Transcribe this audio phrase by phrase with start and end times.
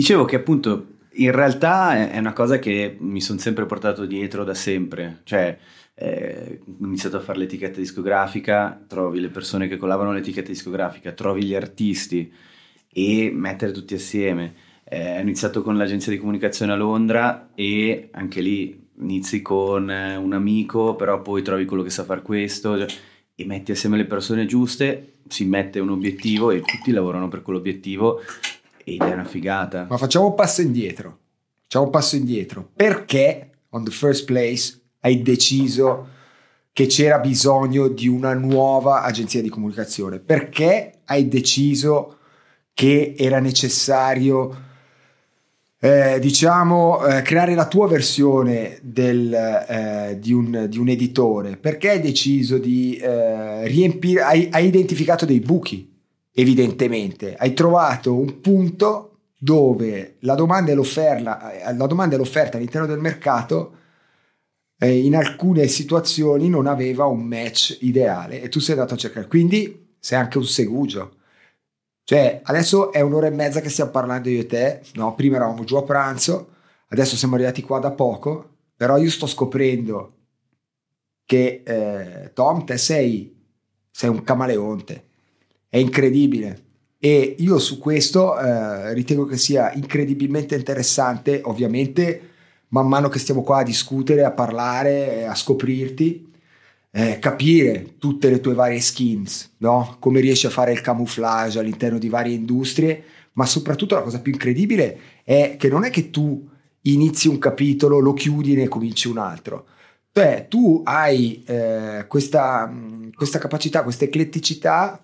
[0.00, 0.86] Dicevo che appunto
[1.16, 5.58] in realtà è una cosa che mi sono sempre portato dietro da sempre, cioè
[5.94, 11.44] eh, ho iniziato a fare l'etichetta discografica, trovi le persone che collavano l'etichetta discografica, trovi
[11.44, 12.32] gli artisti
[12.90, 14.54] e mettere tutti assieme.
[14.84, 20.32] Eh, ho iniziato con l'agenzia di comunicazione a Londra e anche lì inizi con un
[20.32, 22.98] amico, però poi trovi quello che sa fare questo cioè,
[23.34, 28.22] e metti assieme le persone giuste, si mette un obiettivo e tutti lavorano per quell'obiettivo
[28.94, 29.86] ed è una figata.
[29.88, 31.18] Ma facciamo un passo indietro.
[31.62, 32.68] Facciamo un passo indietro.
[32.74, 36.08] Perché, on the first place, hai deciso
[36.72, 40.18] che c'era bisogno di una nuova agenzia di comunicazione?
[40.18, 42.18] Perché hai deciso
[42.72, 44.68] che era necessario,
[45.78, 51.56] eh, diciamo, eh, creare la tua versione del, eh, di, un, di, un, editore?
[51.56, 55.89] Perché hai deciso di eh, riempire, hai, hai identificato dei buchi?
[56.32, 57.34] Evidentemente.
[57.34, 62.98] Hai trovato un punto dove la domanda e l'offerta, la domanda e l'offerta all'interno del
[62.98, 63.76] mercato
[64.78, 69.26] eh, in alcune situazioni non aveva un match ideale e tu sei andato a cercare.
[69.26, 71.16] Quindi sei anche un segugio.
[72.04, 75.14] Cioè, adesso è un'ora e mezza che stiamo parlando io e te, no?
[75.14, 76.54] Prima eravamo giù a pranzo,
[76.88, 80.16] adesso siamo arrivati qua da poco, però io sto scoprendo
[81.24, 83.38] che eh, Tom, te sei,
[83.90, 85.09] sei un camaleonte
[85.70, 86.64] è incredibile.
[86.98, 92.28] E io su questo eh, ritengo che sia incredibilmente interessante, ovviamente,
[92.68, 96.30] man mano che stiamo qua a discutere, a parlare, a scoprirti,
[96.90, 99.96] eh, capire tutte le tue varie skins, no?
[100.00, 103.02] come riesci a fare il camouflage all'interno di varie industrie,
[103.34, 106.48] ma soprattutto la cosa più incredibile è che non è che tu
[106.82, 109.66] inizi un capitolo, lo chiudi e ne cominci un altro.
[110.12, 112.70] Cioè, tu hai eh, questa,
[113.14, 115.00] questa capacità, questa ecletticità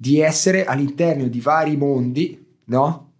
[0.00, 3.12] di essere all'interno di vari mondi, no?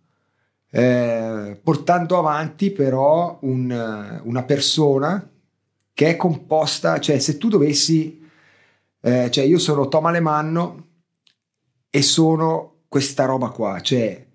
[0.70, 5.30] Eh, portando avanti però un, una persona
[5.92, 8.26] che è composta, cioè se tu dovessi,
[9.02, 10.86] eh, cioè io sono Tom Alemanno
[11.90, 14.26] e sono questa roba qua, cioè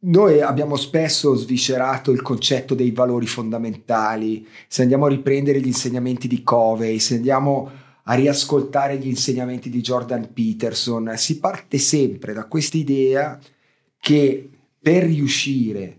[0.00, 6.28] noi abbiamo spesso sviscerato il concetto dei valori fondamentali, se andiamo a riprendere gli insegnamenti
[6.28, 11.12] di Covey, se andiamo a riascoltare gli insegnamenti di Jordan Peterson.
[11.16, 13.38] Si parte sempre da questa idea
[13.98, 14.50] che
[14.80, 15.98] per riuscire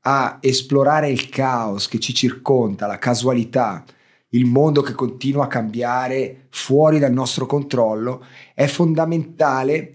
[0.00, 3.84] a esplorare il caos che ci circonda, la casualità,
[4.30, 8.24] il mondo che continua a cambiare fuori dal nostro controllo,
[8.54, 9.94] è fondamentale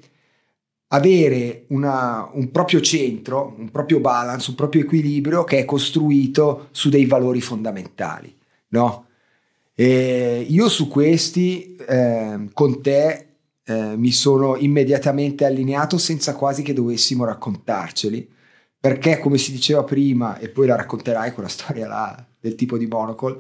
[0.88, 6.90] avere una, un proprio centro, un proprio balance, un proprio equilibrio che è costruito su
[6.90, 8.34] dei valori fondamentali.
[8.70, 9.08] No?
[9.82, 13.30] E io su questi eh, con te
[13.64, 18.30] eh, mi sono immediatamente allineato senza quasi che dovessimo raccontarceli,
[18.80, 22.86] perché come si diceva prima, e poi la racconterai quella storia là del tipo di
[22.86, 23.40] monocle,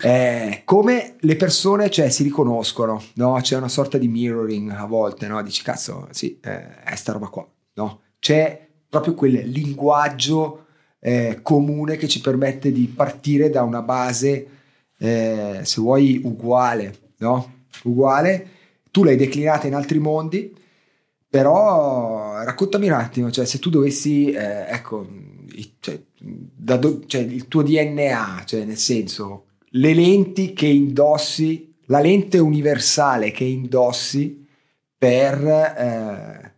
[0.00, 3.38] eh, come le persone cioè, si riconoscono, no?
[3.40, 5.40] c'è una sorta di mirroring a volte, no?
[5.40, 8.00] dici cazzo, sì, eh, è sta roba qua, no?
[8.18, 10.66] c'è proprio quel linguaggio
[10.98, 14.58] eh, comune che ci permette di partire da una base
[15.02, 17.64] eh, se vuoi, uguale, no?
[17.84, 18.48] Uguale.
[18.90, 20.54] Tu l'hai declinata in altri mondi,
[21.28, 25.08] però raccontami un attimo, cioè se tu dovessi, eh, ecco,
[25.78, 32.38] cioè, do, cioè, il tuo DNA, cioè nel senso, le lenti che indossi, la lente
[32.38, 34.46] universale che indossi
[34.98, 36.54] per eh,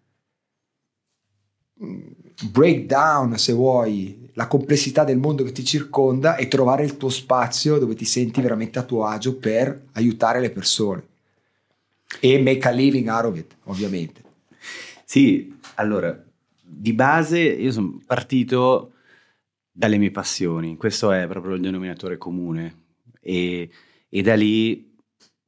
[2.50, 7.78] breakdown, se vuoi, la complessità del mondo che ti circonda e trovare il tuo spazio
[7.78, 11.06] dove ti senti veramente a tuo agio per aiutare le persone.
[12.20, 14.22] E make a living out of it, ovviamente.
[15.04, 16.22] Sì, allora,
[16.60, 18.92] di base io sono partito
[19.70, 22.80] dalle mie passioni, questo è proprio il denominatore comune.
[23.20, 23.70] E,
[24.08, 24.90] e da lì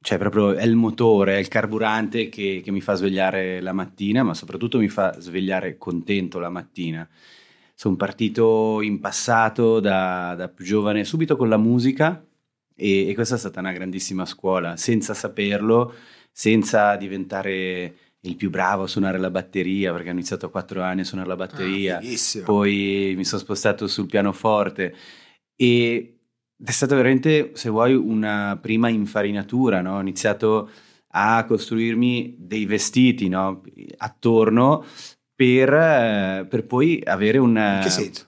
[0.05, 4.21] cioè proprio è il motore, è il carburante che, che, mi fa svegliare la mattina,
[4.21, 7.09] ma soprattutto mi fa svegliare contento la mattina
[7.75, 12.25] sono partito in passato da, da, più giovane subito con la musica
[12.73, 15.93] e, e, questa è stata una grandissima scuola, senza saperlo,
[16.31, 21.01] senza diventare il più bravo a suonare la batteria, perché ho iniziato a quattro anni
[21.01, 24.95] a suonare la batteria, ah, poi mi sono spostato sul pianoforte
[25.55, 26.15] e
[26.63, 29.97] è stata veramente, se vuoi, una prima infarinatura, no?
[29.97, 30.69] ho iniziato
[31.17, 33.61] a costruirmi dei vestiti no?
[33.97, 34.85] attorno
[35.35, 37.55] per, per poi avere un...
[37.55, 38.25] In che senso?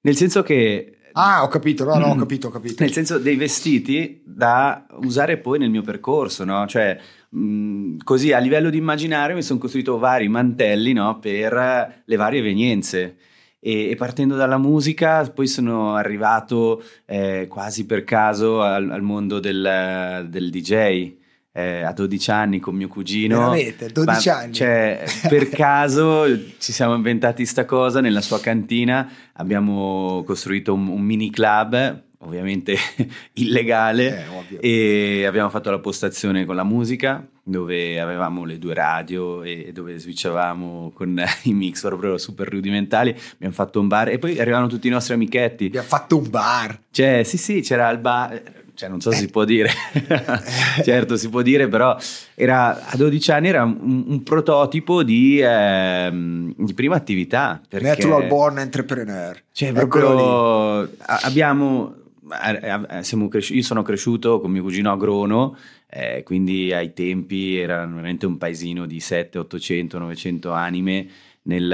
[0.00, 2.82] Nel senso che Ah, ho capito, no, no, ho capito, ho capito.
[2.82, 6.66] Nel senso dei vestiti da usare poi nel mio percorso, no?
[6.66, 6.98] Cioè,
[7.28, 11.20] mh, così a livello di immaginario mi sono costruito vari mantelli, no?
[11.20, 13.16] Per le varie evenienze.
[13.60, 19.38] E, e partendo dalla musica, poi sono arrivato eh, quasi per caso al, al mondo
[19.38, 21.22] del, del DJ
[21.56, 23.38] eh, a 12 anni con mio cugino.
[23.50, 24.52] Veramente, 12 Ma, anni.
[24.52, 26.24] Cioè, per caso
[26.58, 32.76] ci siamo inventati sta cosa nella sua cantina, abbiamo costruito un, un mini club, ovviamente
[33.34, 34.26] illegale,
[34.60, 39.70] Eh, e abbiamo fatto la postazione con la musica dove avevamo le due radio e
[39.72, 44.66] dove switchavamo con i mix proprio super rudimentali abbiamo fatto un bar e poi arrivavano
[44.66, 46.80] tutti i nostri amichetti Abbiamo fatto un bar.
[46.90, 48.40] cioè, sì, sì, c'era il bar,
[48.74, 49.70] cioè non so se si può dire,
[50.84, 51.96] certo si può dire, però
[52.34, 57.60] era, a 12 anni era un, un prototipo di, ehm, di prima attività.
[57.68, 59.42] Perché, Natural born entrepreneur.
[59.52, 61.94] Cioè, proprio a- abbiamo,
[62.28, 65.56] a- a- siamo cresci- io sono cresciuto con mio cugino agrono,
[65.88, 71.06] eh, quindi ai tempi era veramente un paesino di 7, 800, 900 anime
[71.42, 71.66] nel,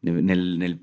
[0.00, 0.78] nel, nel- nel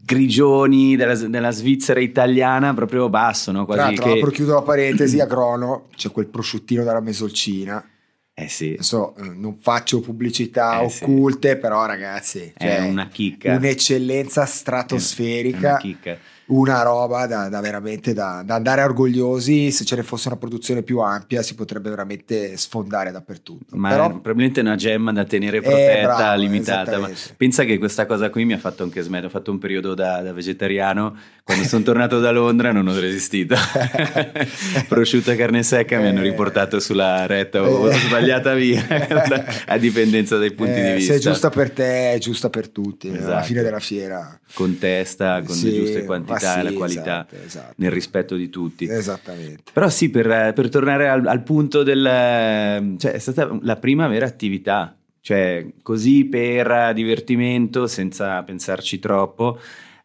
[0.00, 3.64] grigioni della, della Svizzera italiana proprio basso, no?
[3.64, 4.18] Tra Quasi l'altro, che...
[4.18, 7.84] apro chiudo la parentesi, a Grono c'è quel prosciuttino della mesolcina.
[8.32, 11.02] Eh sì, Adesso eh, non faccio pubblicità Eh, sì.
[11.02, 13.56] occulte, però ragazzi, è cioè, una chicca.
[13.56, 15.68] un'eccellenza È stratosferica.
[15.70, 16.16] una chicca.
[16.48, 19.70] Una roba da, da veramente da, da andare orgogliosi.
[19.70, 23.76] Se ce ne fosse una produzione più ampia, si potrebbe veramente sfondare dappertutto.
[23.76, 26.98] Ma Però, è probabilmente una gemma da tenere protetta, Eh, bravo, limitata.
[26.98, 29.26] Ma pensa che questa cosa qui mi ha fatto anche smettere.
[29.26, 31.16] Ho fatto un periodo da, da vegetariano.
[31.48, 33.54] Quando sono tornato da Londra non ho resistito.
[34.86, 36.24] Prosciutto e carne secca mi hanno Eh.
[36.24, 37.62] riportato sulla retta.
[37.62, 37.94] Ho Eh.
[37.94, 38.84] sbagliata via,
[39.66, 41.12] a dipendenza dai punti eh, di vista.
[41.14, 43.08] Se è giusta per te, è giusta per tutti.
[43.08, 43.44] Alla Esatto.
[43.46, 44.38] fine della fiera.
[44.52, 47.72] Con testa, con Sì, le giuste quantità sì, e la qualità, esatto, esatto.
[47.76, 48.86] nel rispetto di tutti.
[48.86, 49.62] Esattamente.
[49.72, 52.94] Però sì, per, per tornare al, al punto del...
[52.98, 59.58] Cioè, è stata la prima vera attività, cioè così per divertimento, senza pensarci troppo,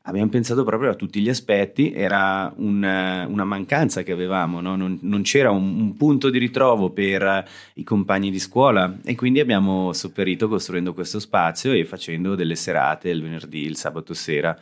[0.06, 4.76] abbiamo pensato proprio a tutti gli aspetti, era un, una mancanza che avevamo, no?
[4.76, 9.40] non, non c'era un, un punto di ritrovo per i compagni di scuola e quindi
[9.40, 14.58] abbiamo sopperito costruendo questo spazio e facendo delle serate il venerdì, il sabato sera.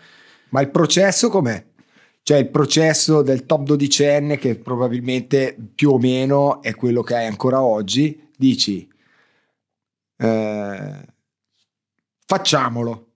[0.50, 1.64] Ma il processo com'è?
[2.24, 7.26] Cioè il processo del top dodicenne che probabilmente più o meno è quello che hai
[7.26, 8.88] ancora oggi, dici
[10.18, 11.06] eh,
[12.28, 13.08] facciamolo,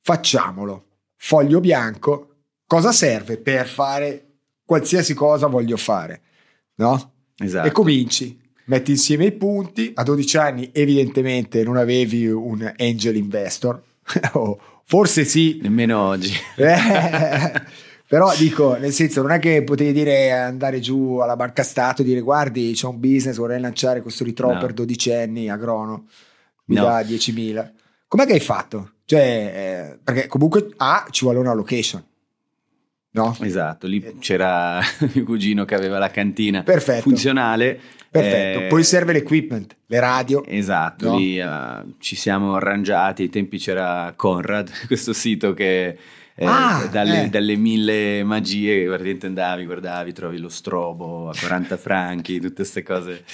[0.00, 0.87] facciamolo,
[1.18, 2.36] foglio bianco,
[2.66, 4.24] cosa serve per fare
[4.64, 6.20] qualsiasi cosa voglio fare,
[6.76, 7.12] no?
[7.36, 7.66] Esatto.
[7.68, 13.82] E cominci, metti insieme i punti, a 12 anni evidentemente non avevi un angel investor,
[14.34, 16.32] o forse sì, Nemmeno oggi.
[16.56, 17.62] eh,
[18.06, 22.04] però dico, nel senso, non è che potevi dire andare giù alla banca Stato e
[22.04, 24.60] dire guardi, c'è un business, vorrei lanciare questo ritrovo No.
[24.60, 26.06] per dodicenni a Grono,
[26.66, 26.84] mi No.
[26.84, 27.72] dà 10.000.
[28.06, 28.92] Com'è che hai fatto?
[29.08, 32.04] Cioè, eh, perché comunque A ci vuole una location,
[33.12, 33.34] no?
[33.40, 34.80] Esatto, lì c'era
[35.14, 37.02] mio cugino che aveva la cantina Perfetto.
[37.02, 37.80] funzionale.
[38.10, 38.60] Perfetto.
[38.60, 40.44] eh, Poi serve l'equipment, le radio.
[40.44, 41.16] Esatto, No?
[41.16, 41.46] lì eh,
[42.00, 45.96] ci siamo arrangiati, ai tempi c'era Conrad, questo sito che
[46.34, 47.28] eh, Ah, dalle, eh.
[47.30, 53.24] dalle mille magie praticamente andavi, guardavi, trovi lo strobo a 40 franchi, tutte queste cose.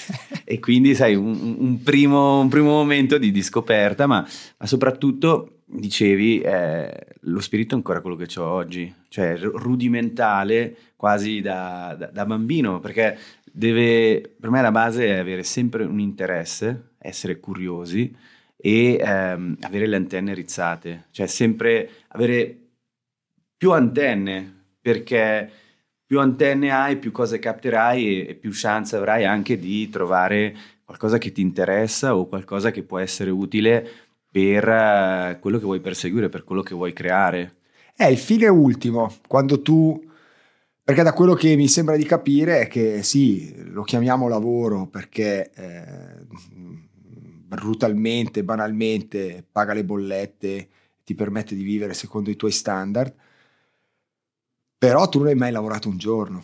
[0.45, 4.25] E quindi sai, un, un primo, un primo momento di, di scoperta, ma,
[4.57, 11.41] ma soprattutto dicevi, eh, lo spirito è ancora quello che ho oggi, cioè rudimentale quasi
[11.41, 13.17] da, da- da bambino, perché
[13.51, 18.15] deve, per me la base è avere sempre un interesse, essere curiosi
[18.55, 22.57] e ehm, avere le antenne rizzate, cioè sempre avere
[23.57, 25.51] più antenne, perché
[26.05, 31.17] più antenne hai, più cose capterai e, e più chance avrai anche di trovare qualcosa
[31.17, 34.04] che ti interessa o qualcosa che può essere utile
[34.35, 37.53] per eh, quello che vuoi perseguire, per quello che vuoi creare.
[37.95, 40.11] È il fine ultimo, quando tu...
[40.83, 45.51] Perché da quello che mi sembra di capire è che sì, lo chiamiamo lavoro perché
[45.53, 46.25] eh,
[47.47, 50.67] brutalmente, banalmente paga le bollette,
[51.05, 53.13] ti permette di vivere secondo i tuoi standard,
[54.77, 56.43] però tu non hai mai lavorato un giorno.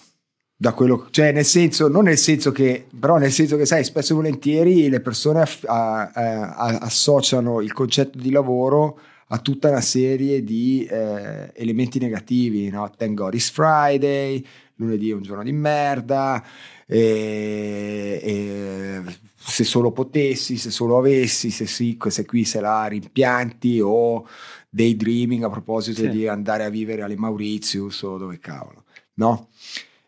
[0.62, 4.14] Da quello, cioè nel senso, non nel senso che, però nel senso che sai, spesso
[4.14, 9.00] e volentieri le persone aff- a- a- a- associano il concetto di lavoro
[9.30, 12.88] a tutta una serie di eh, elementi negativi, no?
[12.96, 16.44] Thank God it's Friday, lunedì è un giorno di merda,
[16.86, 19.02] e, e
[19.36, 24.28] se solo potessi, se solo avessi, se sì, se qui, se là, rimpianti o
[24.70, 26.10] daydreaming a proposito sì.
[26.10, 28.84] di andare a vivere alle Mauritius o dove cavolo,
[29.16, 29.48] no?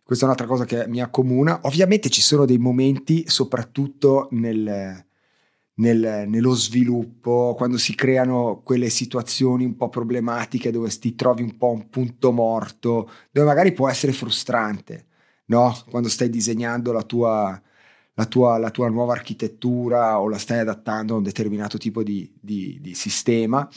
[0.04, 1.62] Questa è un'altra cosa che mi accomuna.
[1.64, 5.06] Ovviamente ci sono dei momenti, soprattutto nel,
[5.76, 11.58] nel, nello sviluppo, quando si creano quelle situazioni un po' problematiche dove ti trovi un
[11.58, 15.08] po' un punto morto, dove magari può essere frustrante,
[15.46, 15.74] no?
[15.90, 17.62] Quando stai disegnando la tua,
[18.16, 22.32] la tua, la tua nuova architettura o la stai adattando a un determinato tipo di,
[22.40, 23.68] di, di sistema.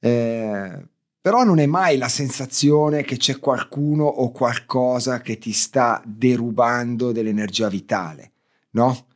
[0.00, 0.88] Eh,
[1.24, 7.12] però non è mai la sensazione che c'è qualcuno o qualcosa che ti sta derubando
[7.12, 8.32] dell'energia vitale,
[8.72, 9.06] no?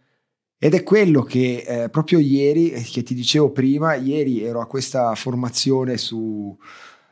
[0.56, 4.66] Ed è quello che eh, proprio ieri, eh, che ti dicevo prima, ieri ero a
[4.66, 6.56] questa formazione su,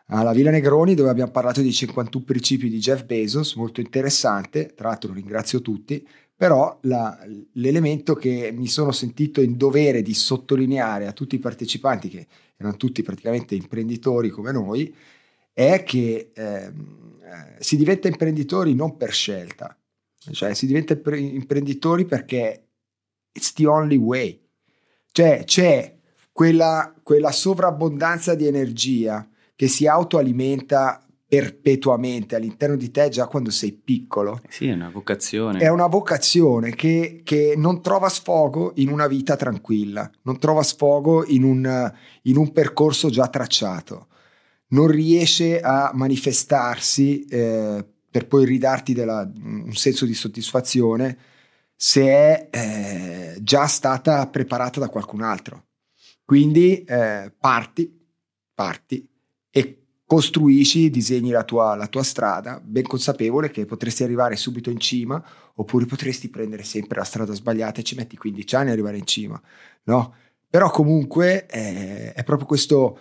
[0.06, 4.88] alla Villa Negroni dove abbiamo parlato di 51 principi di Jeff Bezos, molto interessante, tra
[4.88, 7.18] l'altro ringrazio tutti, però la,
[7.52, 12.76] l'elemento che mi sono sentito in dovere di sottolineare a tutti i partecipanti, che erano
[12.76, 14.94] tutti praticamente imprenditori come noi,
[15.52, 19.76] è che ehm, eh, si diventa imprenditori non per scelta,
[20.32, 22.68] cioè si diventa imprenditori perché
[23.32, 24.40] it's the only way,
[25.12, 25.94] cioè c'è
[26.32, 33.72] quella, quella sovrabbondanza di energia che si autoalimenta perpetuamente all'interno di te già quando sei
[33.72, 34.40] piccolo.
[34.44, 35.58] Eh sì, è una vocazione.
[35.58, 41.24] È una vocazione che, che non trova sfogo in una vita tranquilla, non trova sfogo
[41.26, 41.92] in un,
[42.22, 44.06] in un percorso già tracciato,
[44.68, 51.18] non riesce a manifestarsi eh, per poi ridarti della, un senso di soddisfazione
[51.74, 55.64] se è eh, già stata preparata da qualcun altro.
[56.24, 57.94] Quindi eh, parti,
[58.54, 59.06] parti
[59.50, 64.78] e costruisci, disegni la tua, la tua, strada, ben consapevole che potresti arrivare subito in
[64.78, 65.22] cima,
[65.54, 69.06] oppure potresti prendere sempre la strada sbagliata e ci metti 15 anni ad arrivare in
[69.06, 69.40] cima,
[69.84, 70.14] no?
[70.48, 72.98] Però comunque è, è proprio questo,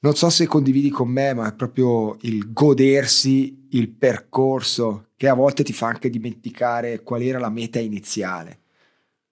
[0.00, 5.34] non so se condividi con me, ma è proprio il godersi il percorso che a
[5.34, 8.60] volte ti fa anche dimenticare qual era la meta iniziale.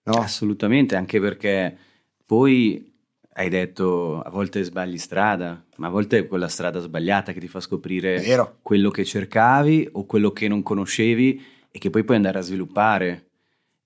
[0.04, 0.14] No?
[0.14, 1.76] Assolutamente, anche perché
[2.24, 2.94] poi
[3.38, 7.48] hai detto a volte sbagli strada, ma a volte è quella strada sbagliata che ti
[7.48, 8.58] fa scoprire Vero.
[8.62, 13.26] quello che cercavi o quello che non conoscevi e che poi puoi andare a sviluppare.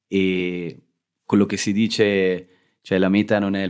[0.06, 0.82] E
[1.24, 2.48] quello che si dice,
[2.80, 3.68] cioè la meta non è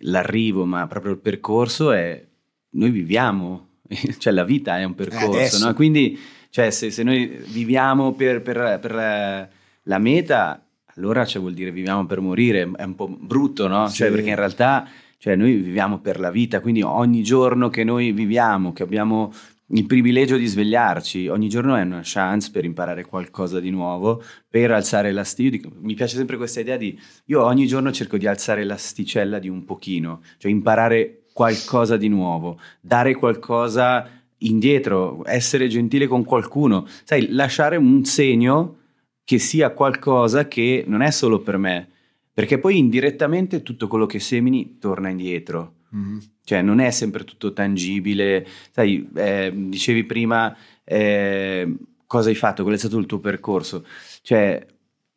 [0.00, 2.24] l'arrivo, ma proprio il percorso è
[2.70, 3.70] noi viviamo,
[4.18, 5.74] cioè la vita è un percorso, no?
[5.74, 6.16] Quindi
[6.48, 9.50] cioè, se, se, noi viviamo per, per, per
[9.82, 10.64] la meta,
[10.96, 13.88] allora cioè, vuol dire viviamo per morire, è un po' brutto, no?
[13.88, 13.96] Sì.
[13.96, 18.10] Cioè, perché in realtà cioè, noi viviamo per la vita, quindi ogni giorno che noi
[18.12, 19.32] viviamo, che abbiamo
[19.74, 24.70] il privilegio di svegliarci, ogni giorno è una chance per imparare qualcosa di nuovo, per
[24.70, 25.72] alzare l'asticella.
[25.80, 29.64] Mi piace sempre questa idea di io ogni giorno cerco di alzare l'asticella di un
[29.64, 34.06] pochino, cioè imparare qualcosa di nuovo, dare qualcosa
[34.38, 38.80] indietro, essere gentile con qualcuno, sai, lasciare un segno
[39.24, 41.88] che sia qualcosa che non è solo per me,
[42.32, 45.74] perché poi indirettamente tutto quello che semini torna indietro.
[45.94, 46.18] Mm-hmm.
[46.44, 48.46] Cioè non è sempre tutto tangibile.
[48.70, 51.76] Sai, eh, dicevi prima eh,
[52.06, 53.86] cosa hai fatto, qual è stato il tuo percorso.
[54.22, 54.66] Cioè,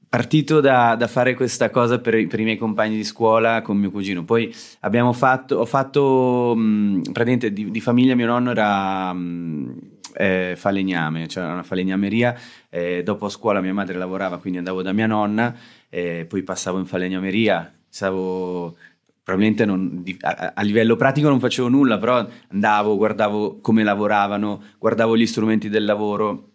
[0.08, 3.92] partito da, da fare questa cosa per, per, i miei compagni di scuola con mio
[3.92, 4.24] cugino.
[4.24, 9.14] Poi abbiamo fatto, ho fatto, mh, praticamente di, di, famiglia mio nonno era...
[9.14, 12.36] Mh, eh, falegname, cioè una falegnameria.
[12.70, 15.56] Eh, dopo scuola mia madre lavorava, quindi andavo da mia nonna,
[15.90, 18.76] eh, poi passavo in falegnameria, stavo
[19.24, 25.18] probabilmente non, a, a, livello pratico non facevo nulla, però andavo, guardavo come lavoravano, guardavo
[25.18, 26.52] gli strumenti del lavoro,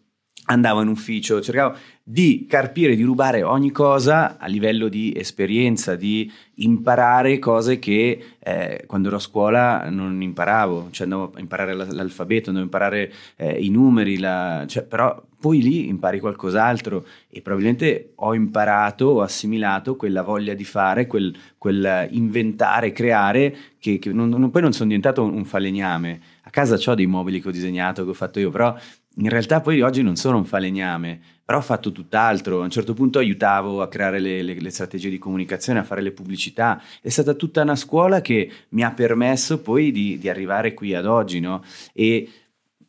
[0.51, 6.31] andavo in ufficio, cercavo di carpire, di rubare ogni cosa a livello di esperienza, di
[6.57, 12.51] imparare cose che eh, quando ero a scuola non imparavo, cioè andavo a imparare l'alfabeto,
[12.51, 18.13] andavo a imparare eh, i numeri, la, cioè, però poi lì impari qualcos'altro e probabilmente
[18.17, 24.29] ho imparato, ho assimilato quella voglia di fare, quel, quel inventare, creare, che, che non,
[24.29, 26.21] non, poi non sono diventato un falegname.
[26.43, 28.77] A casa ho dei mobili che ho disegnato, che ho fatto io, però
[29.17, 32.61] in realtà poi oggi non sono un falegname, però ho fatto tutt'altro.
[32.61, 36.01] A un certo punto aiutavo a creare le, le, le, strategie di comunicazione, a fare
[36.01, 36.81] le pubblicità.
[37.03, 41.07] È stata tutta una scuola che mi ha permesso poi di, di arrivare qui ad
[41.07, 41.65] oggi, no?
[41.93, 42.29] E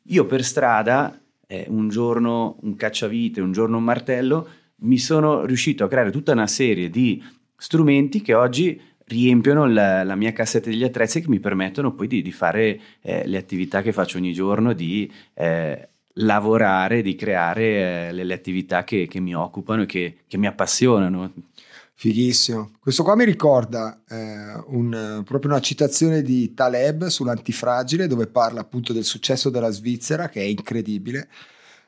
[0.04, 4.48] io per strada, eh, un giorno un cacciavite, un giorno un martello,
[4.84, 7.22] mi sono riuscito a creare tutta una serie di
[7.58, 12.22] strumenti che oggi riempiono la, la, mia cassetta degli attrezzi che mi permettono poi di,
[12.22, 15.90] di fare eh, le attività che faccio ogni giorno, di eh,
[16.24, 20.48] lavorare, di creare eh, le, le, attività che, che, mi occupano e che, che mi
[20.48, 21.34] appassionano.
[21.94, 22.72] Fighissimo.
[22.80, 28.92] Questo qua mi ricorda eh, un, proprio una citazione di Taleb sull'antifragile dove parla appunto
[28.92, 31.30] del successo della Svizzera che è incredibile.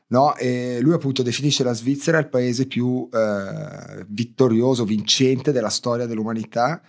[0.08, 0.36] No?
[0.82, 6.80] Lui appunto definisce la Svizzera il paese più eh, vittorioso, vincente della storia dell'umanità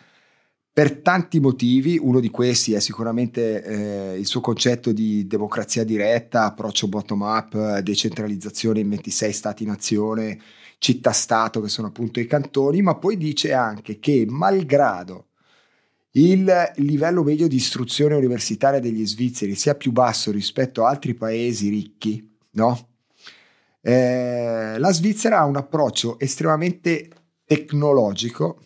[0.75, 6.47] per tanti motivi, uno di questi è sicuramente eh, il suo concetto di democrazia diretta,
[6.47, 10.37] approccio bottom-up, decentralizzazione in 26 stati-nazione,
[10.78, 15.28] città-stato che sono appunto i cantoni, ma poi dice anche che malgrado
[16.16, 21.69] il livello medio di istruzione universitaria degli svizzeri sia più basso rispetto a altri paesi
[21.69, 22.88] ricchi, no?
[23.81, 27.11] Eh, la Svizzera ha un approccio estremamente
[27.45, 28.59] tecnologico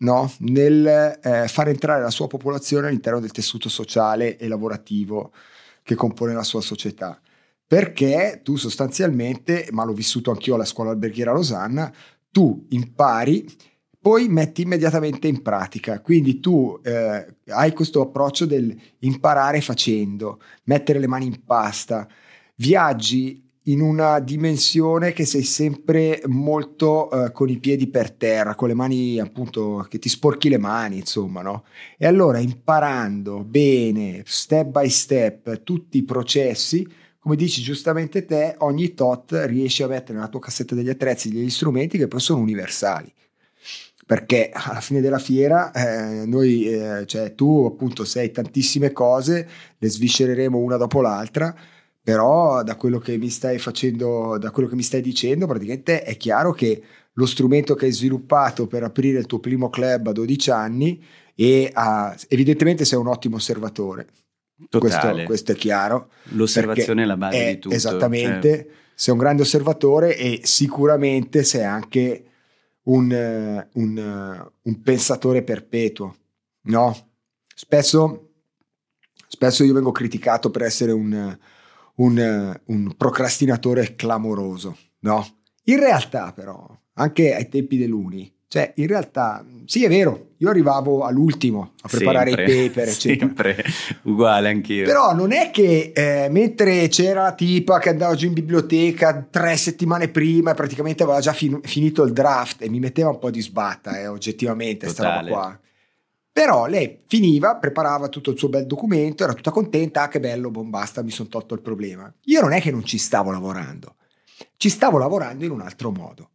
[0.00, 0.30] no?
[0.40, 5.32] nel eh, far entrare la sua popolazione all'interno del tessuto sociale e lavorativo
[5.82, 7.20] che compone la sua società
[7.70, 11.94] perché tu sostanzialmente, ma l'ho vissuto anch'io alla scuola alberghiera Losanna,
[12.32, 13.46] tu impari,
[14.00, 16.00] poi metti immediatamente in pratica.
[16.00, 22.08] Quindi tu eh, hai questo approccio del imparare facendo, mettere le mani in pasta,
[22.56, 28.68] viaggi in una dimensione che sei sempre molto eh, con i piedi per terra, con
[28.68, 31.64] le mani appunto che ti sporchi le mani, insomma, no?
[31.98, 36.86] E allora imparando bene, step by step, tutti i processi,
[37.18, 41.50] come dici giustamente te, ogni tot riesci a mettere nella tua cassetta degli attrezzi degli
[41.50, 43.12] strumenti che poi sono universali.
[44.06, 49.48] Perché alla fine della fiera eh, noi, eh, cioè tu appunto sei tantissime cose,
[49.78, 51.54] le sviscereremo una dopo l'altra,
[52.02, 56.16] però da quello che mi stai facendo, da quello che mi stai dicendo, praticamente è
[56.16, 60.50] chiaro che lo strumento che hai sviluppato per aprire il tuo primo club a 12
[60.50, 61.04] anni
[61.34, 64.06] e a, evidentemente sei un ottimo osservatore
[64.68, 66.10] questo, questo, è chiaro.
[66.30, 67.74] L'osservazione è la base è, di tutto.
[67.74, 68.66] Esattamente, cioè.
[68.94, 72.24] sei un grande osservatore e sicuramente sei anche
[72.84, 76.16] un, un, un pensatore perpetuo,
[76.62, 77.08] no?
[77.54, 78.30] Spesso,
[79.28, 81.38] spesso, io vengo criticato per essere un,
[82.04, 85.26] un procrastinatore clamoroso, no?
[85.64, 91.04] In realtà però, anche ai tempi dell'Uni, cioè, in realtà, sì, è vero, io arrivavo
[91.04, 93.26] all'ultimo a preparare sempre, i paper, eccetera.
[93.26, 93.64] Sempre,
[94.02, 94.86] uguale anch'io.
[94.86, 99.56] Però non è che eh, mentre c'era la tipa che andava giù in biblioteca tre
[99.56, 103.30] settimane prima e praticamente aveva già fin- finito il draft e mi metteva un po'
[103.30, 105.60] di sbatta, eh, oggettivamente, questa roba qua.
[106.32, 110.50] Però lei finiva, preparava tutto il suo bel documento, era tutta contenta, ah che bello,
[110.50, 112.12] bombasta, mi sono tolto il problema.
[112.24, 113.96] Io non è che non ci stavo lavorando,
[114.56, 116.30] ci stavo lavorando in un altro modo.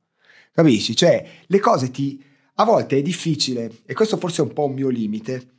[0.52, 0.96] Capisci?
[0.96, 2.24] Cioè, le cose ti...
[2.58, 5.56] A volte è difficile, e questo forse è un po' un mio limite,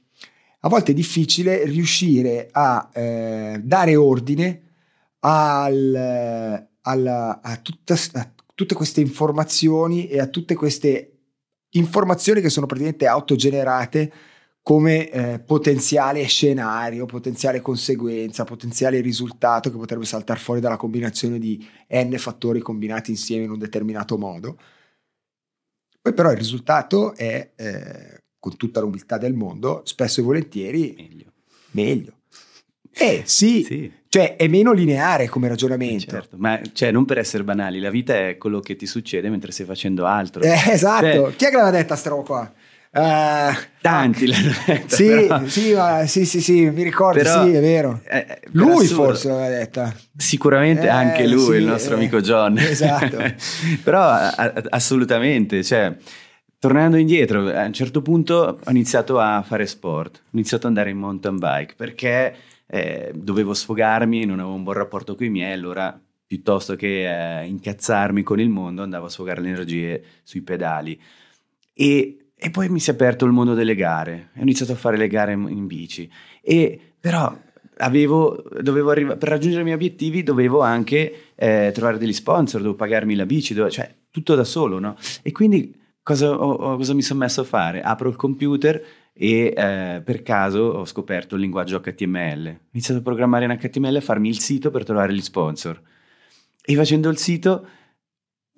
[0.60, 4.62] a volte è difficile riuscire a eh, dare ordine
[5.20, 11.15] al, al, a, tutta, a tutte queste informazioni e a tutte queste
[11.76, 14.12] informazioni che sono praticamente autogenerate
[14.66, 21.64] come eh, potenziale scenario, potenziale conseguenza, potenziale risultato che potrebbe saltare fuori dalla combinazione di
[21.88, 24.58] n fattori combinati insieme in un determinato modo.
[26.02, 31.32] Poi però il risultato è, eh, con tutta l'umiltà del mondo, spesso e volentieri meglio.
[31.70, 32.14] meglio.
[32.98, 36.06] Eh sì, sì, cioè è meno lineare come ragionamento.
[36.06, 39.28] Eh, certo, ma cioè, non per essere banali, la vita è quello che ti succede
[39.28, 40.40] mentre stai facendo altro.
[40.40, 42.52] Eh, esatto, cioè, chi è che l'aveva detta sta roba qua?
[42.92, 44.94] Uh, Tanti l'hanno detto.
[44.94, 48.00] Sì, sì, ma, sì, sì, sì, mi ricordo, però, sì, è vero.
[48.04, 49.94] Eh, lui assurdo, forse l'aveva detta.
[50.16, 52.56] Sicuramente eh, anche lui, sì, il nostro eh, amico John.
[52.56, 53.18] Esatto.
[53.84, 55.94] però a, assolutamente, cioè,
[56.58, 60.88] tornando indietro, a un certo punto ho iniziato a fare sport, ho iniziato ad andare
[60.88, 62.34] in mountain bike perché
[62.66, 67.46] eh, dovevo sfogarmi, non avevo un buon rapporto con i miei, allora piuttosto che eh,
[67.46, 71.00] incazzarmi con il mondo andavo a sfogare le energie sui pedali.
[71.72, 74.98] E e poi mi si è aperto il mondo delle gare, ho iniziato a fare
[74.98, 76.08] le gare in bici,
[76.42, 77.34] e però
[77.78, 83.14] avevo, arrivare, per raggiungere i miei obiettivi dovevo anche eh, trovare degli sponsor, dovevo pagarmi
[83.14, 84.96] la bici, dovevo, cioè tutto da solo, no?
[85.22, 87.80] E quindi cosa, ho, cosa mi sono messo a fare?
[87.80, 88.84] Apro il computer
[89.18, 92.46] e eh, per caso ho scoperto il linguaggio HTML.
[92.48, 95.80] Ho iniziato a programmare in HTML e a farmi il sito per trovare gli sponsor.
[96.62, 97.66] E facendo il sito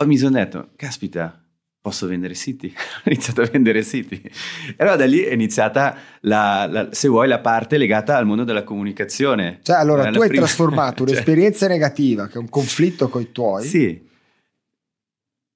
[0.05, 1.43] mi sono detto, caspita,
[1.81, 2.67] posso vendere siti?
[2.75, 4.21] ho iniziato a vendere siti.
[4.23, 8.45] E allora da lì è iniziata, la, la, se vuoi, la parte legata al mondo
[8.45, 9.61] della comunicazione.
[9.63, 10.45] Cioè, allora tu hai prima...
[10.45, 11.13] trasformato cioè...
[11.13, 14.07] un'esperienza negativa, che è un conflitto con i tuoi, sì.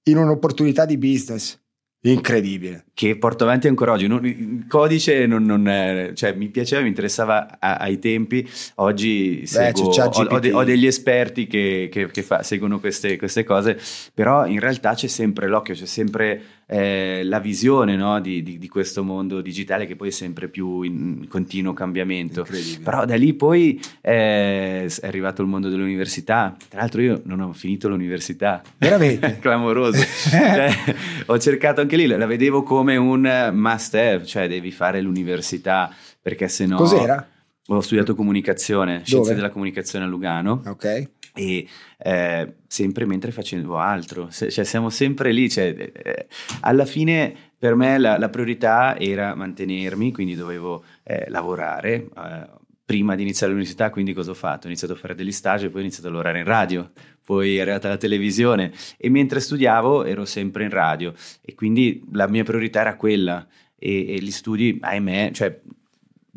[0.04, 1.60] in un'opportunità di business.
[2.04, 2.84] Incredibile.
[2.94, 4.06] Che porto avanti ancora oggi.
[4.06, 8.46] Non, il codice non, non è, cioè, mi piaceva, mi interessava a, ai tempi.
[8.76, 13.16] Oggi seguo, c'è ho, ho, de- ho degli esperti che, che- che fa- seguono queste,
[13.16, 13.78] queste cose,
[14.12, 18.68] però in realtà c'è sempre l'occhio, c'è sempre eh, la visione no, di, di- di
[18.68, 22.40] questo mondo digitale che poi è sempre più in continuo cambiamento.
[22.40, 22.80] Incredibile.
[22.82, 26.54] Però da lì poi eh, è arrivato il mondo dell'università.
[26.68, 28.60] Tra l'altro io non ho finito l'università.
[28.76, 29.38] Veramente?
[29.40, 30.00] Clamoroso.
[30.32, 30.94] Cioè,
[31.26, 36.48] ho cercato anche lì, la vedevo come un must have, cioè devi fare l'università perché
[36.48, 36.76] se no...
[36.76, 37.26] Cos'era?
[37.68, 39.34] Ho studiato comunicazione, scienze Dove?
[39.34, 41.08] della comunicazione a Lugano Ok.
[41.34, 41.66] e
[41.98, 46.26] eh, sempre mentre facevo altro, Se- cioè siamo sempre lì, cioè, eh,
[46.62, 52.08] alla fine per me la, la priorità era mantenermi, quindi dovevo eh, lavorare.
[52.16, 54.64] eh, prima di iniziare l'università, quindi cosa ho fatto?
[54.64, 56.90] Ho iniziato a fare degli stage, poi ho iniziato a lavorare in radio,
[57.24, 58.72] poi è arrivata la televisione.
[58.96, 61.12] E mentre studiavo ero sempre in radio.
[61.40, 63.46] E quindi la mia priorità era quella.
[63.78, 65.60] E, e gli studi, ahimè, cioè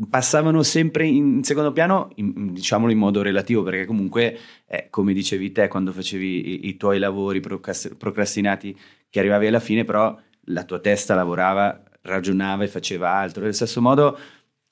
[0.10, 5.52] passavano sempre in secondo piano, in- diciamolo in modo relativo, perché comunque, eh, come dicevi
[5.52, 8.78] te, quando facevi i, i tuoi lavori procrast- procrastinati,
[9.10, 13.44] che arrivavi alla fine, però la tua testa lavorava, ragionava e faceva altro.
[13.44, 14.18] Allo stesso modo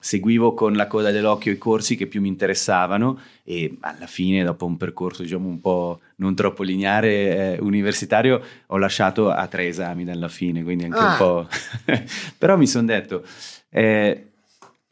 [0.04, 4.66] seguivo con la coda dell'occhio i corsi che più mi interessavano e alla fine, dopo
[4.66, 10.04] un percorso diciamo un po' non troppo lineare eh, universitario, ho lasciato a tre esami
[10.04, 11.10] dalla fine, quindi anche Ah.
[11.12, 11.48] un po'...
[12.36, 13.24] però mi sono detto...
[13.70, 14.32] eh,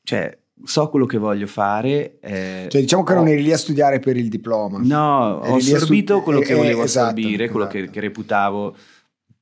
[0.03, 2.19] cioè, so quello che voglio fare.
[2.21, 4.81] eh, Cioè, diciamo che ho- non eri lì a studiare per il diploma.
[4.83, 7.79] No, Eri ho lì a stu- assorbito quello che eh, volevo esatto, assorbire, quello che,
[7.81, 7.93] esatto.
[7.93, 8.77] che reputavo,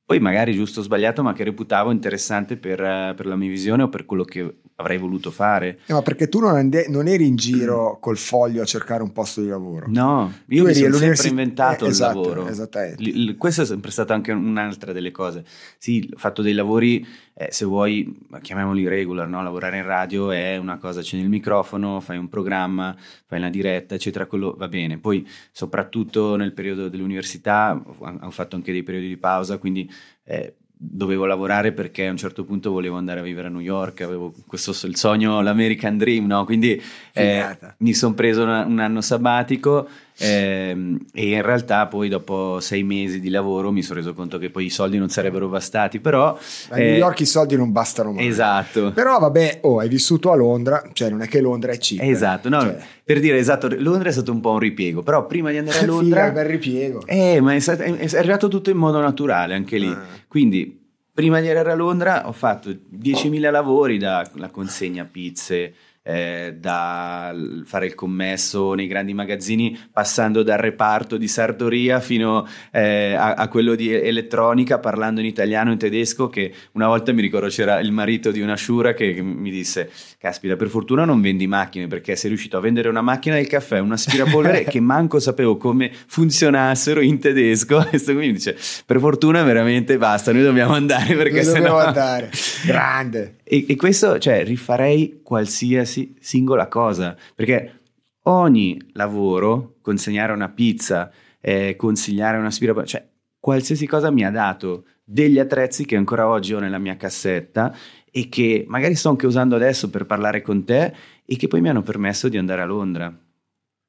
[0.05, 3.83] poi magari giusto o sbagliato, ma che reputavo interessante per, eh, per la mia visione
[3.83, 5.79] o per quello che avrei voluto fare.
[5.85, 9.11] Eh, ma perché tu non, ande- non eri in giro col foglio a cercare un
[9.13, 9.85] posto di lavoro.
[9.87, 12.47] No, Tu io mi eri sono sempre inventato eh, il esatto, lavoro.
[12.47, 13.03] Esattamente.
[13.03, 15.45] L- l- questa è sempre stata anche un'altra delle cose.
[15.77, 19.41] Sì, ho fatto dei lavori, eh, se vuoi, chiamiamoli regular, no?
[19.41, 23.95] lavorare in radio è una cosa, c'è il microfono, fai un programma, fai una diretta,
[23.95, 24.97] eccetera, quello va bene.
[24.97, 29.89] Poi, soprattutto nel periodo dell'università, ho, ho fatto anche dei periodi di pausa, quindi
[30.23, 34.01] eh, dovevo lavorare perché a un certo punto volevo andare a vivere a New York,
[34.01, 36.43] avevo questo il sogno, l'American Dream, no?
[36.43, 36.81] Quindi
[37.13, 39.87] eh, mi sono preso una- un anno sabbatico
[40.23, 44.65] e in realtà poi dopo sei mesi di lavoro mi sono reso conto che poi
[44.65, 46.37] i soldi non sarebbero bastati, però...
[46.69, 48.27] A New eh, York i soldi non bastano mai.
[48.27, 48.91] Esatto.
[48.91, 52.01] Però vabbè, oh, hai vissuto a Londra, cioè non è che Londra è cheap.
[52.03, 55.51] Esatto, no, Cioè, per dire esatto, Londra è stato un po' un ripiego, però prima
[55.51, 56.31] di andare a figa, Londra...
[56.31, 57.03] bel ripiego.
[57.05, 59.87] Eh, ma è, stato- è- arrivato tutto in modo naturale anche lì.
[59.87, 60.01] Ah.
[60.27, 60.79] Quindi,
[61.13, 67.31] prima di arrivare a Londra, ho fatto 10.000 lavori da la consegna pizze, eh, da
[67.33, 73.33] l- fare il commesso nei grandi magazzini, passando dal reparto di sartoria fino eh, a,
[73.33, 76.29] a quello di elettronica, parlando in italiano e in tedesco.
[76.29, 79.91] Che una volta mi ricordo c'era il marito di una sciura che, che mi disse:
[80.17, 83.79] Caspita, per fortuna non vendi macchine perché sei riuscito a vendere una macchina del caffè,
[83.79, 87.81] un aspirapolvere che manco sapevo come funzionassero in tedesco.
[87.81, 91.59] E questo qui mi dice: Per fortuna veramente basta, noi dobbiamo andare perché Dove sennò...
[91.59, 92.29] dobbiamo andare?
[92.65, 93.35] Grande.
[93.53, 97.81] E, e questo, cioè, rifarei qualsiasi singola cosa, perché
[98.23, 101.11] ogni lavoro, consegnare una pizza,
[101.41, 103.05] eh, consigliare una spira, cioè,
[103.37, 107.75] qualsiasi cosa mi ha dato degli attrezzi che ancora oggi ho nella mia cassetta
[108.09, 110.93] e che magari sto anche usando adesso per parlare con te
[111.25, 113.13] e che poi mi hanno permesso di andare a Londra.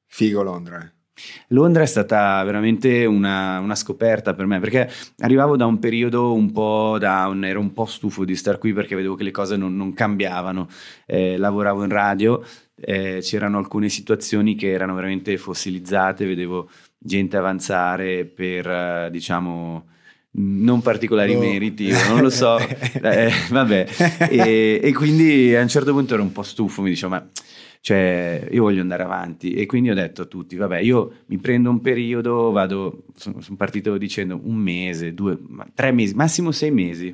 [0.07, 0.92] Figo Londra.
[1.49, 6.51] Londra è stata veramente una, una scoperta per me perché arrivavo da un periodo un
[6.51, 9.75] po' down, ero un po' stufo di star qui perché vedevo che le cose non,
[9.75, 10.67] non cambiavano.
[11.05, 12.43] Eh, lavoravo in radio,
[12.75, 19.87] eh, c'erano alcune situazioni che erano veramente fossilizzate, vedevo gente avanzare per eh, diciamo
[20.35, 21.39] non particolari Oh.
[21.39, 23.87] meriti, non lo so, eh, vabbè,
[24.29, 27.27] e, e quindi a un certo punto ero un po' stufo, mi dicevo ma
[27.83, 29.55] cioè io voglio andare avanti.
[29.55, 33.57] E quindi ho detto a tutti vabbè io mi prendo un periodo vado sono, sono
[33.57, 35.37] partito dicendo un mese due
[35.73, 37.13] tre mesi massimo sei mesi.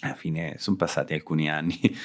[0.00, 1.80] Alla fine sono passati alcuni anni.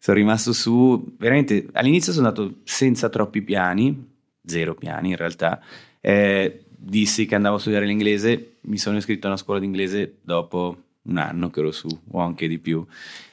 [0.00, 4.10] Sono rimasto su veramente all'inizio sono andato senza troppi piani
[4.44, 5.60] zero piani in realtà.
[6.00, 10.16] Eh, dissi che andavo a studiare l'inglese mi sono iscritto a una scuola di inglese
[10.22, 12.84] dopo un anno che ero su o anche di più.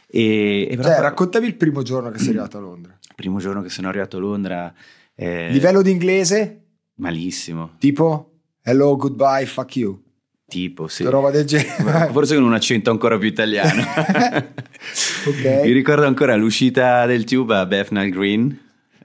[0.08, 2.98] E, e però Cioè, poi- raccontavi il primo giorno che sei arrivato a Londra.
[3.16, 4.74] Primo giorno che sono arrivato a Londra
[5.16, 6.62] eh, Livello di inglese?
[6.96, 10.02] malissimo Tipo hello, goodbye, fuck you.
[10.48, 12.10] tipo sì Roba del genere.
[12.12, 13.82] forse con un accento ancora più italiano
[15.28, 15.62] Ok.
[15.64, 18.58] mi ricordo ancora l'uscita del tube a Bethnal Green Non,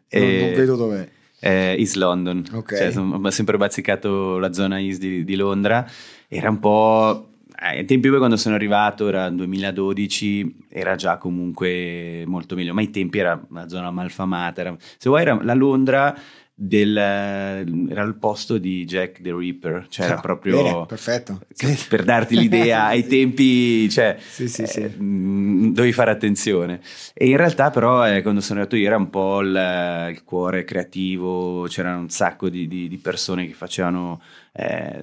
[0.08, 1.08] e- non vedo dov'è.
[1.40, 2.76] eh, East London Ok.
[2.76, 5.88] Cioè, ho sempre bazzicato la zona East di, di Londra
[6.28, 7.29] era un po'
[7.60, 12.90] ai tempi poi quando sono arrivato, era 2012, era già comunque molto meglio, ma ai
[12.90, 16.16] tempi era una zona malfamata, era, se vuoi era la Londra
[16.62, 21.40] del, era il posto di Jack the Ripper, cioè No, era proprio bene, perfetto.
[21.88, 24.80] per darti l'idea ai tempi, cioè Sì, sì, sì.
[24.80, 26.80] eh, mh, dovevi fare attenzione.
[27.14, 30.64] E in realtà, però, eh, quando sono arrivato io era un po' il, il cuore
[30.64, 34.20] creativo, c'erano un sacco di, di- di persone che facevano
[34.52, 35.02] eh,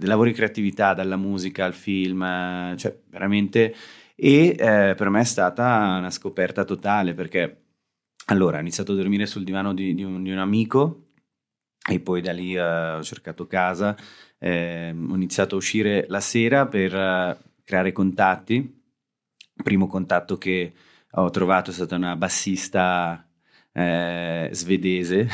[0.00, 3.74] lavori di creatività, dalla musica al film, eh, cioè veramente.
[4.16, 7.56] E eh, per me è stata una scoperta totale perché
[8.26, 11.08] allora ho iniziato a dormire sul divano di, di un, di un amico
[11.86, 13.96] e poi da lì eh, ho cercato casa,
[14.38, 18.54] ehm, ho iniziato a uscire la sera per eh, creare contatti.
[19.56, 20.72] Il primo contatto che
[21.12, 23.28] ho trovato è stata una bassista
[23.72, 25.28] eh, svedese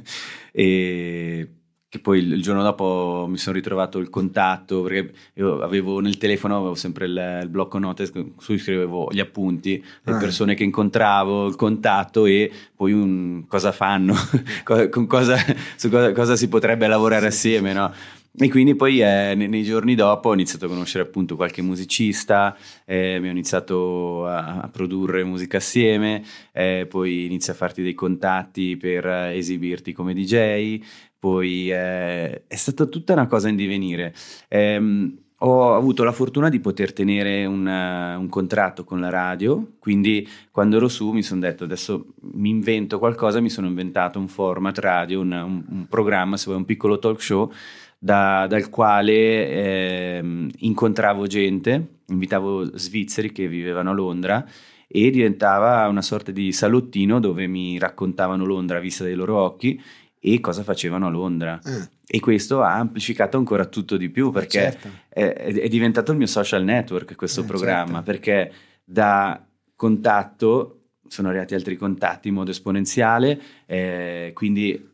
[0.52, 1.59] e
[1.90, 6.56] che poi il giorno dopo mi sono ritrovato il contatto perché io avevo nel telefono
[6.56, 10.18] avevo sempre il, il blocco note su cui scrivevo gli appunti le Ah.
[10.18, 14.14] persone che incontravo il contatto e poi un, cosa fanno
[14.62, 15.36] co- con cosa,
[15.76, 17.92] su cosa, cosa si potrebbe lavorare assieme no?
[18.38, 22.56] E quindi poi eh, ne- nei giorni dopo ho iniziato a conoscere appunto qualche musicista,
[22.86, 26.22] eh, mi ho iniziato a, a produrre musica assieme,
[26.52, 30.78] eh, poi inizi a farti dei contatti per eh, esibirti come DJ,
[31.20, 34.12] poi eh, è stata tutta una cosa in divenire.
[34.48, 39.74] Ehm, ho avuto la fortuna di poter tenere un, eh, un contratto con la radio,
[39.78, 44.28] quindi quando ero su mi sono detto adesso mi invento qualcosa, mi sono inventato un
[44.28, 47.50] format radio, un, un- un programma, se vuoi un piccolo talk show
[47.98, 54.46] da- dal quale ehm, incontravo gente, invitavo svizzeri che vivevano a Londra
[54.92, 59.80] e diventava una sorta di salottino dove mi raccontavano Londra vista dai loro occhi
[60.22, 61.58] e cosa facevano a Londra.
[61.64, 64.88] Eh, E questo ha amplificato ancora tutto di più perché certo.
[65.08, 68.02] è, è diventato il mio social network questo Eh, programma certo.
[68.04, 68.52] perché
[68.84, 69.42] da
[69.74, 70.76] contatto
[71.08, 74.88] sono arrivati altri contatti in modo esponenziale eh, quindi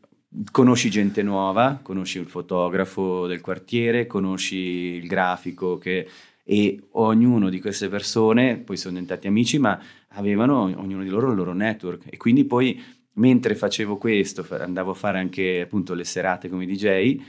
[0.53, 6.07] conosci gente nuova conosci il fotografo del quartiere conosci il grafico che,
[6.45, 9.79] e ognuno di queste persone poi sono diventati amici ma
[10.11, 12.81] avevano ognuno di loro il loro network e quindi poi
[13.17, 17.21] mentre facevo questo andavo a fare anche appunto le serate come DJ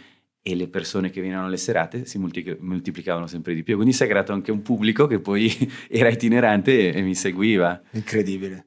[0.41, 3.75] e le persone che venivano alle serate si moltiplicavano sempre di più.
[3.75, 5.51] Quindi si è creato anche un pubblico che poi
[5.89, 7.81] era itinerante e, e mi seguiva.
[7.91, 8.65] Incredibile.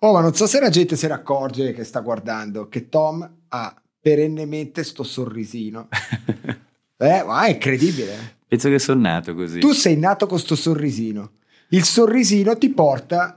[0.00, 3.30] Oh, ma non so se la gente se ne accorge che sta guardando che Tom
[3.48, 5.88] ha perennemente sto sorrisino.
[7.02, 8.36] Eh, ma è incredibile.
[8.46, 9.58] Penso che sono nato così.
[9.58, 11.32] Tu sei nato con sto sorrisino.
[11.70, 13.36] Il sorrisino ti porta,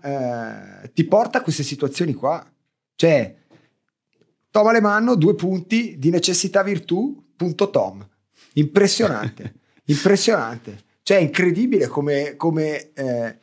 [0.84, 2.45] eh, ti porta a queste situazioni qua.
[2.95, 3.36] Cioè,
[4.51, 8.08] Tom Alemanno, due punti di necessità virtù, punto Tom.
[8.53, 9.53] Impressionante,
[9.86, 10.84] impressionante.
[11.03, 13.38] Cioè, è incredibile come, come eh,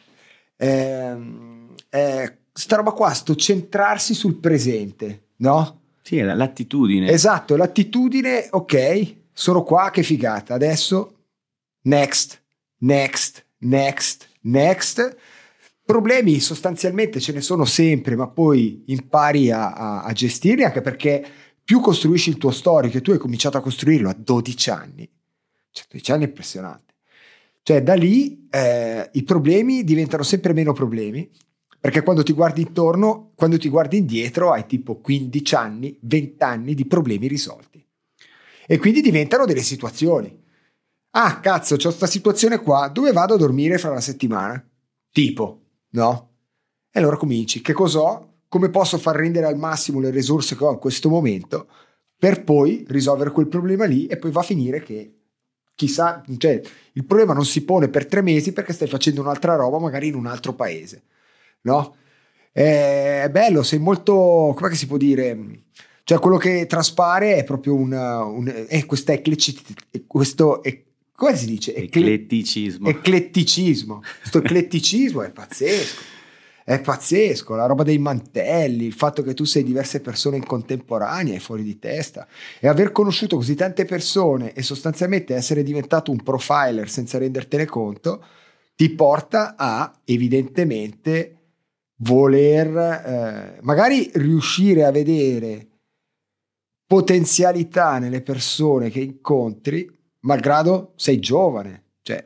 [0.56, 5.80] ehm, eh, sta roba qua, sto centrarsi sul presente, no?
[6.02, 7.08] Sì, l'attitudine.
[7.10, 10.54] Esatto, l'attitudine, ok, sono qua, che figata.
[10.54, 11.24] Adesso,
[11.82, 12.42] next,
[12.78, 15.16] next, next, next.
[15.92, 21.22] Problemi sostanzialmente ce ne sono sempre, ma poi impari a, a- a gestirli anche perché
[21.62, 25.06] più costruisci il tuo storico, e tu hai cominciato a costruirlo a 12 anni.
[25.70, 26.94] Cioè, 12 anni è impressionante.
[27.62, 31.30] Cioè, da lì eh, i problemi diventano sempre meno problemi,
[31.78, 36.72] perché quando ti guardi intorno, quando ti guardi indietro, hai tipo 15 anni, 20 anni
[36.72, 37.84] di problemi risolti.
[38.66, 40.34] E quindi diventano delle situazioni.
[41.10, 44.66] Ah, cazzo, c'ho sta situazione qua, dove vado a dormire fra una settimana?
[45.10, 45.61] Tipo,
[45.92, 46.30] no?
[46.90, 48.40] E allora cominci, che cos'ho?
[48.48, 51.68] Come posso far rendere al massimo le risorse che ho in questo momento
[52.18, 55.22] per poi risolvere quel problema lì e poi va a finire che
[55.74, 56.60] chissà, cioè
[56.92, 60.14] il problema non si pone per tre mesi perché stai facendo un'altra roba magari in
[60.14, 61.02] un altro paese,
[61.62, 61.96] no?
[62.52, 65.64] È bello, sei molto, come si può dire?
[66.04, 69.72] Cioè quello che traspare è proprio una, un, è questa ecletticità,
[70.06, 70.62] questo,
[71.22, 71.72] come si dice?
[71.72, 72.88] Ecle- Ecletticismo.
[72.88, 74.02] ecletticismo.
[74.18, 76.02] Questo ecletticismo è pazzesco.
[76.64, 81.36] È pazzesco, la roba dei mantelli, il fatto che tu sei diverse persone in contemporanea
[81.36, 82.26] è fuori di testa.
[82.58, 88.24] E aver conosciuto così tante persone e sostanzialmente essere diventato un profiler senza rendertene conto,
[88.74, 91.36] ti porta a evidentemente
[91.98, 95.68] voler eh, magari riuscire a vedere
[96.84, 101.84] potenzialità nelle persone che incontri, malgrado sei giovane.
[102.02, 102.24] Cioè,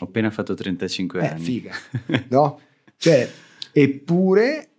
[0.00, 1.42] Ho appena fatto 35 eh, anni.
[1.42, 1.74] figa,
[2.28, 2.60] no?
[2.96, 3.30] Cioè,
[3.72, 4.70] eppure,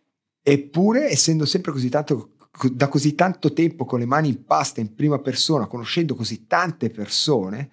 [0.42, 2.34] eppure, essendo sempre così tanto,
[2.72, 6.90] da così tanto tempo con le mani in pasta in prima persona, conoscendo così tante
[6.90, 7.72] persone,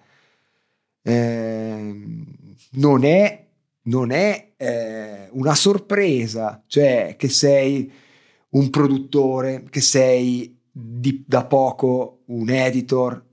[1.01, 1.95] eh,
[2.71, 3.47] non è,
[3.83, 7.91] non è eh, una sorpresa, cioè che sei
[8.49, 13.23] un produttore, che sei di, da poco un editor,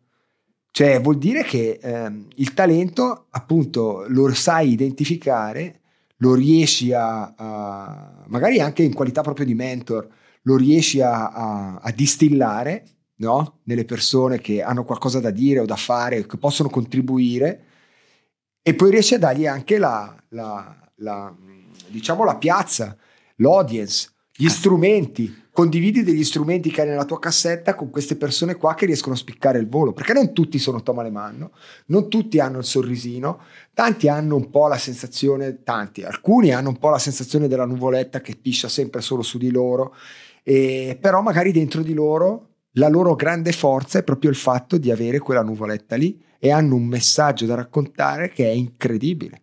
[0.73, 5.81] cioè vuol dire che ehm, il talento appunto lo sai identificare,
[6.17, 10.09] lo riesci a, a, magari anche in qualità proprio di mentor,
[10.43, 12.85] lo riesci a, a, a distillare
[13.17, 13.61] no?
[13.65, 17.65] nelle persone che hanno qualcosa da dire o da fare, che possono contribuire
[18.63, 21.37] e poi riesci a dargli anche la, la, la
[21.89, 22.97] diciamo la piazza,
[23.37, 25.41] l'audience, gli strumenti.
[25.53, 29.19] Condividi degli strumenti che hai nella tua cassetta con queste persone qua che riescono a
[29.19, 31.53] spiccare il volo, perché non tutti sono Tom Alemanno,
[31.87, 33.41] non tutti hanno il sorrisino,
[33.75, 38.23] tanti hanno un po' la sensazione, tanti, alcuni hanno un po' la sensazione della nuvoletta
[38.23, 39.95] che piscia sempre solo su di loro,
[40.43, 44.91] e, però magari dentro di loro la loro grande forza è proprio il fatto di
[44.91, 49.43] avere quella nuvoletta lì e hanno un messaggio da raccontare che è incredibile.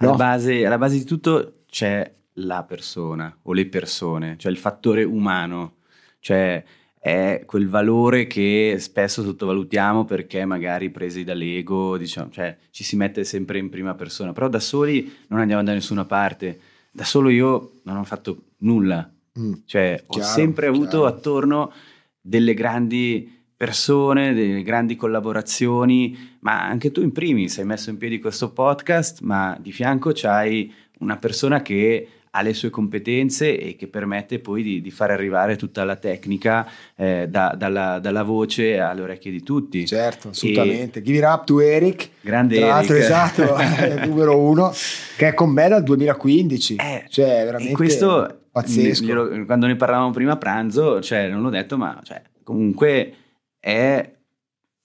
[0.00, 0.08] No?
[0.08, 5.04] Alla, base, alla base di tutto c'è la persona o le persone, cioè il fattore
[5.04, 5.76] umano,
[6.20, 6.62] cioè
[6.98, 13.24] è quel valore che spesso sottovalutiamo perché magari presi dall'ego, diciamo, cioè ci si mette
[13.24, 17.72] sempre in prima persona, però da soli non andiamo da nessuna parte, da solo io
[17.84, 19.52] non ho fatto nulla, mm.
[19.64, 21.06] cioè chiaro, ho sempre avuto chiaro.
[21.06, 21.72] attorno
[22.20, 28.20] delle grandi persone, delle grandi collaborazioni, ma anche tu in primis hai messo in piedi
[28.20, 33.88] questo podcast, ma di fianco c'hai una persona che ha le sue competenze e che
[33.88, 39.02] permette poi di, di fare arrivare tutta la tecnica eh, da, dalla, dalla, voce alle
[39.02, 39.86] orecchie di tutti.
[39.86, 40.98] Certo, assolutamente.
[40.98, 42.10] E Give it up to Eric.
[42.20, 43.56] Grande Tra l'altro, esatto,
[44.06, 44.72] numero uno,
[45.16, 46.76] che è con me dal 2015.
[46.76, 49.04] Eh, cioè, veramente questo, pazzesco.
[49.04, 53.14] Glielo, quando ne parlavamo prima a pranzo, cioè, non l'ho detto, ma cioè, comunque
[53.58, 54.12] è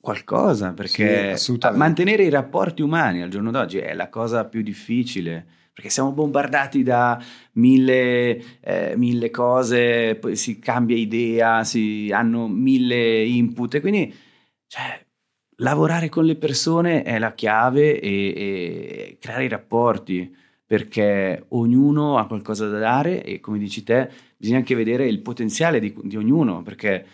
[0.03, 5.45] qualcosa perché sì, mantenere i rapporti umani al giorno d'oggi è la cosa più difficile
[5.73, 7.21] perché siamo bombardati da
[7.53, 14.13] mille, eh, mille cose, poi si cambia idea, si hanno mille input e quindi
[14.67, 15.03] cioè,
[15.57, 22.27] lavorare con le persone è la chiave e, e creare i rapporti perché ognuno ha
[22.27, 26.61] qualcosa da dare e come dici te bisogna anche vedere il potenziale di, di ognuno
[26.61, 27.05] perché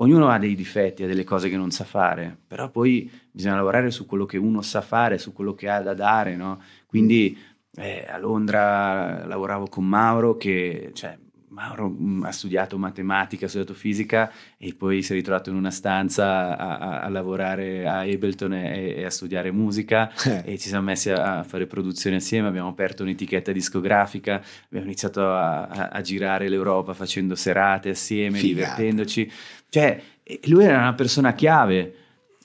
[0.00, 3.90] ognuno ha dei difetti, ha delle cose che non sa fare, però poi bisogna lavorare
[3.90, 6.60] su quello che uno sa fare, su quello che ha da dare, no?
[6.86, 7.36] Quindi
[7.76, 11.16] eh, a Londra lavoravo con Mauro che, cioè,
[11.48, 15.70] Mauro mm, ha studiato matematica, ha studiato fisica e poi si è ritrovato in una
[15.70, 20.42] stanza a, a, a lavorare a Ableton e, e, a studiare musica eh.
[20.52, 25.32] e ci siamo messi a, a, fare produzioni assieme, abbiamo aperto un'etichetta discografica, abbiamo iniziato
[25.32, 28.76] a, girare l'Europa facendo serate assieme, Figata.
[28.76, 29.30] divertendoci.
[29.68, 30.00] Cioè,
[30.44, 31.94] lui era una persona chiave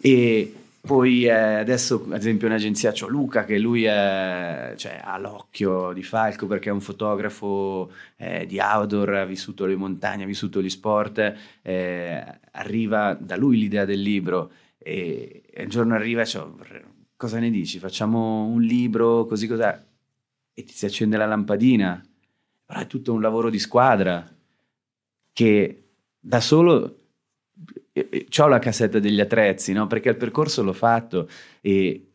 [0.02, 0.54] e
[0.86, 5.94] poi eh, adesso, ad esempio, in agenzia c'ho Luca che lui è, cioè, ha l'occhio
[5.94, 10.62] di Falco perché è un fotografo eh, di outdoor, ha vissuto le montagne, ha vissuto
[10.62, 11.36] gli sport.
[11.62, 16.26] Eh, arriva da lui l'idea del libro e, e un giorno arriva e
[17.16, 17.80] cosa ne dici?
[17.80, 19.80] Facciamo un libro così cos'è?
[20.54, 22.04] E ti si accende la lampadina.
[22.66, 24.30] Però è tutto un lavoro di squadra
[25.32, 27.03] che da solo
[27.94, 29.88] ho la cassetta degli attrezzi, no?
[29.88, 31.30] perché il percorso l'ho fatto
[31.62, 32.08] e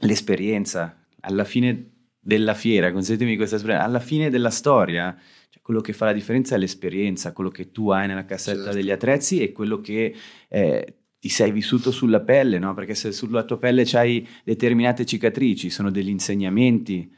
[0.00, 5.16] l'esperienza alla fine della fiera, consentitemi questa esperienza, alla fine della storia,
[5.48, 8.76] cioè quello che fa la differenza è l'esperienza, quello che tu hai nella cassetta certo.
[8.76, 10.14] degli attrezzi e quello che
[10.48, 12.74] eh, ti sei vissuto sulla pelle, no?
[12.74, 17.12] perché se sulla tua pelle c'hai determinate cicatrici, sono degli insegnamenti.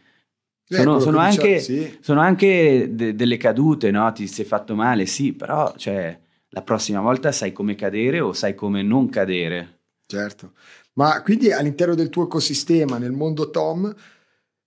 [0.68, 1.98] Eh, sono, sono, anche, diciamo, sì.
[2.00, 4.10] sono, anche, de- delle cadute, no?
[4.12, 6.18] ti sei fatto male, sì, però cioè,
[6.50, 9.78] la prossima volta sai come cadere o sai come non cadere.
[10.06, 10.52] Certo,
[10.94, 13.94] ma quindi all'interno del tuo ecosistema, nel mondo Tom,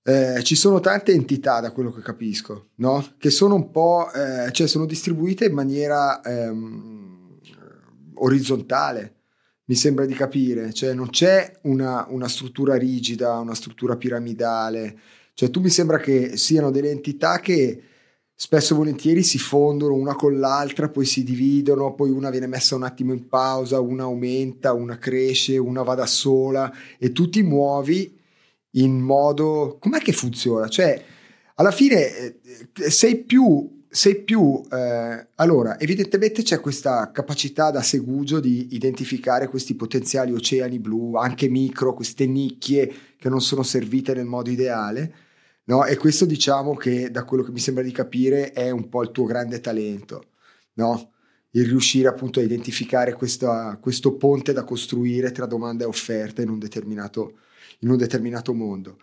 [0.05, 3.05] eh, ci sono tante entità, da quello che capisco, no?
[3.17, 7.39] Che sono un po', eh, cioè sono distribuite in maniera ehm,
[8.15, 9.15] orizzontale,
[9.65, 14.97] mi sembra di capire, cioè non c'è una, una struttura rigida, una struttura piramidale,
[15.33, 17.81] cioè tu mi sembra che siano delle entità che
[18.35, 22.75] spesso e volentieri si fondono una con l'altra, poi si dividono, poi una viene messa
[22.75, 27.43] un attimo in pausa, una aumenta, una cresce, una va da sola e tu ti
[27.43, 28.19] muovi
[28.71, 29.77] in modo...
[29.79, 30.67] Com'è che funziona?
[30.67, 31.03] Cioè,
[31.55, 33.81] alla fine eh, sei più...
[33.93, 40.79] Sei più eh, allora, evidentemente c'è questa capacità da segugio di identificare questi potenziali oceani
[40.79, 45.13] blu, anche micro, queste nicchie che non sono servite nel modo ideale
[45.65, 45.85] No?
[45.85, 49.11] E questo diciamo che da quello che mi sembra di capire è un po' il
[49.11, 50.25] tuo grande talento,
[50.73, 51.11] no?
[51.51, 56.49] il riuscire appunto a identificare questa, questo ponte da costruire tra domanda e offerta in
[56.49, 57.39] un determinato,
[57.79, 58.97] in un determinato mondo.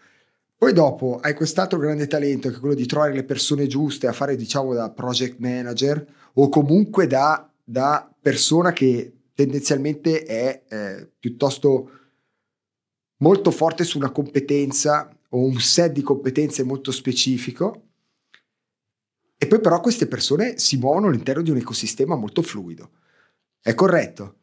[0.56, 4.12] Poi dopo hai quest'altro grande talento che è quello di trovare le persone giuste a
[4.12, 6.04] fare diciamo da project manager
[6.34, 11.90] o comunque da, da persona che tendenzialmente è eh, piuttosto
[13.18, 17.84] molto forte su una competenza o un set di competenze molto specifico
[19.42, 22.90] e poi però queste persone si muovono all'interno di un ecosistema molto fluido.
[23.62, 24.34] È corretto?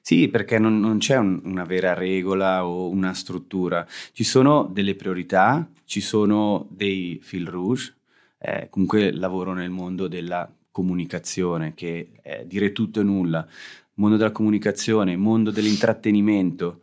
[0.00, 3.86] Sì, perché non, non c'è un, una vera regola o una struttura.
[4.12, 7.94] Ci sono delle priorità, ci sono dei fil rouge.
[8.38, 13.46] Eh, comunque lavoro nel mondo della comunicazione, che è dire tutto e nulla.
[13.96, 16.80] Mondo della comunicazione, mondo dell'intrattenimento.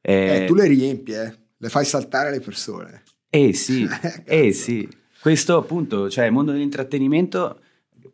[0.00, 1.36] Eh, eh, tu le riempi, eh?
[1.58, 3.02] Le fai saltare le persone.
[3.28, 3.86] Eh sì,
[4.24, 4.88] eh sì.
[5.20, 7.60] Questo appunto, cioè il mondo dell'intrattenimento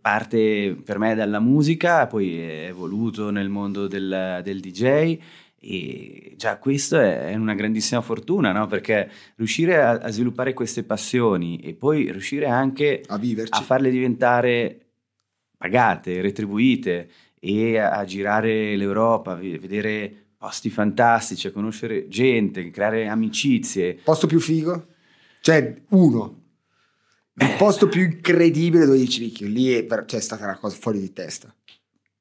[0.00, 5.18] parte per me dalla musica, poi è evoluto nel mondo del, del DJ
[5.58, 8.66] e già questo è una grandissima fortuna, no?
[8.66, 13.18] perché riuscire a, a, sviluppare queste passioni e poi riuscire anche a,
[13.48, 14.80] a farle diventare
[15.56, 17.08] pagate, retribuite
[17.40, 23.94] e a, a girare l'Europa, vedere posti fantastici, a conoscere gente, creare amicizie.
[23.94, 24.88] Posto più figo?
[25.40, 26.42] Cioè, uno,
[27.36, 27.54] il eh.
[27.56, 31.14] posto più incredibile dove dici, Ricchio, lì è, cioè, è stata una cosa fuori di
[31.14, 31.54] testa.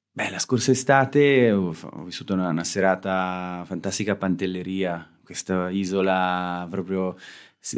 [0.09, 6.65] Beh, la scorsa estate ho, ho vissuto una, una, serata fantastica a Pantelleria, questa isola
[6.69, 7.17] proprio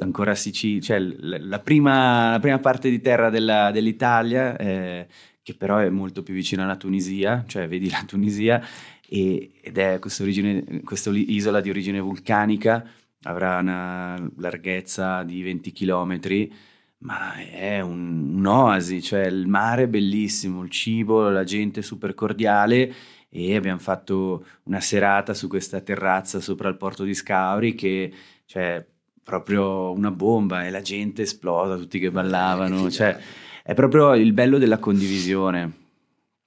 [0.01, 5.07] ancora Sicilia, cioè la, la, prima, la, prima, parte di terra della, dell'Italia, eh,
[5.41, 8.61] che però è molto più vicina alla Tunisia, cioè vedi la Tunisia,
[9.07, 12.87] e, ed è questa, origine, questa isola di origine vulcanica,
[13.23, 16.53] avrà una larghezza di 20 chilometri,
[16.99, 22.93] ma è un, un'oasi, cioè il mare è bellissimo, il cibo, la gente super cordiale
[23.29, 28.13] e abbiamo fatto una serata su questa terrazza sopra il porto di Scauri che
[28.45, 28.85] cioè
[29.21, 33.17] proprio una bomba e la gente esplosa, tutti che ballavano, cioè
[33.63, 35.83] è proprio il bello della condivisione.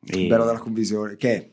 [0.00, 1.50] Il bello della condivisione che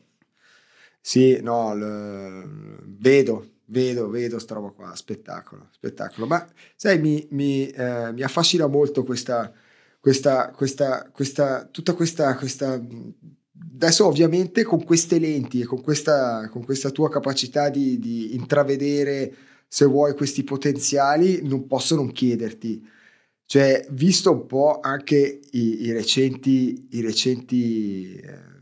[1.08, 6.26] sì, no, l- vedo vedo, vedo sta roba qua, spettacolo, spettacolo.
[6.26, 6.44] Ma
[6.74, 9.52] sai, mi, mi, eh, mi affascina molto questa,
[10.00, 12.80] questa, questa, questa, tutta questa, questa...
[13.74, 19.34] Adesso ovviamente con queste lenti e con questa, con questa tua capacità di, di intravedere,
[19.68, 22.84] se vuoi, questi potenziali, non posso non chiederti,
[23.44, 28.55] cioè, visto un po' anche i, i recenti, i recenti eh,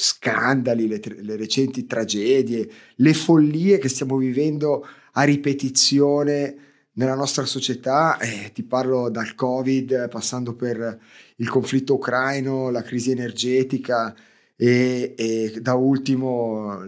[0.00, 6.56] scandali, le, le, recenti tragedie, le follie che stiamo vivendo a ripetizione
[6.92, 11.00] nella nostra società, eh, ti parlo dal Covid, passando per
[11.36, 14.14] il conflitto ucraino, la crisi energetica
[14.54, 16.80] e, e da ultimo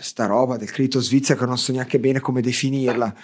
[0.00, 3.14] sta roba del credito svizzero che non so neanche bene come definirla.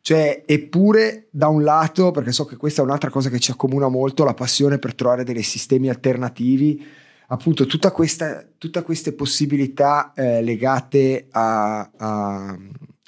[0.00, 3.88] Cioè, eppure da un lato, perché so che questa è un'altra cosa che ci accomuna
[3.88, 6.84] molto, la passione per trovare dei sistemi alternativi
[7.32, 12.58] appunto questa, tutte queste possibilità eh, legate a, a,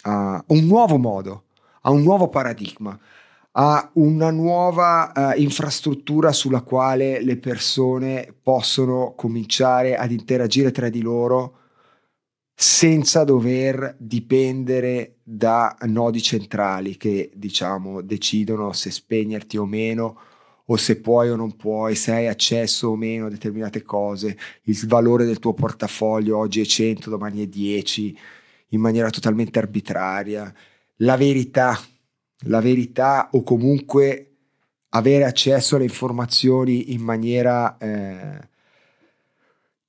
[0.03, 1.45] a, un nuovo modo,
[1.83, 2.99] a un nuovo paradigma,
[3.57, 11.03] a una nuova uh, infrastruttura sulla quale le persone possono cominciare ad interagire tra di
[11.03, 11.59] loro
[12.53, 20.18] senza dover dipendere da nodi centrali che diciamo decidono se spegnerti o meno
[20.67, 24.87] o se puoi o non puoi, se hai accesso o meno a determinate cose, il
[24.87, 28.19] valore del tuo portafoglio oggi è 100, domani è 10,
[28.69, 30.53] in maniera totalmente arbitraria,
[30.99, 31.79] la verità,
[32.47, 34.31] la verità o comunque
[34.91, 38.49] avere accesso alle informazioni in maniera eh,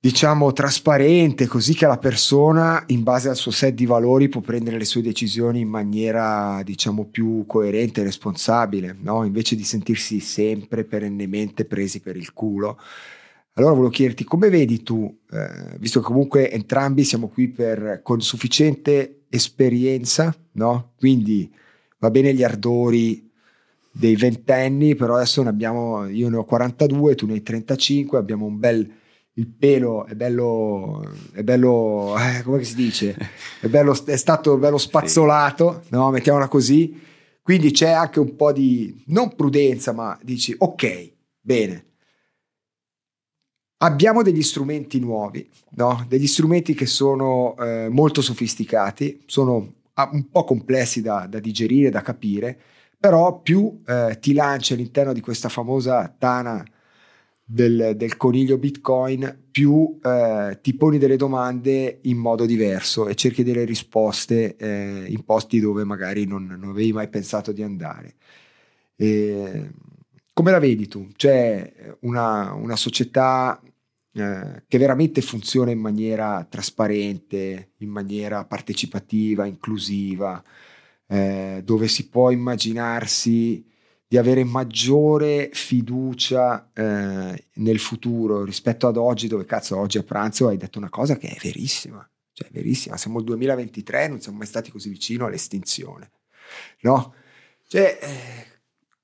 [0.06, 4.78] diciamo trasparente così che la persona in base al suo set di valori può prendere
[4.78, 9.24] le sue decisioni in maniera diciamo più coerente e responsabile no?
[9.24, 12.78] invece di sentirsi sempre perennemente presi per il culo
[13.54, 18.20] allora volevo chiederti come vedi tu eh, visto che comunque entrambi siamo qui per, con
[18.20, 20.92] sufficiente esperienza no?
[20.96, 21.52] quindi
[21.98, 23.28] va bene gli ardori
[23.90, 28.46] dei ventenni però adesso ne abbiamo io ne ho 42 tu ne hai 35 abbiamo
[28.46, 28.88] un bel
[29.38, 33.16] il pelo è bello, è bello eh, come si dice?
[33.60, 35.88] È, bello, è stato bello spazzolato, sì.
[35.90, 36.10] no?
[36.10, 37.02] mettiamola così.
[37.42, 41.84] Quindi c'è anche un po' di, non prudenza, ma dici, ok, bene.
[43.78, 46.04] Abbiamo degli strumenti nuovi, no?
[46.08, 49.74] degli strumenti che sono eh, molto sofisticati, sono
[50.12, 52.58] un po' complessi da, da digerire, da capire,
[52.98, 56.64] però più eh, ti lanci all'interno di questa famosa tana
[57.48, 63.44] del, del coniglio Bitcoin, più eh, ti poni delle domande in modo diverso e cerchi
[63.44, 68.16] delle risposte eh, in posti dove magari non, non, avevi mai pensato di andare.
[68.96, 69.70] E,
[70.32, 71.08] come la vedi tu?
[71.14, 73.60] C'è una, una società
[74.12, 80.42] eh, che veramente funziona in maniera trasparente, in maniera partecipativa, inclusiva,
[81.06, 83.64] eh, dove si può immaginarsi
[84.08, 90.48] di avere maggiore fiducia eh, nel futuro rispetto ad oggi, dove cazzo oggi a pranzo
[90.48, 94.38] hai detto una cosa che è verissima, cioè è verissima, siamo nel 2023, non siamo
[94.38, 96.10] mai stati così vicino all'estinzione,
[96.82, 97.14] no?
[97.66, 98.46] Cioè, eh,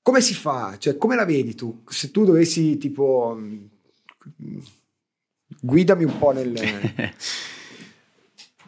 [0.01, 0.77] come si fa?
[0.77, 1.83] Cioè, come la vedi tu?
[1.87, 3.37] Se tu dovessi tipo...
[3.37, 3.65] Mm,
[5.59, 6.53] guidami un po' nel...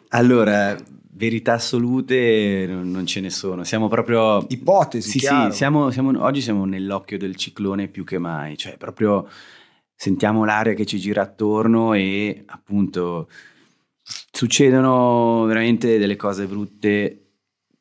[0.08, 0.76] allora,
[1.16, 3.64] verità assolute non, ce ne sono.
[3.64, 4.44] Siamo proprio.
[4.48, 5.10] Ipotesi.
[5.10, 5.50] Sì, chiaro.
[5.50, 8.56] sì, siamo, siamo, oggi siamo nell'occhio del ciclone più che mai.
[8.56, 9.28] Cioè, proprio
[9.94, 13.28] sentiamo l'aria che ci gira attorno e appunto
[14.30, 17.22] succedono veramente delle cose brutte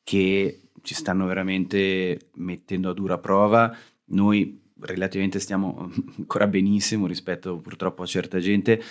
[0.03, 3.75] che ci stanno veramente mettendo a dura prova.
[4.05, 8.81] Noi relativamente stiamo ancora benissimo rispetto purtroppo a certa gente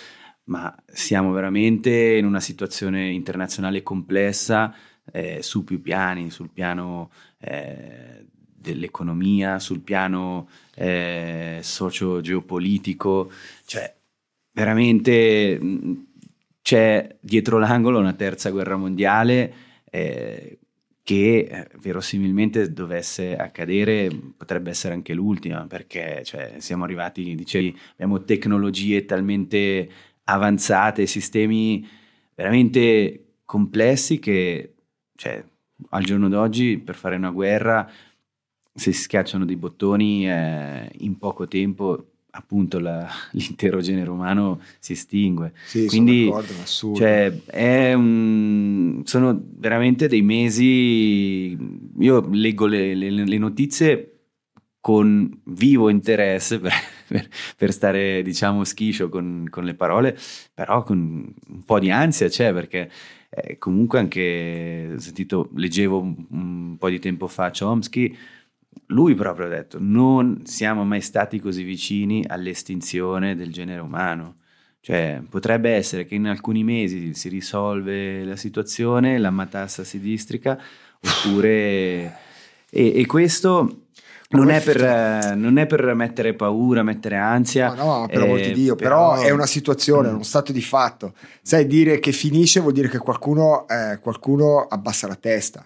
[0.45, 4.73] ma siamo veramente in una situazione internazionale complessa
[5.11, 8.25] eh, su più piani, sul piano eh,
[8.65, 13.31] dell'economia, sul piano eh, socio-geopolitico,
[13.65, 13.93] cioè
[14.51, 15.59] veramente
[16.61, 19.53] c'è dietro l'angolo una terza guerra mondiale
[19.91, 20.57] eh,
[21.03, 28.23] che eh, verosimilmente dovesse accadere potrebbe essere anche l'ultima perché cioè, siamo arrivati, dicevi, abbiamo
[28.23, 29.87] tecnologie talmente
[30.25, 31.87] avanzate, sistemi
[32.35, 34.73] veramente complessi che
[35.15, 35.43] cioè,
[35.89, 37.89] al giorno d'oggi per fare una guerra
[38.73, 44.91] se si schiacciano dei bottoni eh, in poco tempo appunto la, l'intero genere umano si
[44.93, 45.53] estingue.
[45.65, 46.29] Sì, Quindi
[46.63, 51.57] sono, cioè, un, sono veramente dei mesi,
[51.99, 54.11] io leggo le, le, le notizie
[54.81, 56.73] con vivo interesse per,
[57.07, 57.27] per,
[57.57, 60.17] per, stare, diciamo, schiscio con, con, le parole,
[60.53, 62.89] però con un po' di ansia c'è perché
[63.29, 68.15] eh, comunque anche, ho sentito, leggevo un, un, po' di tempo fa Chomsky,
[68.87, 74.37] lui proprio ha detto, non siamo mai stati così vicini all'estinzione del genere umano.
[74.81, 80.59] Cioè, potrebbe essere che in alcuni mesi si risolve la situazione, la matassa si districa,
[80.99, 82.23] oppure...
[82.69, 83.84] E, e questo
[84.35, 87.73] non è, per, eh, non è, per, mettere paura, mettere ansia.
[87.73, 90.13] No, no, per amor di Dio, però, però, è una situazione, mm.
[90.15, 91.13] uno stato di fatto.
[91.41, 95.63] Sai, dire che finisce vuol dire che qualcuno, eh, qualcuno abbassa la testa.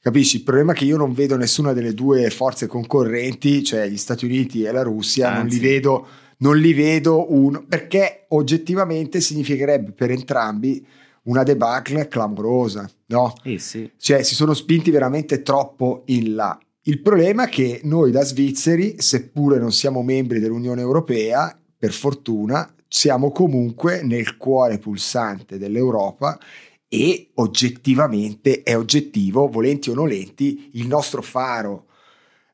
[0.00, 0.36] Capisci?
[0.36, 4.24] Il problema è che io non vedo nessuna delle due forze concorrenti, cioè gli Stati
[4.24, 6.06] Uniti e la Russia, non li vedo,
[6.38, 10.86] non li vedo uno, perché oggettivamente significherebbe per entrambi
[11.26, 13.34] una debacle clamorosa, no?
[13.42, 13.90] Eh sì.
[13.96, 16.58] Cioè si sono spinti veramente troppo in là.
[16.88, 22.72] Il problema è che noi da svizzeri, seppure non siamo membri dell'Unione Europea, per fortuna,
[22.86, 26.38] siamo comunque nel cuore pulsante dell'Europa
[26.86, 31.86] e oggettivamente è oggettivo, volenti o nolenti, il nostro faro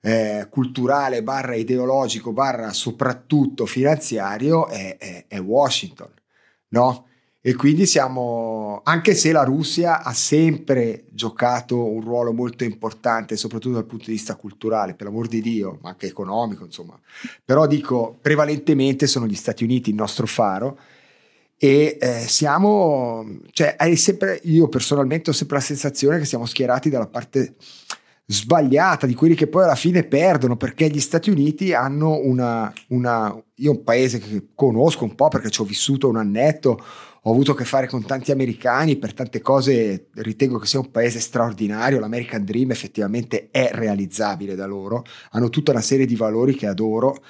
[0.00, 6.10] eh, culturale barra ideologico barra soprattutto finanziario è, è, è Washington,
[6.68, 7.06] no?
[7.44, 13.74] E quindi siamo, anche se la Russia ha sempre giocato un ruolo molto importante, soprattutto
[13.74, 16.96] dal punto di vista culturale, per l'amor di Dio, ma anche economico, insomma.
[17.44, 20.78] Però dico, prevalentemente sono gli Stati Uniti il nostro faro
[21.58, 27.08] e eh, siamo, cioè, sempre, io personalmente ho sempre la sensazione che siamo schierati dalla
[27.08, 27.56] parte
[28.32, 33.36] sbagliata di quelli che poi alla fine perdono perché gli Stati Uniti hanno una, una
[33.56, 36.82] io un paese che conosco un po' perché ci ho vissuto un annetto
[37.24, 40.90] ho avuto a che fare con tanti americani, per tante cose ritengo che sia un
[40.90, 46.56] paese straordinario, l'American Dream effettivamente è realizzabile da loro, hanno tutta una serie di valori
[46.56, 47.22] che adoro,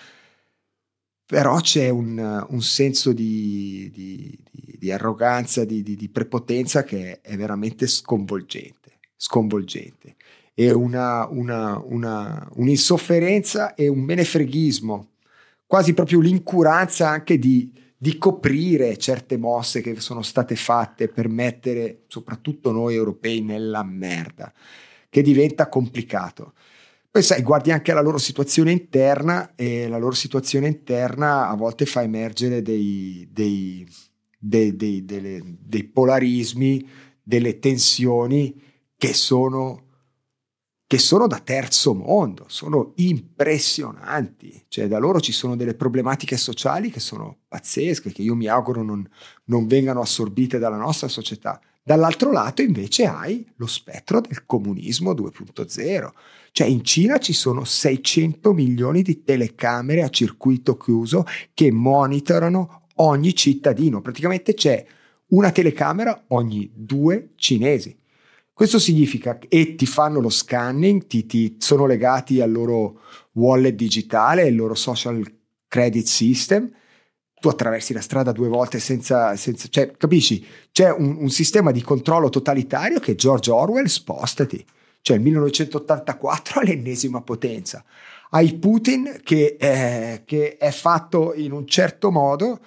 [1.26, 7.86] però c'è un, un senso di, di, di, di arroganza, di, prepotenza che è veramente
[7.86, 10.16] sconvolgente, sconvolgente.
[10.54, 15.12] E una, una, una, un'insofferenza e un menefreghismo,
[15.66, 17.72] quasi proprio l'incuranza anche di
[18.02, 24.52] di coprire certe mosse che sono state fatte per mettere soprattutto noi europei nella merda,
[25.08, 26.54] che diventa complicato.
[27.08, 31.86] Poi sai, guardi anche la loro situazione interna e la loro situazione interna a volte
[31.86, 33.86] fa emergere dei, dei,
[34.36, 36.84] dei, dei, dei polarismi,
[37.22, 38.60] delle tensioni
[38.96, 39.90] che sono
[40.92, 46.90] che sono da terzo mondo, sono impressionanti, cioè da loro ci sono delle problematiche sociali
[46.90, 49.08] che sono pazzesche, che io mi auguro non,
[49.44, 51.58] non vengano assorbite dalla nostra società.
[51.82, 56.10] Dall'altro lato invece hai lo spettro del comunismo 2.0,
[56.52, 61.24] cioè in Cina ci sono 600 milioni di telecamere a circuito chiuso
[61.54, 64.84] che monitorano ogni cittadino, praticamente c'è
[65.28, 67.98] una telecamera ogni due cinesi.
[68.54, 73.00] Questo significa che ti fanno lo scanning, ti, ti sono legati al loro
[73.32, 75.24] wallet digitale, al loro social
[75.68, 76.70] credit system.
[77.40, 80.46] Tu attraversi la strada due volte senza, senza cioè, capisci?
[80.70, 84.64] C'è un, un, sistema di controllo totalitario che George Orwell spostati,
[85.00, 87.82] cioè il 1984 all'ennesima potenza.
[88.30, 92.60] Hai Putin che, eh, che è fatto in un certo modo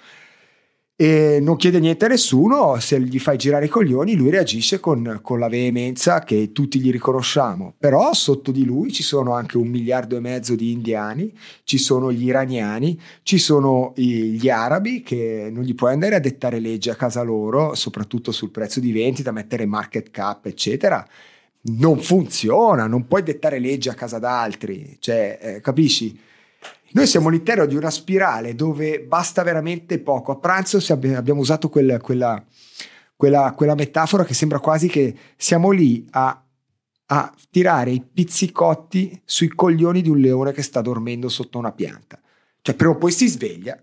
[0.98, 5.18] e non chiede niente a nessuno, se gli fai girare i coglioni lui reagisce con,
[5.20, 9.68] con, la veemenza che tutti gli riconosciamo, però sotto di lui ci sono anche un
[9.68, 15.64] miliardo e mezzo di indiani, ci sono gli iraniani, ci sono gli arabi che non
[15.64, 19.66] gli puoi andare a dettare leggi a casa loro, soprattutto sul prezzo di vendita, mettere
[19.66, 21.06] market cap eccetera.
[21.68, 26.18] Non funziona, non puoi dettare leggi a casa d'altri, cioè, eh, capisci?
[26.96, 30.32] Noi siamo all'interno di una spirale dove basta veramente poco.
[30.32, 32.42] A pranzo abbiamo usato quel, quella,
[33.14, 36.42] quella, quella, metafora che sembra quasi che siamo lì a,
[37.04, 42.18] a, tirare i pizzicotti sui coglioni di un leone che sta dormendo sotto una pianta.
[42.62, 43.78] Cioè, prima o poi si sveglia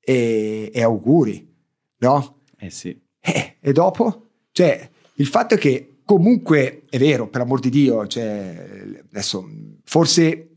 [0.00, 1.46] e, e auguri,
[1.98, 2.38] no?
[2.56, 2.98] Eh sì.
[3.20, 4.30] Eh, e dopo?
[4.50, 9.46] Cioè, il fatto è che comunque è vero, per amor di Dio, cioè, adesso
[9.84, 10.48] forse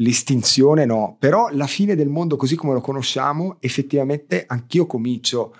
[0.00, 5.54] l'estinzione no, però la fine del mondo così come lo conosciamo, effettivamente anch'io comincio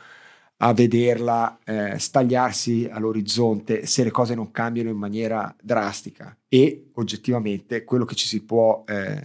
[0.62, 6.36] a vederla eh, stagliarsi all'orizzonte se le cose non cambiano in maniera drastica.
[6.48, 9.22] E oggettivamente quello che ci si può eh,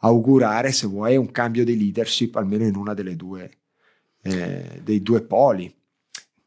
[0.00, 3.58] augurare se vuoi è un cambio di leadership almeno in una delle due
[4.22, 5.72] eh, dei due poli.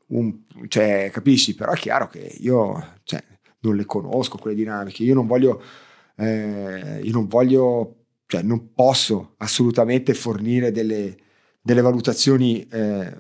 [0.07, 1.55] Un, cioè capisci?
[1.55, 3.23] Però è chiaro che io cioè,
[3.59, 5.03] non le conosco quelle dinamiche.
[5.03, 5.61] Io non voglio
[6.17, 11.15] eh, io non voglio cioè non posso assolutamente fornire delle,
[11.61, 13.13] delle valutazioni eh,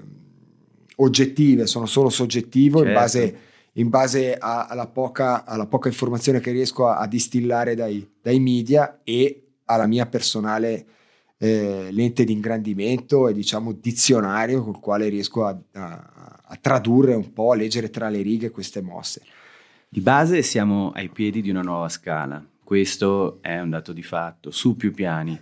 [0.97, 2.91] oggettive, sono solo soggettivo certo.
[2.91, 3.37] in base,
[3.73, 8.39] in base a, alla, poca, alla, poca, informazione che riesco a, a distillare dai, dai,
[8.39, 10.85] media e alla mia personale
[11.37, 17.31] eh, lente di ingrandimento e diciamo dizionario col quale riesco a, a, a tradurre un
[17.33, 19.21] po', a leggere tra le righe queste mosse.
[19.87, 24.51] Di base siamo ai piedi di una nuova scala questo è un dato di fatto,
[24.51, 25.39] su più piani.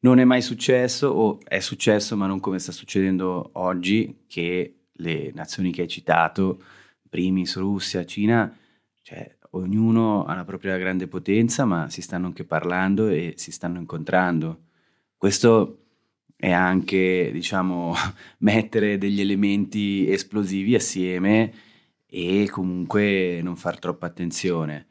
[0.00, 5.30] Non è mai successo, o è successo, ma non come sta succedendo oggi, che le
[5.34, 6.60] nazioni che hai citato,
[7.08, 8.52] primis Russia, Cina,
[9.02, 13.78] cioè ognuno ha la propria grande potenza, ma si stanno anche parlando e si stanno
[13.78, 14.62] incontrando.
[15.16, 15.84] Questo
[16.36, 17.94] è anche, diciamo,
[18.38, 21.52] mettere degli elementi esplosivi assieme
[22.06, 24.86] e comunque non far troppa attenzione.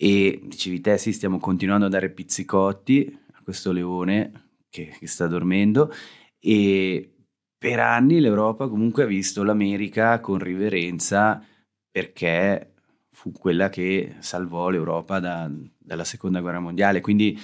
[0.00, 5.26] E dicevi te, sì, stiamo continuando a dare pizzicotti a questo leone che, che sta
[5.26, 5.92] dormendo.
[6.38, 7.14] E
[7.58, 11.44] per anni l'Europa comunque ha visto l'America con riverenza
[11.90, 12.74] perché
[13.10, 17.36] fu quella che salvò l'Europa da, dalla seconda guerra mondiale, quindi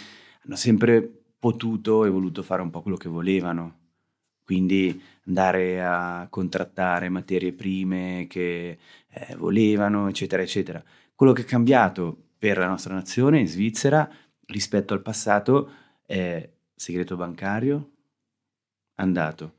[0.44, 3.80] hanno sempre potuto e voluto fare un po' quello che volevano,
[4.44, 8.78] quindi andare a contrattare materie prime che
[9.08, 10.80] eh, volevano, eccetera, eccetera.
[11.16, 14.06] Quello che è cambiato per la nostra nazione in Svizzera
[14.48, 15.70] rispetto al passato
[16.04, 17.92] è segreto bancario
[18.96, 19.54] andato.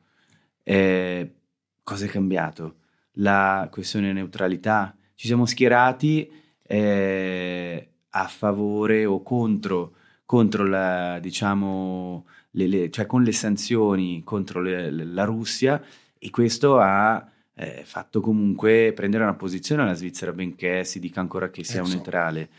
[0.62, 1.34] Eh,
[1.82, 2.76] cosa è cambiato?
[3.14, 4.96] La questione neutralità.
[5.16, 6.32] Ci siamo schierati
[6.62, 14.62] eh, a favore o contro, contro la, diciamo, le, le, cioè con le sanzioni contro
[14.62, 15.82] le, la Russia
[16.20, 21.50] e questo ha eh, fatto comunque prendere una posizione alla Svizzera, benché si dica ancora
[21.50, 22.50] che sia eh, neutrale.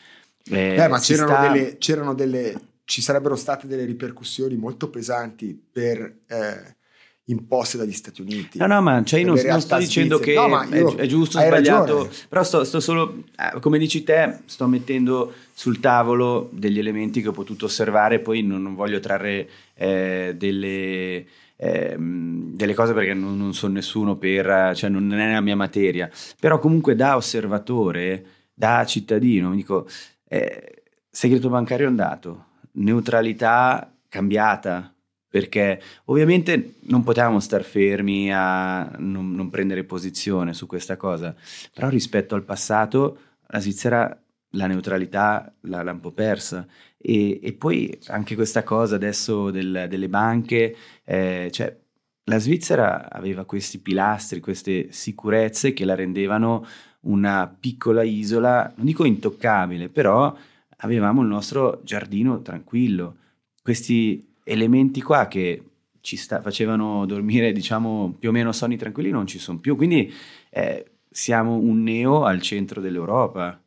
[0.50, 1.48] Eh, eh, ma c'erano, sta...
[1.48, 6.76] delle, c'erano, delle, ci sarebbero state delle ripercussioni molto pesanti per eh,
[7.24, 8.58] imposte dagli Stati Uniti.
[8.58, 11.42] No, no, ma cioè io non, non, sto dicendo che no, è, è, giusto o
[11.42, 12.08] sbagliato, ragione.
[12.28, 17.28] però sto, sto solo, eh, come dici te, sto mettendo sul tavolo degli elementi che
[17.28, 21.26] ho potuto osservare, poi non, non voglio trarre eh, delle
[21.56, 26.10] eh, delle cose perché non, non, sono nessuno per, cioè non è la mia materia,
[26.38, 29.86] però comunque da osservatore, da cittadino, mi dico,
[30.28, 34.92] eh, segreto bancario andato, neutralità cambiata,
[35.28, 41.34] perché ovviamente non potevamo star fermi a non, non, prendere posizione su questa cosa,
[41.74, 43.18] però rispetto al passato
[43.48, 44.18] la Svizzera
[44.50, 46.66] la neutralità l'ha un po' persa.
[46.96, 50.74] E, e, poi anche questa cosa adesso del, delle banche,
[51.04, 51.76] eh, cioè
[52.24, 56.66] la Svizzera aveva questi pilastri, queste sicurezze che la rendevano
[57.06, 60.34] una piccola isola, non dico intoccabile, però
[60.78, 63.16] avevamo il nostro giardino tranquillo.
[63.62, 65.62] Questi elementi qua che
[66.00, 69.74] ci sta, facevano dormire, diciamo, più o meno sonni tranquilli non ci sono più.
[69.74, 70.12] Quindi
[70.50, 73.60] eh, siamo un neo al centro dell'Europa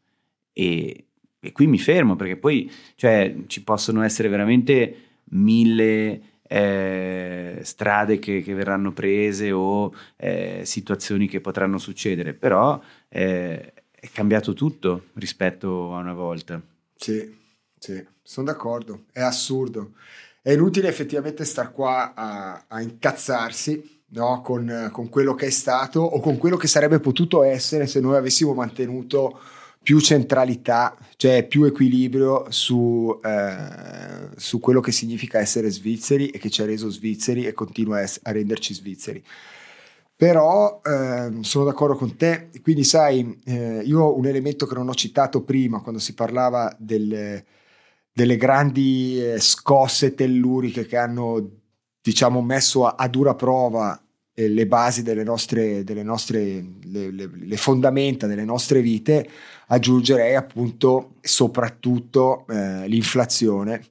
[0.53, 1.05] e,
[1.39, 4.95] e qui mi fermo perché poi cioè, ci possono essere veramente
[5.31, 6.21] mille
[6.51, 14.09] eh, strade che, che, verranno prese o eh, situazioni che potranno succedere, però eh, è
[14.11, 16.59] cambiato tutto rispetto a una volta.
[16.95, 17.37] Sì,
[17.77, 19.91] sì, sono d'accordo, è assurdo.
[20.41, 24.41] È inutile effettivamente star qua a, a incazzarsi no?
[24.41, 28.15] con, con quello che è stato o con quello che sarebbe potuto essere se noi
[28.15, 29.39] avessimo mantenuto
[29.81, 36.49] più centralità, cioè più equilibrio su, eh, su, quello che significa essere svizzeri e che
[36.49, 39.23] ci ha reso svizzeri e continua a, ess- a renderci svizzeri.
[40.15, 44.93] Però eh, sono d'accordo con te, quindi sai, eh, io un elemento che non ho
[44.93, 47.45] citato prima quando si parlava delle,
[48.11, 51.49] delle grandi eh, scosse telluriche che hanno
[52.01, 53.97] diciamo messo a, a dura prova
[54.39, 59.27] eh, le basi delle nostre, delle nostre le, le, le, fondamenta delle nostre vite,
[59.67, 63.83] aggiungerei appunto soprattutto eh, l'inflazione.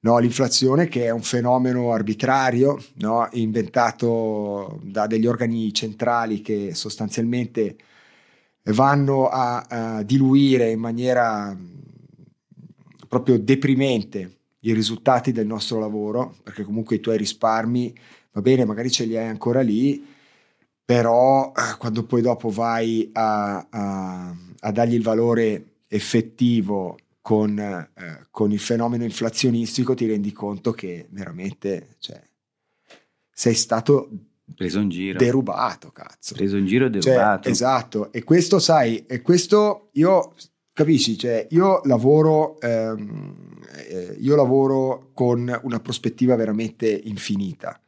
[0.00, 7.76] No, l'inflazione che è un fenomeno arbitrario, no, inventato da degli organi centrali che sostanzialmente
[8.64, 11.56] vanno a, a diluire in maniera
[13.08, 17.94] proprio deprimente i risultati del nostro lavoro, perché comunque i tuoi risparmi,
[18.36, 20.04] va bene, magari ce li hai ancora lì,
[20.84, 28.26] però eh, quando poi dopo vai a, a, a dargli il valore effettivo con, eh,
[28.30, 32.22] con, il fenomeno inflazionistico ti rendi conto che veramente cioè,
[33.32, 34.10] sei stato
[34.54, 35.18] preso in giro.
[35.18, 36.34] derubato cazzo.
[36.34, 37.42] Preso in giro e cioè, derubato.
[37.44, 38.12] cioè, esatto.
[38.12, 40.34] E questo sai e questo io
[40.74, 41.16] capisci?
[41.16, 47.80] Cioè io lavoro ehm, eh, io lavoro con una prospettiva veramente infinita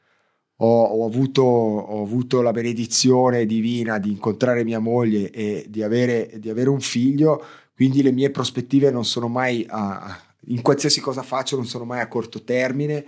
[0.60, 6.32] ho, ho, avuto, ho, avuto, la benedizione divina di incontrare mia moglie e di avere,
[6.38, 7.44] di avere un figlio,
[7.74, 12.00] quindi le mie prospettive non sono mai, a, in qualsiasi cosa faccio, non sono mai
[12.00, 13.06] a corto termine.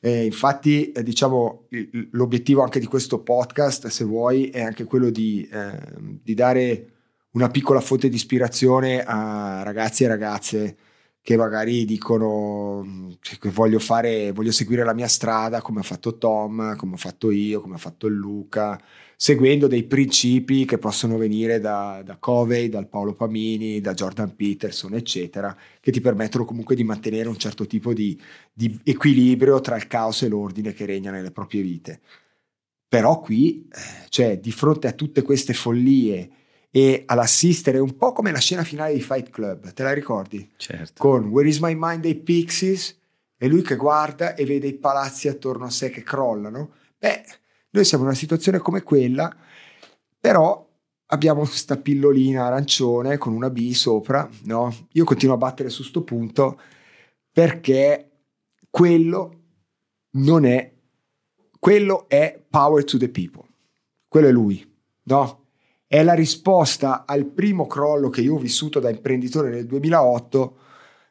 [0.00, 1.66] Eh, infatti, eh, diciamo,
[2.12, 5.78] l'obiettivo anche di questo podcast, se vuoi, è anche quello di, eh,
[6.22, 6.92] di dare
[7.32, 10.76] una piccola fonte di ispirazione a ragazzi e ragazze
[11.28, 16.16] che magari dicono cioè, che voglio fare, voglio seguire la mia strada come ha fatto
[16.16, 18.80] Tom, come ho fatto io, come ha fatto Luca,
[19.14, 24.94] seguendo dei principi che possono venire da, da Covey, dal Paolo Pamini, da Jordan Peterson,
[24.94, 28.18] eccetera, che ti permettono comunque di mantenere un certo tipo di,
[28.50, 32.00] di equilibrio tra il caos e l'ordine che regna nelle proprie vite.
[32.88, 36.30] Però qui, eh, cioè, di fronte a tutte queste follie,
[36.70, 40.50] e all'assistere un po' come la scena finale di Fight Club, te la ricordi?
[40.56, 41.02] Certo.
[41.02, 42.96] Con Where is my mind dei Pixies
[43.36, 46.72] e lui che guarda e vede i palazzi attorno a sé che crollano.
[46.98, 47.24] Beh,
[47.70, 49.34] noi siamo in una situazione come quella,
[50.18, 50.66] però
[51.06, 54.88] abbiamo questa pillolina arancione con una B sopra, no?
[54.92, 56.60] Io continuo a battere su sto punto
[57.32, 58.10] perché
[58.70, 59.34] quello
[60.10, 60.72] non è
[61.58, 63.44] quello è power to the people.
[64.06, 64.64] Quello è lui,
[65.04, 65.47] no?
[65.90, 70.56] È la risposta al primo crollo che io ho vissuto da imprenditore nel 2008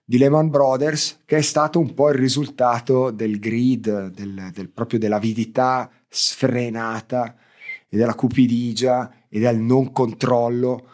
[0.05, 4.99] di Lehman Brothers, che è stato un po' il risultato del greed, del, del, proprio
[4.99, 7.35] dell'avidità sfrenata
[7.89, 10.89] e della cupidigia e del non controllo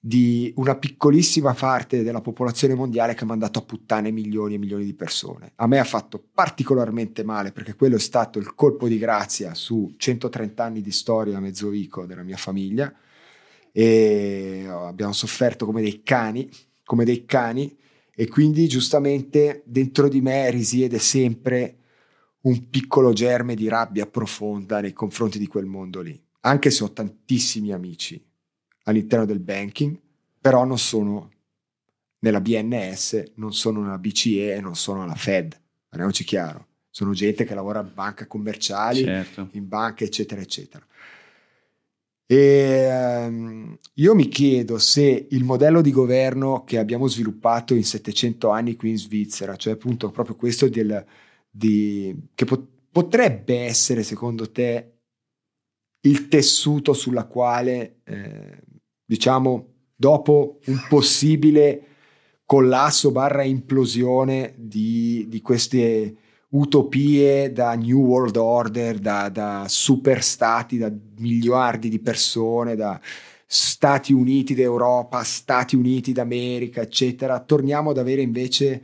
[0.00, 4.84] di una piccolissima parte della popolazione mondiale che ha mandato a puttane milioni e milioni
[4.86, 5.52] di persone.
[5.56, 9.92] A me ha fatto particolarmente male perché quello è stato il colpo di grazia su
[9.94, 12.90] 130 anni di storia a mezzovico della mia famiglia
[13.78, 16.48] e abbiamo sofferto come dei cani,
[16.82, 17.76] come dei cani
[18.14, 21.76] e quindi giustamente dentro di me risiede sempre
[22.44, 26.18] un piccolo germe di rabbia profonda nei confronti di quel mondo lì.
[26.40, 28.18] Anche se ho tantissimi amici
[28.84, 30.00] all'interno del banking,
[30.40, 31.30] però non sono
[32.20, 35.54] nella BNS, non sono nella BCE e non sono alla Fed.
[35.86, 36.66] Parliamoci chiaro.
[36.88, 39.50] Sono gente che lavora in banche commerciali, certo.
[39.52, 40.82] in banche, eccetera, eccetera.
[42.28, 48.50] E, um, io mi chiedo se il modello di governo che abbiamo sviluppato in 700
[48.50, 51.04] anni qui in Svizzera, cioè appunto proprio questo del,
[51.48, 54.94] di, che pot- potrebbe essere secondo te
[56.00, 58.62] il tessuto sulla quale, eh,
[59.04, 61.82] diciamo, dopo un possibile
[62.44, 66.16] collasso barra implosione di, di queste
[66.50, 73.00] utopie da New World Order, da, da super stati, da miliardi di persone, da
[73.48, 77.40] Stati Uniti d'Europa, Stati Uniti d'America, eccetera.
[77.40, 78.82] Torniamo ad avere invece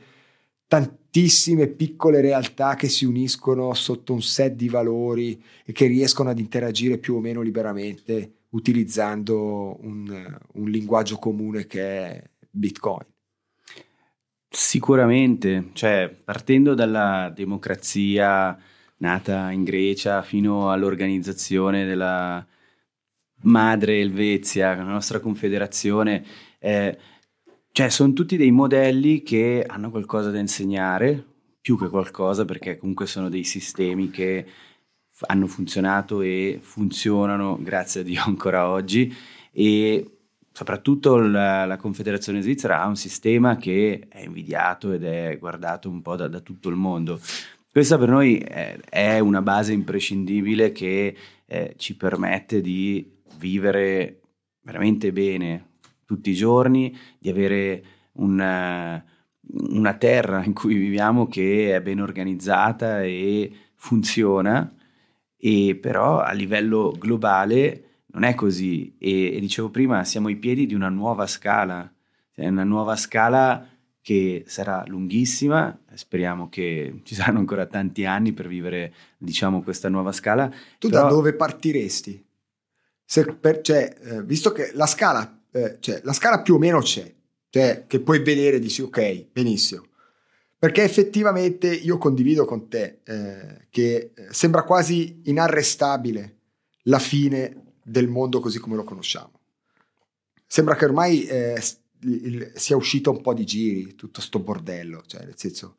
[0.67, 6.39] tantissime piccole realtà che si uniscono sotto un set di valori e che riescono ad
[6.39, 13.12] interagire più o meno liberamente utilizzando un, un linguaggio comune che è Bitcoin.
[14.55, 18.55] Sicuramente, cioè partendo dalla democrazia
[18.99, 22.47] nata in Grecia fino all'organizzazione della
[23.45, 26.23] madre Elvezia, la nostra confederazione,
[26.59, 26.99] eh,
[27.73, 31.25] cioè sono tutti dei modelli che hanno qualcosa da insegnare,
[31.63, 34.47] più che qualcosa, perché comunque sono dei sistemi che
[35.29, 39.11] hanno funzionato e funzionano, grazie a Dio, ancora oggi.
[39.51, 40.22] E
[40.53, 46.03] soprattutto la, la, Confederazione Svizzera ha un sistema che è invidiato ed è guardato un
[46.03, 47.21] po' da, da tutto il mondo.
[47.71, 54.21] Questa per noi è, è una base imprescindibile che eh, ci permette di vivere
[54.63, 55.71] veramente bene
[56.05, 59.03] tutti i giorni, di avere una,
[59.71, 64.71] una terra in cui viviamo che è ben organizzata e funziona,
[65.37, 70.67] e però a livello globale non è così e, e, dicevo prima siamo ai piedi
[70.67, 71.91] di una nuova scala,
[72.35, 73.69] è una nuova scala
[74.01, 80.13] che sarà lunghissima, speriamo che ci saranno ancora tanti anni per vivere diciamo questa nuova
[80.13, 80.51] scala.
[80.79, 81.03] Tu però...
[81.03, 82.25] da dove partiresti?
[83.41, 87.13] Per, cioè, eh, visto che la scala, eh, cioè, la scala più o meno c'è,
[87.49, 89.87] cioè, che puoi vedere e dici ok, benissimo.
[90.59, 96.37] Perché effettivamente io condivido con te eh, che eh, sembra quasi inarrestabile
[96.85, 99.41] la fine del mondo così come lo conosciamo.
[100.47, 101.63] Sembra che ormai eh,
[102.55, 105.77] sia uscito un po' di giri tutto sto bordello, cioè nel senso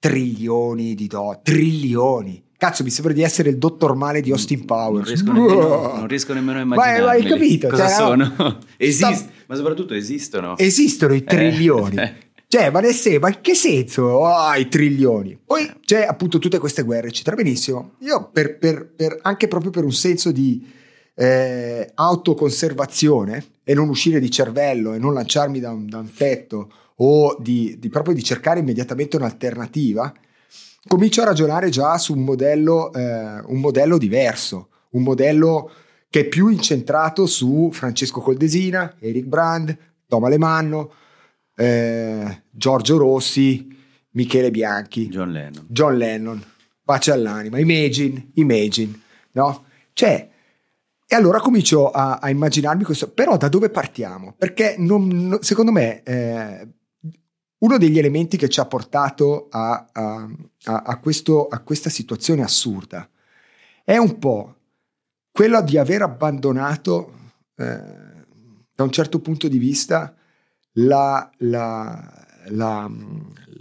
[0.00, 2.42] trilioni di dollari, trilioni.
[2.56, 5.22] Cazzo, mi sembra di essere il dottor male di Austin Powers.
[5.22, 7.00] Non riesco nemmeno, non riesco nemmeno a immaginare.
[7.02, 7.68] Ma hai capito?
[7.68, 8.58] Cosa cioè, sono?
[8.76, 9.30] Esist- sta...
[9.46, 10.56] Ma soprattutto esistono.
[10.56, 11.96] Esistono i trilioni.
[11.96, 12.29] Eh.
[12.52, 14.02] Cioè, ma, nel senso, ma in che senso?
[14.02, 15.38] Oh, i trilioni.
[15.38, 17.36] Poi c'è appunto tutte queste guerre, eccetera.
[17.36, 17.92] Benissimo.
[18.00, 20.68] Io per, per, per, anche proprio per un senso di
[21.14, 26.72] eh, autoconservazione e non uscire di cervello e non lanciarmi da un, da un tetto
[26.96, 30.12] o di, di, proprio di cercare immediatamente un'alternativa,
[30.88, 35.70] comincio a ragionare già su un modello, eh, un modello diverso, un modello
[36.10, 39.78] che è più incentrato su Francesco Coldesina, Eric Brand,
[40.08, 40.94] Tom Alemanno,
[41.60, 43.68] eh, Giorgio Rossi,
[44.12, 45.66] Michele Bianchi, John Lennon.
[45.68, 46.42] John Lennon,
[46.82, 48.98] pace all'anima, Imagine, Imagine,
[49.32, 49.64] no?
[49.92, 50.30] Cioè,
[51.06, 54.34] e allora comincio a, a, immaginarmi questo, però da dove partiamo?
[54.38, 56.68] Perché non, non, secondo me eh,
[57.58, 63.06] uno degli elementi che ci ha portato a, a, questo, a questa situazione assurda
[63.84, 64.54] è un po'
[65.30, 67.12] quello di aver abbandonato,
[67.56, 67.82] eh,
[68.74, 70.14] da un certo punto di vista,
[70.84, 72.90] la, la, la,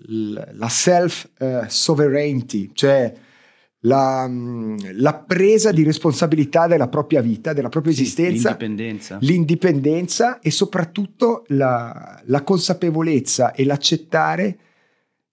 [0.07, 3.13] la self-sovereignty, uh, cioè
[3.83, 4.29] la,
[4.95, 9.17] la, presa di responsabilità della propria vita, della propria sì, esistenza, l'indipendenza.
[9.21, 14.57] l'indipendenza e soprattutto la, la consapevolezza e l'accettare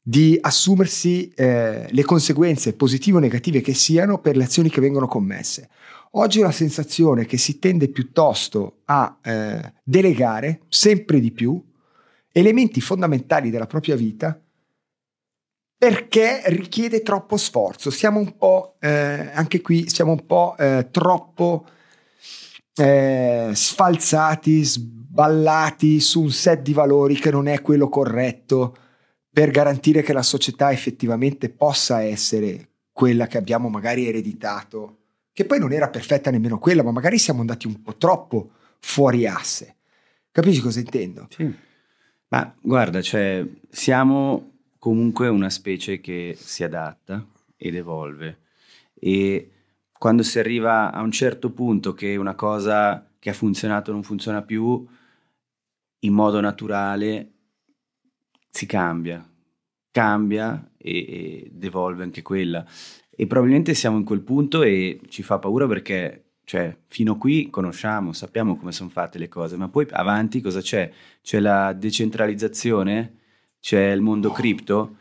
[0.01, 5.09] di assumersi eh, le conseguenze positive o negative che siano per le azioni che vengono
[5.09, 5.69] commesse.
[6.13, 11.61] Oggi ho la sensazione che si tende piuttosto a eh, delegare sempre di più
[12.39, 14.39] elementi fondamentali della propria vita
[15.79, 17.91] perché richiede troppo sforzo.
[17.91, 21.67] Siamo un po', eh, anche qui, siamo un po' eh, troppo
[22.75, 28.77] eh, sfalsati, sballati su un set di valori che non è quello corretto
[29.31, 34.99] per garantire che la società effettivamente possa essere quella che abbiamo magari ereditato,
[35.33, 39.27] che poi non era perfetta nemmeno quella, ma magari siamo andati un po' troppo fuori
[39.27, 39.77] asse.
[40.31, 41.29] Capisci cosa intendo?
[41.31, 41.65] Sì.
[42.29, 47.25] Ma guarda, cioè, siamo comunque una specie che si adatta
[47.57, 48.41] ed evolve
[48.95, 49.51] e
[49.99, 54.43] quando si arriva a un certo punto che una cosa che ha funzionato non funziona
[54.43, 54.87] più,
[56.01, 57.33] in modo naturale
[58.51, 59.29] si cambia,
[59.91, 62.65] cambia e, ed evolve anche quella.
[63.11, 67.51] E probabilmente siamo in quel punto e ci fa paura perché cioè, fino a qui
[67.51, 70.89] conosciamo, sappiamo come sono fatte le cose, ma poi avanti cosa c'è?
[71.21, 73.15] C'è la decentralizzazione?
[73.59, 74.99] C'è il mondo cripto?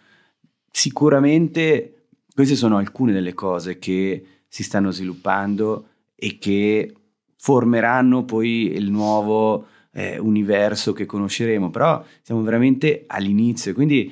[0.72, 6.96] Sicuramente queste sono alcune delle cose che si stanno sviluppando e che
[7.38, 14.12] formeranno poi il nuovo, eh, universo che conosceremo, però siamo veramente all'inizio, quindi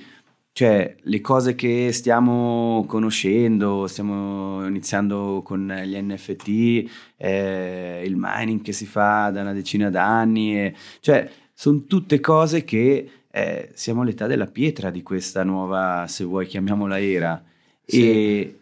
[0.54, 8.72] cioè, le cose che stiamo conoscendo, stiamo iniziando con gli NFT, eh, il mining che
[8.72, 14.28] si fa da una decina d'anni, eh, cioè, sono tutte cose che eh, siamo all'età
[14.28, 17.43] della pietra di questa nuova, se vuoi chiamiamola era,
[17.84, 18.10] sì.
[18.12, 18.60] e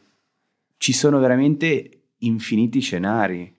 [0.77, 3.53] ci sono veramente infiniti scenari.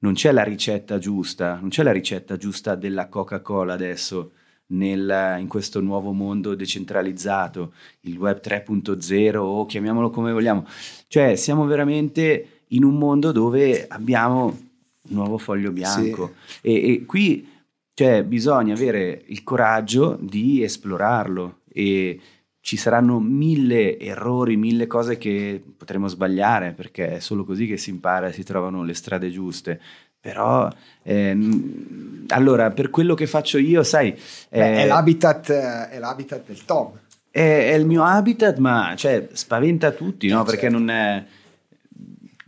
[0.00, 4.32] Non c'è la ricetta giusta, non c'è la ricetta giusta della Coca-Cola adesso
[4.72, 10.66] nel, in questo nuovo mondo decentralizzato, il web 3.0 o chiamiamolo come vogliamo.
[11.06, 16.68] Cioè siamo veramente in un mondo dove abbiamo un nuovo foglio bianco sì.
[16.68, 17.48] e, e, qui
[17.94, 22.20] cioè, bisogna avere il coraggio di esplorarlo e
[22.60, 27.90] ci saranno mille errori, mille cose che potremo sbagliare perché è solo così che si
[27.90, 29.80] impara e si trovano le strade giuste.
[30.22, 30.70] Però,
[31.02, 34.12] ehm, allora, per quello che faccio io, sai...
[34.48, 36.92] Beh, è, l'habitat, è, l'habitat, del Tom.
[37.28, 40.42] È, è, il mio habitat, ma cioè, spaventa tutti, no?
[40.42, 40.78] Eh, perché certo.
[40.78, 41.24] non è...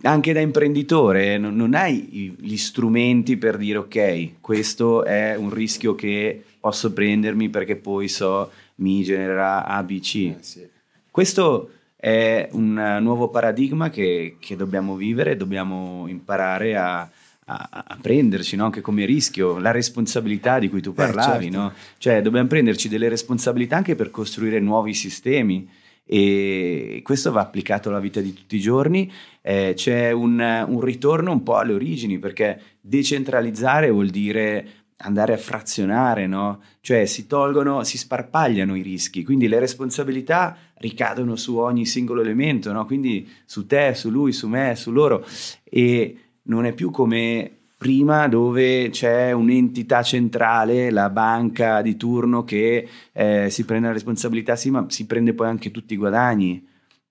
[0.03, 5.95] Anche da imprenditore non, non hai gli strumenti per dire ok, questo è un rischio
[5.95, 10.15] che posso prendermi perché poi so mi genererà ABC.
[10.15, 10.69] Eh, sì.
[11.11, 17.11] Questo è un nuovo paradigma che, che dobbiamo vivere, dobbiamo imparare a,
[17.47, 18.65] a, a prenderci no?
[18.65, 21.59] anche come rischio la responsabilità di cui tu eh, parlavi, eh, certo.
[21.59, 21.73] no?
[21.99, 25.69] cioè dobbiamo prenderci delle responsabilità anche per costruire nuovi sistemi
[26.07, 29.11] e questo va applicato alla vita di tutti i giorni.
[29.41, 30.39] Eh, c'è un,
[30.69, 34.69] un, ritorno un po' alle origini perché decentralizzare vuol dire
[34.99, 36.63] andare a frazionare, no?
[36.81, 42.73] Cioè si tolgono, si sparpagliano i rischi, quindi le responsabilità ricadono su ogni singolo elemento,
[42.73, 42.85] no?
[42.85, 45.27] Quindi su te, su lui, su me, su loro
[45.65, 52.89] e non è più come prima dove c'è un'entità centrale, la banca di turno che
[53.13, 56.67] eh, si prende la responsabilità, sì, ma si prende poi anche tutti i guadagni.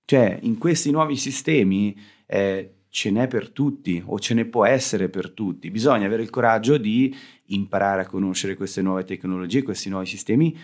[0.06, 5.10] Cioè, in questi nuovi sistemi eh, ce n'è per tutti o ce ne può essere
[5.10, 5.70] per tutti.
[5.70, 7.16] Bisogna avere il coraggio di
[7.48, 10.58] imparare a conoscere queste nuove tecnologie, questi nuovi sistemi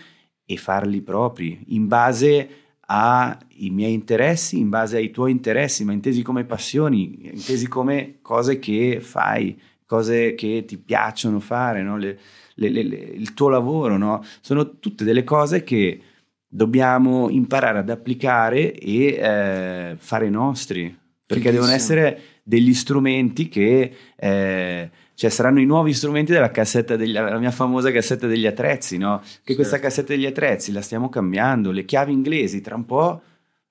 [0.44, 2.48] e farli propri in base
[2.92, 8.58] ai miei interessi, in base ai tuoi interessi, ma intesi come passioni, intesi come cose
[8.58, 11.96] che fai, cose che ti piacciono fare, no?
[11.96, 12.18] le,
[12.54, 14.24] le, le, il tuo lavoro, no?
[14.40, 16.00] sono tutte delle cose che
[16.48, 20.82] dobbiamo imparare ad applicare e eh, fare nostri,
[21.24, 21.52] perché Fighissimo.
[21.52, 27.36] devono essere degli strumenti che eh, cioè saranno i nuovi strumenti della cassetta degli, la
[27.38, 29.18] mia famosa cassetta degli attrezzi, no?
[29.20, 29.54] Che certo.
[29.54, 33.20] questa cassetta degli attrezzi la stiamo cambiando, le chiavi inglesi tra un po'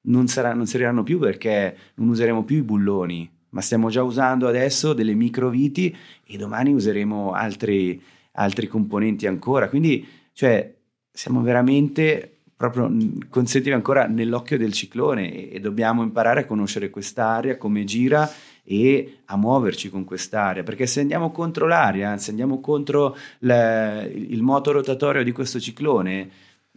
[0.01, 4.47] non, sarà, non serviranno più perché non useremo più i bulloni, ma stiamo già usando
[4.47, 7.99] adesso delle microviti e domani useremo altri,
[8.33, 9.69] altri componenti ancora.
[9.69, 10.71] Quindi, cioè,
[11.11, 12.95] siamo veramente proprio
[13.27, 18.29] consentire ancora nell'occhio del ciclone e, e dobbiamo imparare a conoscere quest'area, come gira
[18.71, 24.43] e a muoverci con quest'area, perché se andiamo contro l'aria, se andiamo contro la, il
[24.43, 26.29] moto rotatorio di questo ciclone,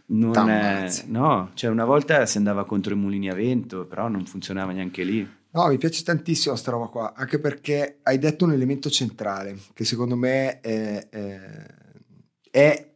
[0.07, 4.25] non è, no, cioè una volta si andava contro i mulini a vento, però non
[4.25, 5.27] funzionava neanche lì.
[5.51, 9.85] No, mi piace tantissimo questa roba qua, anche perché hai detto un elemento centrale che
[9.85, 11.39] secondo me è, è,
[12.49, 12.91] è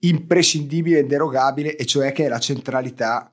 [0.00, 3.30] imprescindibile e inderogabile, e cioè che è la centralità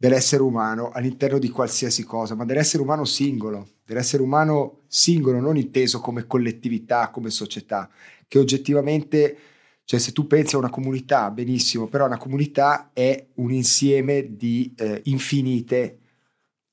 [0.00, 6.00] dell'essere umano all'interno di qualsiasi cosa, ma dell'essere umano singolo, dell'essere umano singolo, non inteso
[6.00, 7.90] come collettività, come società,
[8.28, 9.36] che oggettivamente,
[9.84, 14.72] cioè se tu pensi a una comunità, benissimo, però una comunità è un insieme di
[14.76, 15.98] eh, infinite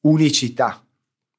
[0.01, 0.85] unicità,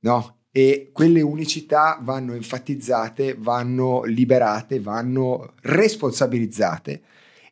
[0.01, 0.35] no?
[0.51, 7.03] E quelle unicità vanno enfatizzate, vanno liberate, vanno responsabilizzate.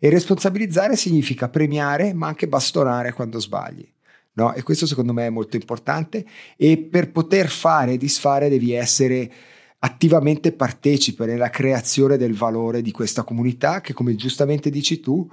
[0.01, 3.94] E responsabilizzare significa premiare, ma anche bastonare quando sbagli.
[4.35, 4.53] No?
[4.53, 6.25] E questo secondo me è molto importante
[6.57, 9.31] e per poter fare e disfare devi essere
[9.79, 15.29] attivamente partecipe nella creazione del valore di questa comunità che come giustamente dici tu,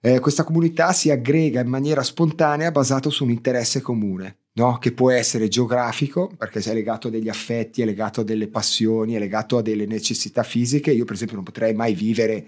[0.00, 4.38] eh, questa comunità si aggrega in maniera spontanea basato su un interesse comune.
[4.54, 4.78] No?
[4.78, 9.14] che può essere geografico, perché sei legato a degli affetti, è legato a delle passioni,
[9.14, 10.92] è legato a delle necessità fisiche.
[10.92, 12.46] Io, per esempio, non potrei mai vivere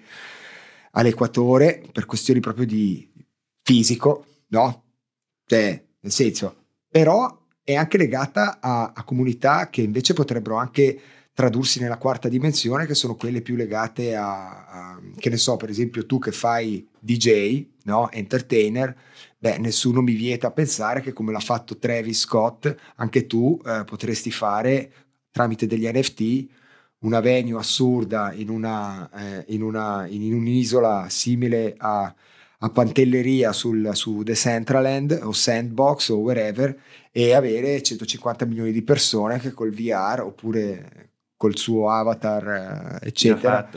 [0.93, 3.11] all'equatore per questioni proprio di
[3.61, 4.85] fisico, no?
[5.47, 11.01] Cioè, nel senso, però è anche legata a, a comunità che invece potrebbero anche
[11.33, 15.69] tradursi nella quarta dimensione, che sono quelle più legate a, a, che ne so, per
[15.69, 18.11] esempio tu che fai DJ, no?
[18.11, 18.97] entertainer,
[19.39, 23.85] beh, nessuno mi vieta a pensare che come l'ha fatto Travis Scott, anche tu eh,
[23.85, 24.93] potresti fare
[25.31, 26.47] tramite degli NFT
[27.01, 32.15] una venue assurda in, una, eh, in, una, in un'isola simile a,
[32.59, 36.77] a Pantelleria sul, su The Centraland o Sandbox o wherever
[37.13, 43.69] e avere 150 milioni di persone che col VR oppure col suo avatar eh, eccetera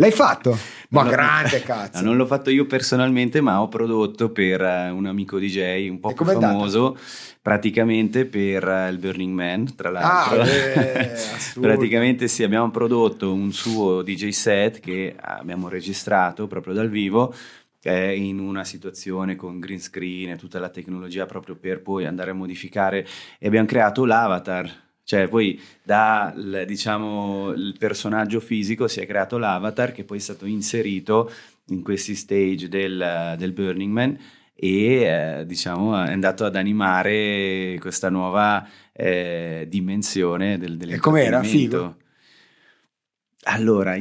[0.00, 0.56] L'hai fatto?
[0.90, 2.00] Ma non grande cazzo!
[2.00, 6.00] No, non l'ho fatto io personalmente, ma ho prodotto per uh, un amico DJ un
[6.00, 6.96] po' più famoso,
[7.42, 10.40] praticamente per uh, il Burning Man, tra l'altro.
[10.40, 11.12] Ah, eh,
[11.60, 17.34] praticamente sì, abbiamo prodotto un suo DJ set che abbiamo registrato proprio dal vivo
[17.82, 22.34] in una situazione con green screen e tutta la tecnologia proprio per poi andare a
[22.34, 23.06] modificare
[23.38, 26.32] e abbiamo creato l'avatar cioè, poi da
[26.64, 31.28] diciamo, il personaggio fisico si è creato l'avatar che poi è stato inserito
[31.70, 34.16] in questi stage del, del Burning Man
[34.54, 41.42] e eh, diciamo è andato ad animare questa nuova eh, dimensione del, del E com'era?
[41.42, 41.96] Figo?
[43.44, 43.96] Allora,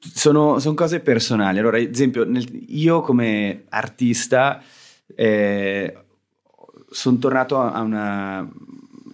[0.00, 1.58] sono, sono, cose personali.
[1.58, 4.62] Allora, ad esempio, nel, io come artista
[5.14, 5.96] eh,
[6.90, 8.48] sono tornato a una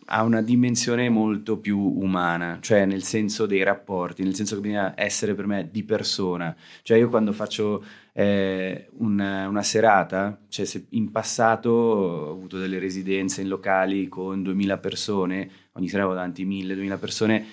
[0.06, 4.92] ha una dimensione molto più umana, cioè nel senso dei rapporti, nel senso che bisogna
[4.96, 6.54] essere per me di persona.
[6.82, 12.78] Cioè io quando faccio eh, una, una, serata, cioè se in passato ho avuto delle
[12.78, 17.46] residenze in locali con 2000 persone, ogni sera avevo davanti 1000-2000 persone,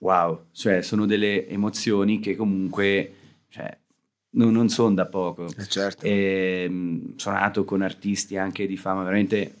[0.00, 3.14] wow, cioè sono delle emozioni che comunque...
[3.48, 3.78] Cioè,
[4.32, 5.46] non, non sono da poco.
[5.46, 6.04] Eh certo.
[6.04, 9.54] e, ehm, sono nato con artisti anche di fama veramente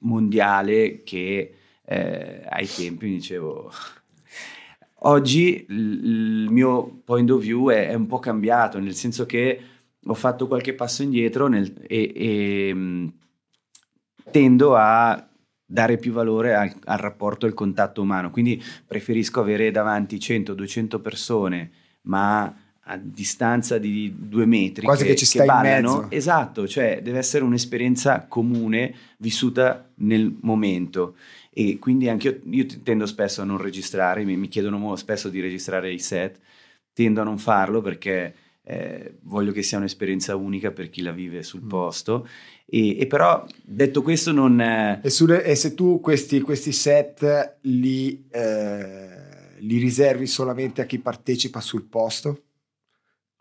[0.00, 3.70] mondiale che eh, ai tempi mi dicevo
[5.06, 9.60] oggi il mio point of view è, è, un po' cambiato nel senso che
[10.04, 13.12] ho fatto qualche passo indietro nel, e, e mh,
[14.30, 15.28] tendo a
[15.66, 18.30] dare più valore al, al rapporto al contatto umano.
[18.30, 21.70] Quindi preferisco avere davanti 100-200 persone
[22.02, 22.54] ma
[22.88, 26.10] a distanza di due metri quasi che, che ci stai che in mezzo.
[26.10, 31.16] Esatto cioè deve essere un'esperienza comune vissuta nel momento.
[31.50, 35.40] E quindi anche io, io tendo spesso a non registrare mi, mi, chiedono spesso di
[35.40, 36.38] registrare i set.
[36.92, 41.42] Tendo a non farlo perché eh, voglio che sia un'esperienza unica per chi la vive
[41.42, 41.68] sul mm.
[41.68, 42.28] posto
[42.68, 48.26] e, e, però detto questo non e, sulle, e se tu questi, questi set li,
[48.30, 52.42] eh, li riservi solamente a chi partecipa sul posto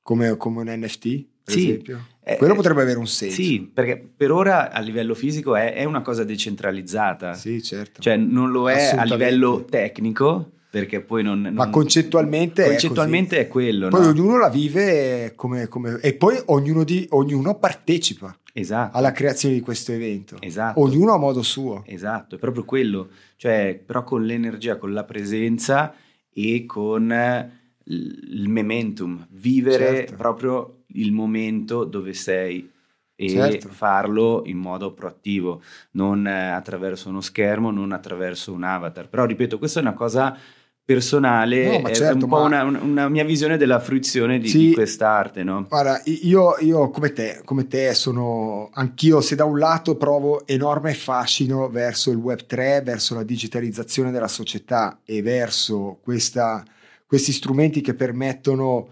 [0.03, 2.05] come, come un NFT, per sì, esempio?
[2.23, 3.41] Eh, Quello potrebbe avere un senso.
[3.41, 7.33] Sì, perché per ora a livello fisico è, è una cosa decentralizzata.
[7.33, 8.01] Sì, certo.
[8.01, 11.41] Cioè non lo è a livello tecnico, perché poi non...
[11.41, 13.87] non Ma concettualmente, concettualmente è, è, quello.
[13.87, 14.07] Poi no?
[14.09, 15.99] ognuno la vive come, come...
[16.01, 18.37] E poi ognuno, di, ognuno partecipa.
[18.57, 18.95] Esatto.
[18.95, 20.37] alla creazione di questo evento.
[20.39, 20.79] Esatto.
[20.79, 21.83] Ognuno a modo suo.
[21.85, 23.09] Esatto, è proprio quello.
[23.35, 25.93] Cioè, però con l'energia, con la presenza
[26.33, 27.51] e con
[27.83, 30.15] il momentum, vivere certo.
[30.15, 32.71] proprio il momento dove sei
[33.17, 33.67] e certo.
[33.69, 39.09] farlo in modo proattivo, non eh, attraverso uno schermo, non attraverso un avatar.
[39.09, 40.37] Però ripeto, questa è una cosa
[40.85, 44.73] personale, no, è certo, un po' una, una, mia visione della fruizione di, sì, di
[44.73, 45.43] quest'arte.
[45.43, 45.65] No?
[45.67, 50.93] Guarda, io, io come, te, come te sono anch'io, se da un lato provo enorme
[50.93, 56.63] fascino verso il Web 3, verso la digitalizzazione della società e verso questa
[57.07, 58.89] questi strumenti che permettono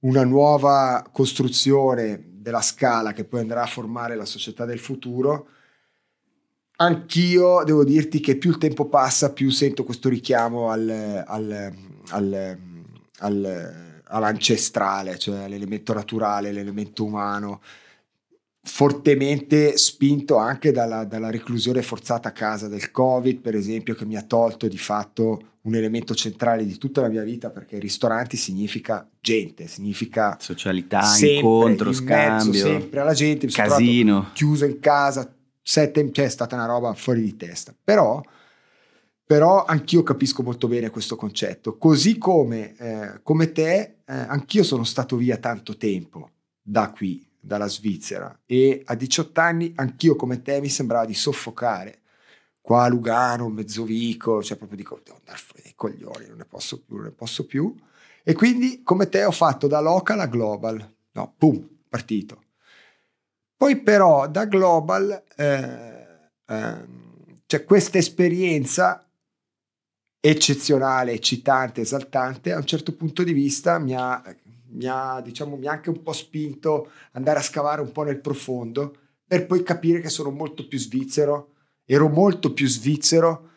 [0.00, 5.48] una nuova costruzione della scala che poi andrà a formare la società del futuro,
[6.76, 11.72] anch'io devo dirti che più il tempo passa, più sento questo richiamo al, al,
[13.18, 17.60] al, all'ancestrale, cioè all'elemento naturale, l'elemento umano,
[18.62, 24.16] fortemente spinto anche dalla, dalla reclusione forzata a casa del Covid, per esempio, che mi
[24.16, 29.08] ha tolto di fatto un elemento centrale di tutta la mia vita perché ristoranti significa
[29.20, 35.35] gente, significa socialità, sempre, incontro, in scambio, mezzo, sempre alla gente, casino, chiuso in casa,
[35.68, 37.74] sette, cioè è stata una roba fuori di testa.
[37.82, 38.22] Però,
[39.26, 44.84] però anch'io capisco molto bene questo concetto, così come, eh, come te, eh, anch'io sono
[44.84, 46.30] stato via tanto tempo
[46.62, 52.00] da qui, dalla Svizzera e a 18 anni anch'io come te mi sembrava di soffocare
[52.60, 56.82] qua a Lugano, Mezzovico, cioè proprio dico, devo andare fuori dai coglioni, non ne posso
[56.82, 57.74] più, non ne posso più.
[58.24, 62.42] E quindi come te ho fatto da local a global, no, pum, partito.
[63.56, 66.06] Poi però da global, eh,
[66.46, 66.74] eh,
[67.46, 69.02] cioè questa esperienza
[70.20, 74.22] eccezionale, eccitante, esaltante, a un certo punto di vista mi ha,
[74.72, 78.02] mi ha, diciamo, mi ha anche un po' spinto ad andare a scavare un po'
[78.02, 78.96] nel profondo
[79.26, 81.52] per poi capire che sono molto più svizzero.
[81.84, 83.50] Ero molto più svizzero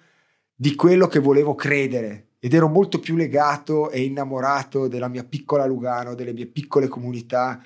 [0.56, 5.66] di quello che volevo credere ed ero molto più legato e innamorato della mia piccola
[5.66, 7.62] Lugano, delle mie piccole comunità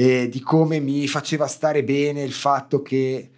[0.00, 3.32] e di come mi faceva stare bene il fatto che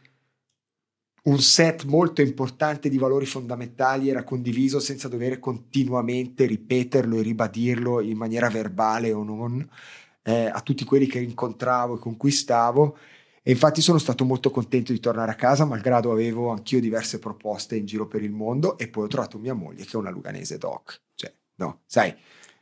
[1.25, 8.01] un set molto importante di valori fondamentali era condiviso senza dover continuamente ripeterlo e ribadirlo
[8.01, 9.69] in maniera verbale o non
[10.23, 12.97] eh, a tutti quelli che incontravo e conquistavo
[13.43, 17.75] e infatti sono stato molto contento di tornare a casa, malgrado avevo anch'io diverse proposte
[17.75, 20.59] in giro per il mondo e poi ho trovato mia moglie che è una luganese
[20.59, 21.01] doc.
[21.17, 22.15] Cioè, no, sai,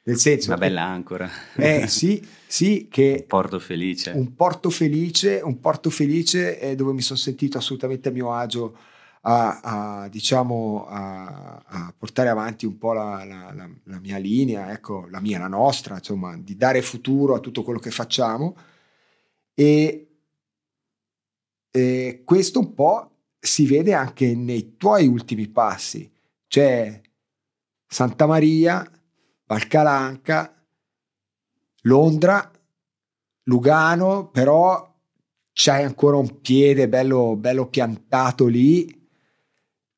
[0.03, 0.51] nel senso...
[0.51, 1.29] Una bella ancora.
[1.57, 3.19] Eh sì, sì, che...
[3.21, 4.11] Un porto felice.
[4.11, 8.77] Un porto felice, un porto felice eh, dove mi sono sentito assolutamente a mio agio
[9.23, 14.73] a, a diciamo, a, a, portare avanti un po' la, la, la, la, mia linea,
[14.73, 18.57] ecco, la mia, la nostra, insomma, di dare futuro a tutto quello che facciamo.
[19.53, 20.11] E
[21.71, 26.11] e questo un po' si vede anche nei tuoi ultimi passi,
[26.49, 27.01] cioè
[27.87, 28.89] Santa Maria,
[29.51, 30.55] Valcalanca,
[31.83, 32.49] Londra,
[33.45, 34.97] Lugano, però
[35.53, 39.09] c'hai ancora un piede bello, bello piantato lì.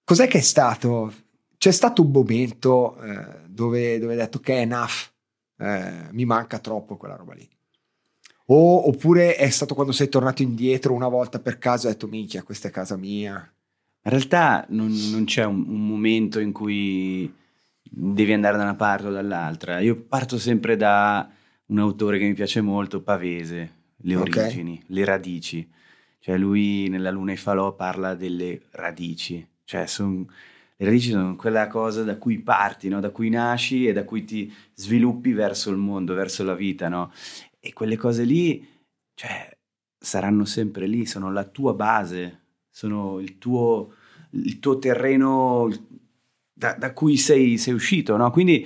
[0.03, 1.13] Cos'è che è stato?
[1.59, 5.13] C'è stato un momento eh, dove, dove hai detto che è enough,
[5.59, 7.47] eh, mi manca troppo quella roba lì.
[8.47, 12.09] O, oppure è stato quando sei tornato indietro una volta per caso e hai detto
[12.09, 13.33] minchia questa è casa mia.
[14.05, 17.33] In realtà non, non c'è un, un, momento in cui
[17.95, 19.81] devi andare da una parte o dall'altra.
[19.81, 21.31] Io parto sempre da
[21.67, 24.95] un autore che mi piace molto, Pavese, Le origini, okay.
[24.95, 25.71] le radici.
[26.19, 29.47] Cioè lui nella Luna e Falò parla delle radici.
[29.65, 30.27] Cioè son,
[30.77, 33.01] le radici sono quella cosa da cui parti, no?
[33.01, 36.89] da cui nasci e da cui ti sviluppi verso il mondo, verso la vita.
[36.89, 37.13] No?
[37.61, 38.67] E quelle cose lì,
[39.15, 39.57] cioè,
[39.99, 42.41] saranno sempre lì, sono la tua base,
[42.71, 43.95] sono il tuo,
[44.31, 45.69] il tuo terreno
[46.63, 48.31] da, da cui sei, sei uscito, no?
[48.31, 48.65] Quindi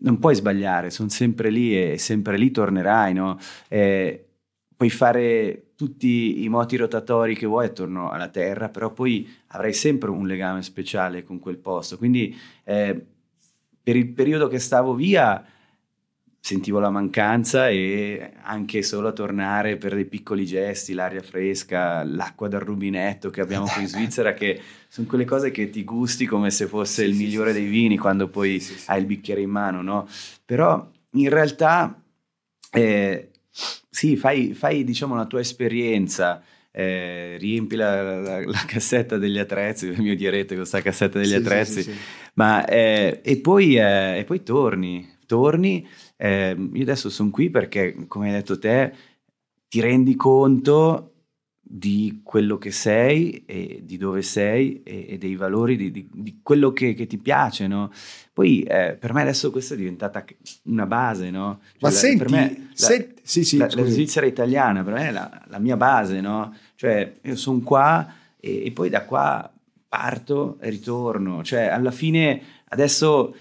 [0.00, 3.38] non puoi sbagliare, sono sempre lì e sempre lì tornerai, no?
[3.68, 4.28] E
[4.74, 10.08] puoi fare tutti i moti rotatori che vuoi attorno alla Terra, però poi avrai sempre
[10.08, 11.98] un legame speciale con quel posto.
[11.98, 13.06] Quindi eh,
[13.82, 15.44] per il periodo che stavo via
[16.46, 22.46] sentivo la mancanza e anche solo a tornare per dei piccoli gesti, l'aria fresca, l'acqua
[22.46, 26.52] dal rubinetto che abbiamo qui in Svizzera, che sono quelle cose che ti gusti come
[26.52, 29.50] se fosse sì, il migliore sì, dei vini quando poi sì, hai il bicchiere in
[29.50, 30.08] mano, no?
[30.44, 32.00] Però in realtà
[32.70, 33.30] eh,
[33.90, 36.40] sì, fai, fai diciamo la tua esperienza.
[36.70, 41.90] Eh, riempi la, la, la, cassetta degli attrezzi, mi odierete questa cassetta degli attrezzi,
[42.34, 47.94] ma eh, e, poi, eh, e poi torni, torni eh, io adesso sono qui perché,
[48.06, 48.92] come hai detto te,
[49.68, 51.12] ti rendi conto
[51.68, 56.38] di quello che sei e di dove sei e, e dei valori di, di, di
[56.40, 57.90] quello che, che, ti piace, no?
[58.32, 60.24] Poi eh, per me adesso questa è diventata
[60.64, 61.58] una base, no?
[61.72, 64.92] Cioè, Ma la, senti, per me, la, senti, sì, sì, la, la, Svizzera italiana per
[64.92, 66.54] me è la, la mia base, no?
[66.76, 69.52] Cioè io sono qua e, e poi da qua
[69.88, 73.34] parto e ritorno, cioè alla fine adesso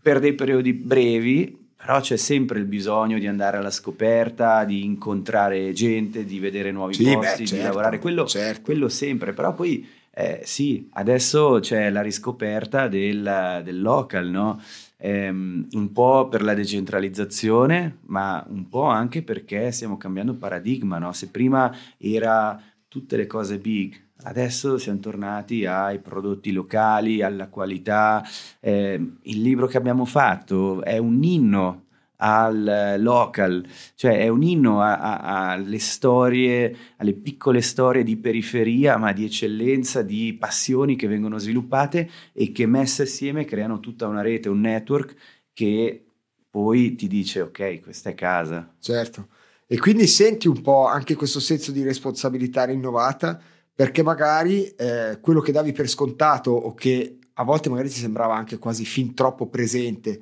[0.00, 5.72] per dei periodi brevi però c'è sempre il bisogno di andare alla scoperta, di incontrare
[5.72, 8.62] gente, di vedere nuovi sì, posti, beh, certo, di lavorare, quello, certo.
[8.62, 14.60] quello, sempre, però poi eh, sì, adesso c'è la riscoperta del, del local, no?
[14.96, 21.12] ehm, un po' per la decentralizzazione, ma un po' anche perché stiamo cambiando paradigma, no?
[21.12, 28.24] se prima era tutte le cose big, Adesso siamo tornati ai prodotti locali, alla qualità.
[28.58, 31.84] Eh, il libro che abbiamo fatto è un inno
[32.20, 33.64] al local,
[33.94, 40.36] cioè è un inno alle storie, alle piccole storie di periferia, ma di eccellenza, di
[40.38, 45.14] passioni che vengono sviluppate e che messe assieme creano tutta una rete, un network
[45.52, 46.04] che
[46.50, 48.74] poi ti dice ok, questa è casa.
[48.80, 49.28] Certo.
[49.66, 53.40] E quindi senti un po' anche questo senso di responsabilità rinnovata
[53.78, 58.34] perché magari eh, quello che davi per scontato o che a volte magari ti sembrava
[58.34, 60.20] anche quasi fin troppo presente,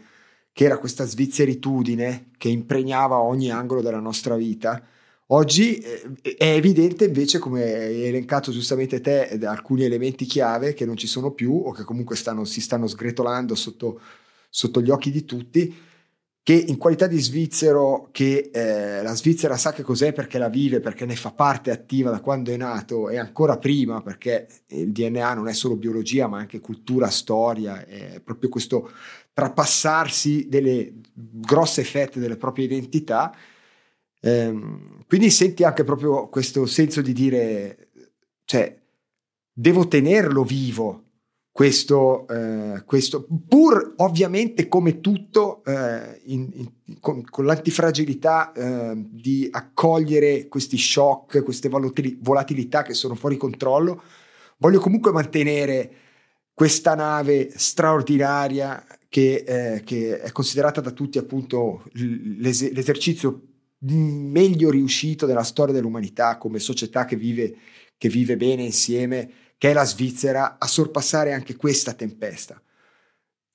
[0.53, 4.87] che era questa svizzeritudine che impregnava ogni angolo della nostra vita,
[5.28, 10.99] oggi eh, è evidente invece, come hai elencato giustamente te, alcuni elementi chiave che non
[10.99, 14.03] ci sono più o che comunque stanno, si stanno sgretolando sotto,
[14.51, 15.74] sotto gli occhi di tutti
[16.47, 20.78] che in qualità di svizzero, che eh, la Svizzera sa che cos'è perché la vive,
[20.78, 25.35] perché ne fa parte attiva da quando è nato e ancora prima perché il DNA
[25.35, 28.93] non è solo biologia ma anche cultura, storia, è proprio questo
[29.32, 33.35] trapassarsi delle grosse fette delle proprie identità.
[34.20, 37.89] Ehm, quindi senti anche proprio questo senso di dire,
[38.44, 38.73] cioè,
[39.52, 41.06] devo tenerlo vivo
[41.57, 49.49] questo, eh, questo, pur ovviamente come tutto eh, in, in, con, con, l'antifragilità eh, di
[49.51, 54.03] accogliere questi shock, queste volatilità che sono fuori controllo,
[54.59, 55.91] voglio comunque mantenere
[56.53, 63.41] questa nave straordinaria che, eh, che è considerata da tutti appunto l'es- l'esercizio
[63.78, 67.57] meglio riuscito della storia dell'umanità come società che vive,
[67.97, 72.61] che vive bene insieme che è la Svizzera, a sorpassare anche questa tempesta.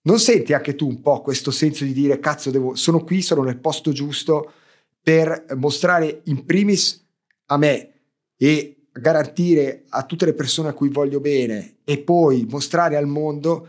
[0.03, 3.43] Non senti anche tu un po' questo senso di dire cazzo, devo, sono qui, sono
[3.43, 4.53] nel posto giusto
[5.01, 7.05] per mostrare in primis
[7.47, 7.91] a me
[8.35, 13.67] e garantire a tutte le persone a cui voglio bene e poi mostrare al mondo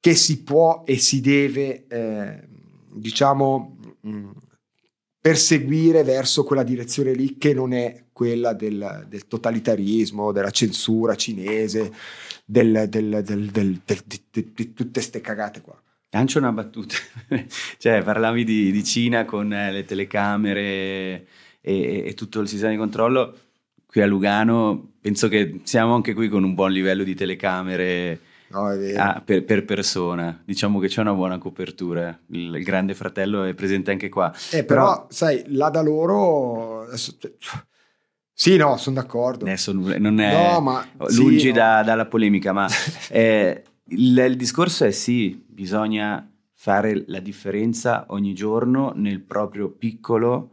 [0.00, 2.48] che si può e si deve, eh,
[2.92, 4.30] diciamo, mh,
[5.20, 11.92] perseguire verso quella direzione lì che non è quella del, del totalitarismo, della censura cinese,
[12.46, 15.78] del, del, di, tutte queste cagate qua.
[16.08, 16.94] Lancio una battuta,
[17.76, 21.26] cioè parlavi di, di, Cina con eh, le telecamere
[21.60, 23.36] e, e tutto il sistema di controllo,
[23.84, 28.68] qui a Lugano penso che siamo anche qui con un buon livello di telecamere No,
[28.96, 32.16] ah, per, per, persona, diciamo che c'è una buona copertura.
[32.28, 34.32] Il, il Grande Fratello è presente anche qua.
[34.52, 36.86] Eh, però, però, sai, là da loro.
[38.38, 39.46] Sì, no, sono d'accordo.
[39.46, 41.84] Adesso non è no, ma, lungi sì, da, no.
[41.84, 42.68] dalla polemica, ma
[43.08, 50.50] eh, il, il discorso è sì, bisogna fare la differenza ogni giorno nel proprio piccolo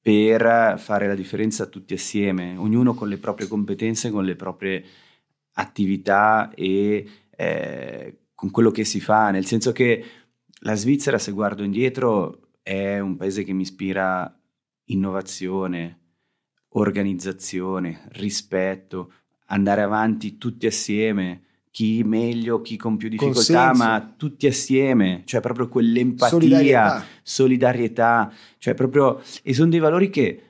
[0.00, 4.82] per fare la differenza tutti assieme, ognuno con le proprie competenze, con le proprie
[5.52, 7.06] attività e
[7.36, 10.02] eh, con quello che si fa, nel senso che
[10.60, 14.34] la Svizzera, se guardo indietro, è un paese che mi ispira
[14.86, 16.01] innovazione,
[16.72, 19.12] organizzazione, rispetto,
[19.46, 23.82] andare avanti tutti assieme, chi meglio, chi con più difficoltà, Consenso.
[23.82, 30.42] ma tutti assieme, cioè proprio quell'empatia, solidarietà, solidarietà cioè proprio, e sono dei valori che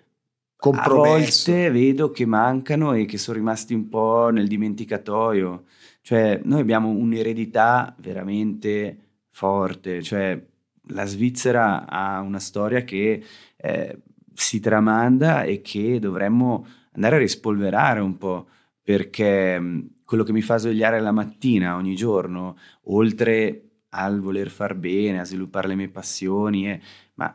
[0.71, 5.65] a volte vedo che mancano e che sono rimasti un po' nel dimenticatoio.
[6.03, 8.99] Cioè, noi abbiamo un'eredità veramente
[9.31, 10.41] forte, cioè
[10.89, 13.23] la Svizzera ha una storia che
[13.57, 13.99] eh,
[14.35, 18.49] si tramanda e che dovremmo andare a rispolverare un po',
[18.83, 25.21] perché quello che mi fa svegliare la mattina ogni giorno, oltre al voler far bene,
[25.21, 26.81] a sviluppare le mie passioni, è,
[27.15, 27.35] ma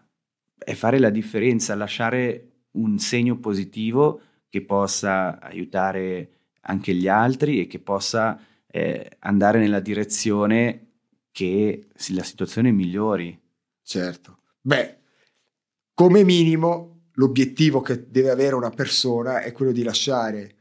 [0.57, 7.67] è fare la differenza, lasciare un segno positivo che possa aiutare anche gli altri e
[7.67, 10.87] che possa eh, andare nella direzione
[11.31, 13.39] che la situazione migliori.
[13.83, 14.39] Certo.
[14.61, 14.96] Beh,
[15.97, 20.51] come minimo l'obiettivo che deve avere una persona è quello di lasciare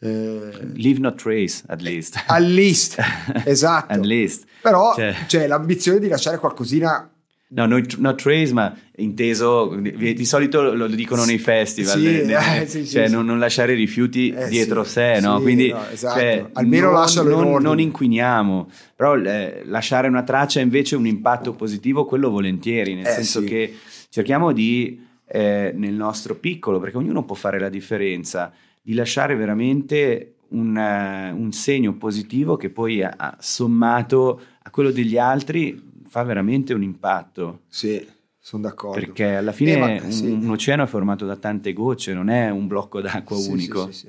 [0.00, 2.24] eh, Leave no trace, at least.
[2.26, 3.00] At least,
[3.46, 3.92] esatto.
[3.92, 4.44] at least.
[4.60, 5.14] Però cioè.
[5.26, 7.08] c'è l'ambizione di lasciare qualcosina
[7.46, 12.62] No, no, no trace, ma inteso, di solito lo dicono nei festival, sì, ne, ne,
[12.62, 15.40] eh, sì, cioè non, non, lasciare rifiuti eh, dietro sé, no?
[15.40, 16.18] Quindi, no, esatto.
[16.18, 21.52] cioè, almeno non, lascialo non, non inquiniamo, però eh, lasciare una traccia invece un impatto
[21.52, 23.72] positivo, quello volentieri, nel eh, senso che
[24.14, 30.36] cerchiamo di, eh, nel nostro piccolo, perché ognuno può fare la differenza, di lasciare veramente
[30.50, 36.72] un, uh, un segno positivo che poi ha sommato a quello degli altri fa veramente
[36.74, 37.62] un impatto.
[37.66, 38.06] Sì,
[38.38, 39.00] sono d'accordo.
[39.00, 40.30] Perché alla fine eh, ma, sì.
[40.30, 43.90] un, oceano è formato da tante gocce, non è un blocco d'acqua sì, unico.
[43.90, 44.08] Sì,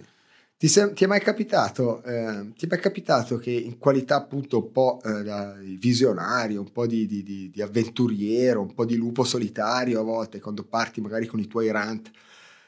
[0.58, 4.64] ti, sei, ti, è mai capitato, eh, ti è mai capitato che in qualità appunto
[4.64, 8.96] un po' eh, di visionario, un po' di, di, di, di, avventuriero, un po' di
[8.96, 12.12] lupo solitario a volte, quando parti magari con i tuoi rant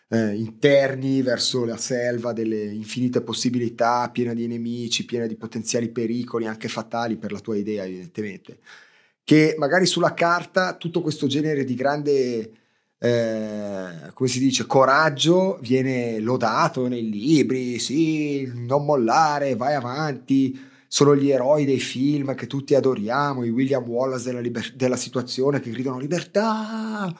[0.09, 6.47] eh, interni verso la selva delle infinite possibilità, piena di nemici, piena di potenziali pericoli,
[6.47, 8.59] anche fatali per la tua idea evidentemente
[9.27, 12.51] che magari sulla carta tutto questo genere di grande,
[12.99, 21.15] eh, come si dice, coraggio viene lodato nei libri, sì, non mollare, vai avanti, sono
[21.15, 25.69] gli eroi dei film che tutti adoriamo, i William Wallace della, liber- della situazione che
[25.69, 27.14] gridano libertà.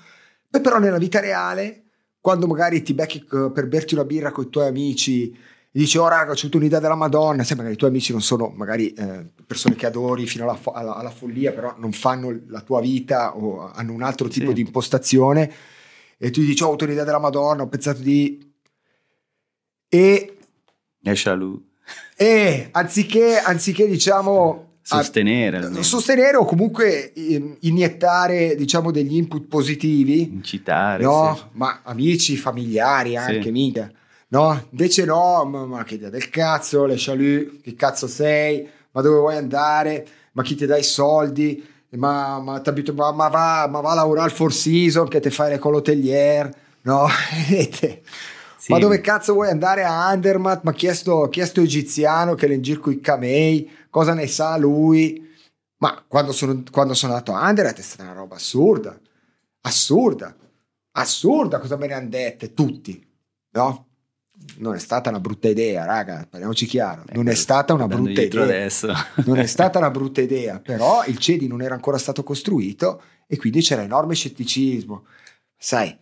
[0.50, 1.84] Poi però nella vita reale,
[2.20, 5.36] quando magari ti becchi per berti una birra con i tuoi amici
[5.78, 8.52] dici oh raga ho avuto un'idea della Madonna se magari i tuoi amici non sono
[8.56, 12.62] magari eh, persone che adori fino alla, fo- alla, alla, follia però non fanno la
[12.62, 14.54] tua vita o hanno un altro tipo sì.
[14.54, 15.52] di impostazione
[16.18, 18.44] e tu dici oh, ho avuto un'idea della Madonna ho pensato di
[19.88, 20.38] e
[21.04, 21.64] Escialù.
[22.16, 27.14] e anziché, anziché diciamo sostenere a, sostenere o comunque
[27.60, 31.44] iniettare diciamo degli input positivi incitare no sì.
[31.52, 33.52] ma amici familiari anche sì.
[33.52, 33.92] mica
[34.30, 39.02] No, invece no, ma, ma che idea del cazzo, le chalut, che cazzo sei, ma
[39.02, 43.80] dove vuoi andare, ma chi ti dà i soldi, ma, ma, ma, ma va, ma
[43.80, 47.08] va a lavorare al Four Seasons che ti fai le colotelier, no?
[47.48, 48.72] sì.
[48.72, 50.64] Ma dove cazzo vuoi andare a Andermatt?
[50.64, 53.70] Ma chi è sto, chi è sto egiziano che le in giro i camei?
[53.90, 55.26] Cosa ne sa lui?
[55.78, 59.00] Ma quando sono, quando sono andato a Andermatt è stata una roba assurda,
[59.62, 60.36] assurda,
[60.92, 63.02] assurda cosa me ne hanno dette tutti,
[63.52, 63.87] no?
[64.58, 68.22] Non è stata una brutta idea, raga, parliamoci chiaro, eh, non è stata una brutta
[68.22, 68.44] idea.
[68.44, 68.92] Adesso.
[69.26, 73.38] non è stata una brutta idea, però il CEDI non era ancora stato costruito e
[73.38, 75.06] quindi c'era enorme scetticismo.
[75.58, 75.96] Sai,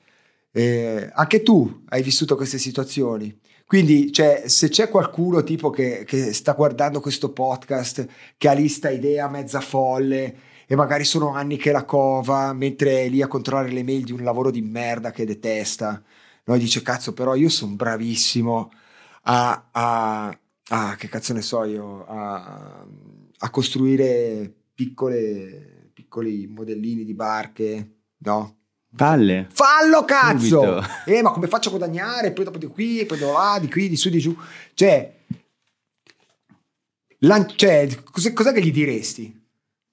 [0.52, 3.38] eh, anche tu hai vissuto queste situazioni.
[3.66, 8.06] Quindi, cioè, se c'è qualcuno tipo che, che sta guardando questo podcast,
[8.38, 13.04] che ha lì sta idea mezza folle e magari sono anni che la cova, mentre
[13.04, 16.02] è lì a controllare le mail di un lavoro di merda che detesta,
[16.46, 16.58] no?
[16.58, 18.72] dice cazzo però io sono bravissimo
[19.24, 20.40] a, a,
[20.70, 22.86] a, che cazzo ne so io a,
[23.38, 28.58] a costruire piccole, piccoli modellini di barche no?
[28.96, 29.48] Palle.
[29.52, 30.82] Fallo cazzo!
[31.06, 32.32] Eh, ma come faccio a guadagnare?
[32.32, 34.36] Poi dopo di qui, poi di là, di qui, di su, di giù.
[34.74, 35.14] Cioè,
[37.20, 39.44] lan- cioè cos'è, cos'è, che gli diresti?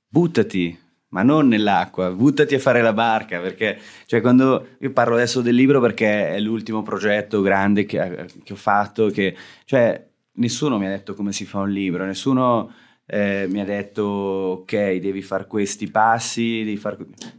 [0.07, 0.82] Buttati
[1.13, 5.55] ma non nell'acqua, buttati a fare la barca, perché cioè, quando io parlo adesso del
[5.55, 10.91] libro perché è l'ultimo progetto grande che, che ho fatto, che, cioè, nessuno mi ha
[10.91, 12.73] detto come si fa un libro, nessuno
[13.07, 16.97] eh, mi ha detto ok, devi fare questi passi, devi fare...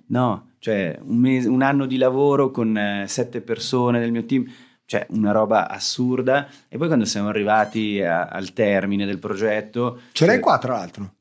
[0.08, 4.46] No, cioè un, mese, un anno di lavoro con eh, sette persone del mio team,
[4.86, 10.02] cioè una roba assurda, e poi quando siamo arrivati a, al termine del progetto...
[10.12, 11.14] Ce l'hai cioè, qua tra l'altro?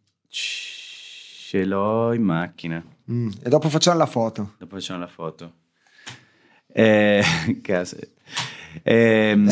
[1.53, 2.83] Ce l'ho in macchina.
[3.11, 4.55] Mm, e dopo facciamo la foto.
[4.57, 5.53] Dopo facciamo la foto.
[6.66, 7.23] Eh,
[8.83, 9.37] eh,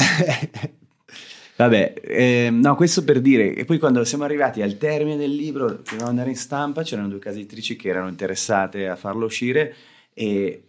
[1.57, 5.67] vabbè, eh, no, questo per dire, e poi quando siamo arrivati al termine del libro,
[5.67, 9.75] dovevamo andare in stampa, c'erano due case editrici che erano interessate a farlo uscire
[10.15, 10.69] e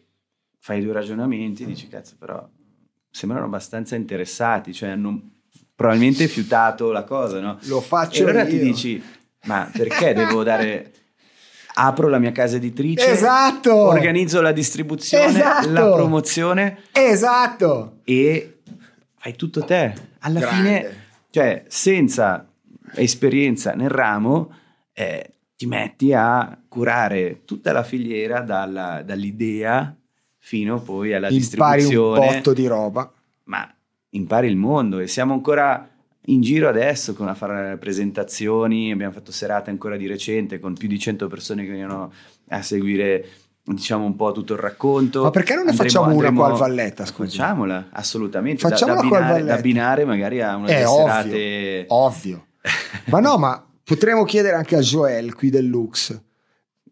[0.59, 2.45] fai due ragionamenti, dici cazzo però
[3.09, 5.29] sembrano abbastanza interessati, cioè hanno
[5.73, 7.57] probabilmente fiutato la cosa, no?
[7.67, 8.49] Lo faccio e allora io.
[8.49, 9.01] ti dici,
[9.45, 10.99] ma perché devo dare
[11.81, 13.75] apro la mia casa editrice, esatto.
[13.75, 15.71] organizzo la distribuzione, esatto.
[15.71, 16.77] la promozione.
[16.91, 17.99] Esatto.
[18.03, 18.59] E
[19.17, 19.93] fai tutto te.
[20.19, 20.55] Alla Grande.
[20.55, 22.47] fine, cioè, senza
[22.93, 24.53] esperienza nel ramo,
[24.93, 29.95] eh, ti metti a curare tutta la filiera dalla, dall'idea
[30.37, 32.17] fino poi alla impari distribuzione.
[32.17, 33.11] Impari un botto di roba.
[33.45, 33.75] Ma
[34.09, 35.89] impari il mondo e siamo ancora
[36.25, 40.87] in giro adesso con a fare presentazioni, abbiamo fatto serate ancora di recente con più
[40.87, 42.11] di 100 persone che venivano
[42.49, 43.27] a seguire
[43.63, 45.23] diciamo un po' tutto il racconto.
[45.23, 47.05] Ma perché non ne andremo, facciamo una qua al Valletta?
[47.05, 47.37] Scusi.
[47.37, 48.61] Facciamola, assolutamente.
[48.61, 51.85] Facciamola da, da, abbinare, da abbinare magari a una delle ovvio, serate...
[51.87, 52.45] Ovvio.
[53.05, 56.19] ma no, ma potremmo chiedere anche a Joel qui del Lux,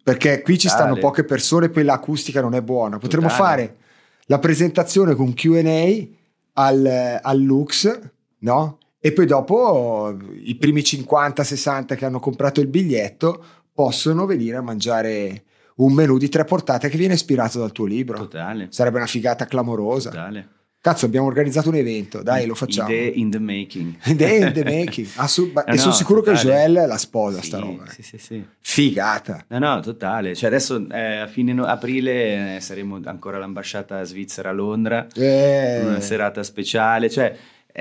[0.03, 0.87] perché qui ci Totale.
[0.87, 2.97] stanno poche persone poi l'acustica non è buona.
[2.97, 3.43] Potremmo Totale.
[3.43, 3.77] fare
[4.25, 6.07] la presentazione con Q&A
[6.53, 7.99] al, al Lux,
[8.39, 8.78] no?
[8.99, 13.43] E poi dopo i primi 50-60 che hanno comprato il biglietto
[13.73, 15.43] possono venire a mangiare
[15.75, 18.17] un menù di tre portate che viene ispirato dal tuo libro.
[18.17, 18.67] Totale.
[18.71, 20.09] Sarebbe una figata clamorosa.
[20.09, 20.47] Totale.
[20.81, 22.87] Cazzo, abbiamo organizzato un evento, dai, lo facciamo.
[22.87, 23.97] Idee in the making.
[24.05, 25.07] Idee in the making.
[25.15, 26.37] Assu- no, e sono sicuro totale.
[26.37, 27.85] che Joel la sposa sì, sta roba.
[27.87, 28.45] Sì, sì, sì.
[28.61, 29.43] Figata.
[29.49, 30.35] No, no, totale.
[30.35, 35.05] Cioè adesso eh, a fine no- aprile eh, saremo ancora all'ambasciata svizzera a Londra.
[35.13, 35.81] Eh.
[35.83, 37.09] Una serata speciale.
[37.09, 37.35] Cioè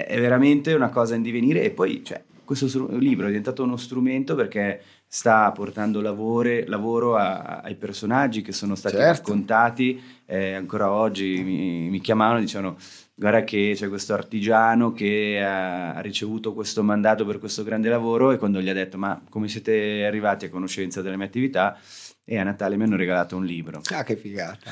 [0.06, 2.66] è veramente una cosa in divenire e poi cioè, questo
[2.98, 8.74] libro è diventato uno strumento perché sta portando lavore, lavoro a, ai personaggi che sono
[8.74, 9.10] stati certo.
[9.10, 12.76] raccontati, eh, ancora oggi mi, mi chiamavano e dicevano
[13.14, 18.36] guarda che c'è questo artigiano che ha ricevuto questo mandato per questo grande lavoro e
[18.36, 21.78] quando gli ha detto ma come siete arrivati a conoscenza delle mie attività
[22.24, 23.80] e a Natale mi hanno regalato un libro.
[23.92, 24.70] Ah che figata.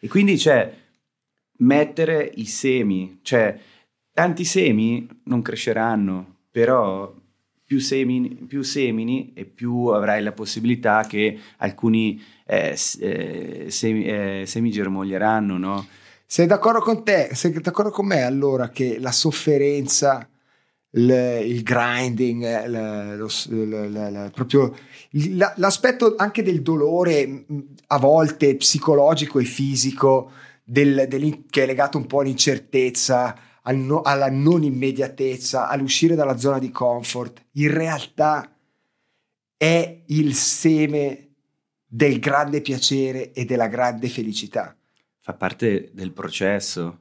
[0.00, 0.72] E quindi c'è
[1.58, 3.58] mettere i semi, cioè
[4.16, 7.14] Tanti semi non cresceranno, però
[7.62, 14.44] più semini, più semini e più avrai la possibilità che alcuni eh, eh, semi, eh,
[14.46, 15.86] semi, germoglieranno, no?
[16.24, 17.28] Sei d'accordo con te?
[17.34, 20.26] Sei d'accordo con me allora che la sofferenza,
[20.92, 24.74] il, il grinding, eh, lo, lo, lo, proprio
[25.56, 27.44] l'aspetto anche del dolore
[27.88, 30.30] a volte psicologico e fisico
[30.64, 36.38] del, del, che è legato un po' all'incertezza, al no, alla non immediatezza, all'uscire dalla
[36.38, 38.56] zona di comfort, in realtà
[39.56, 41.28] è il seme
[41.86, 44.76] del grande piacere e della grande felicità.
[45.18, 46.98] Fa parte del processo,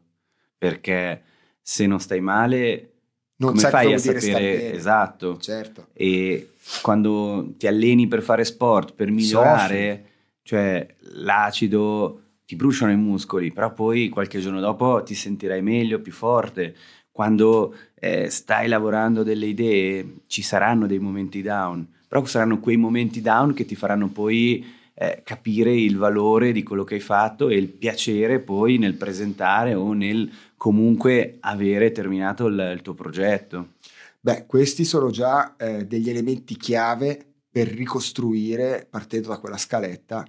[0.57, 1.21] perché
[1.61, 2.91] se non stai male
[3.37, 5.87] non come sai fai a sapere esatto Certo.
[5.91, 10.05] e quando ti alleni per fare sport per migliorare
[10.41, 16.11] cioè l'acido ti bruciano i muscoli però poi qualche giorno dopo ti sentirai meglio più
[16.11, 16.75] forte
[17.11, 23.21] quando eh, stai lavorando delle idee ci saranno dei momenti down però saranno quei momenti
[23.21, 27.57] down che ti faranno poi eh, capire il valore di quello che hai fatto e
[27.57, 33.73] il piacere poi nel presentare o nel comunque avere terminato il, il tuo progetto.
[34.21, 40.25] Beh, questi sono già eh, degli elementi chiave per ricostruire, partendo da quella scaletta,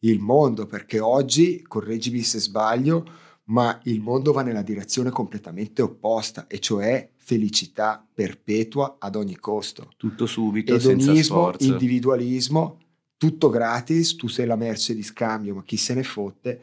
[0.00, 3.04] il mondo, perché oggi, correggimi se sbaglio,
[3.44, 9.90] ma il mondo va nella direzione completamente opposta, e cioè felicità perpetua ad ogni costo.
[9.96, 11.66] Tutto subito, senza Edonismo, sforzo.
[11.70, 12.78] individualismo,
[13.16, 16.62] tutto gratis, tu sei la merce di scambio, ma chi se ne fotte,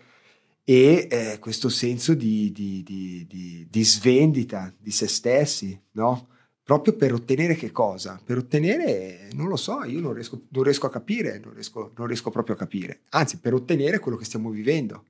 [0.63, 6.27] e eh, questo senso di- di- di- di svendita di se stessi, no?
[6.67, 8.19] Proprio per ottenere che cosa?
[8.21, 12.07] Per ottenere, non lo so, io non riesco, non riesco a capire, non riesco, non
[12.07, 13.03] riesco proprio a capire.
[13.11, 15.05] Anzi, per ottenere quello che stiamo vivendo,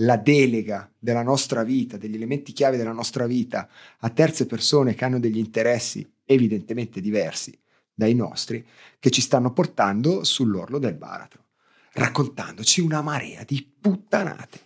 [0.00, 3.70] la delega della nostra vita, degli elementi chiave della nostra vita
[4.00, 7.58] a terze persone che hanno degli interessi evidentemente diversi
[7.94, 8.62] dai nostri,
[8.98, 11.44] che ci stanno portando sull'orlo del baratro,
[11.92, 14.60] raccontandoci una marea di puttanate.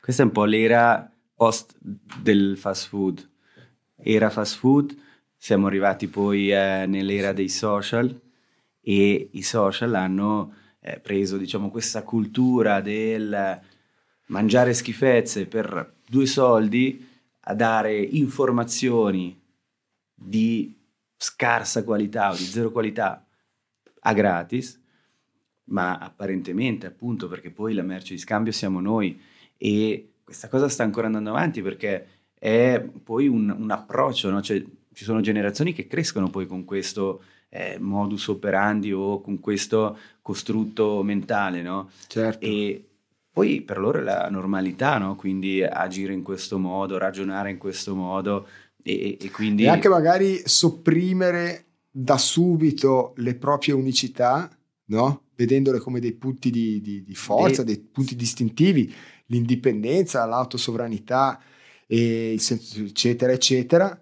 [0.00, 3.28] Questa è un po' l'era post del fast food.
[3.96, 5.08] Era fast food,
[5.42, 8.14] siamo arrivati poi eh, nell'era dei social
[8.78, 13.58] e i social hanno eh, preso diciamo questa cultura del
[14.26, 17.08] mangiare schifezze per due soldi
[17.44, 19.40] a dare informazioni
[20.14, 20.78] di
[21.16, 23.26] scarsa qualità o di zero qualità
[24.00, 24.78] a gratis,
[25.70, 29.18] ma apparentemente appunto perché poi la merce di scambio siamo noi
[29.56, 34.42] e questa cosa sta ancora andando avanti perché è poi un, un approccio, no?
[34.42, 34.62] Cioè,
[34.92, 41.02] ci sono generazioni che crescono poi con questo eh, modus operandi o con questo costrutto
[41.02, 41.90] mentale, no?
[42.06, 42.44] Certo.
[42.44, 42.84] E
[43.32, 45.16] poi per loro è la normalità, no?
[45.16, 48.46] Quindi agire in questo modo, ragionare in questo modo
[48.82, 49.64] e, e quindi...
[49.64, 54.50] E anche magari sopprimere da subito le proprie unicità,
[54.86, 55.22] no?
[55.34, 58.92] vedendole come dei punti di, di- di forza, E- dei punti distintivi,
[59.26, 61.40] l'indipendenza, l'autosovranità,
[61.86, 63.98] e senso- eccetera, eccetera,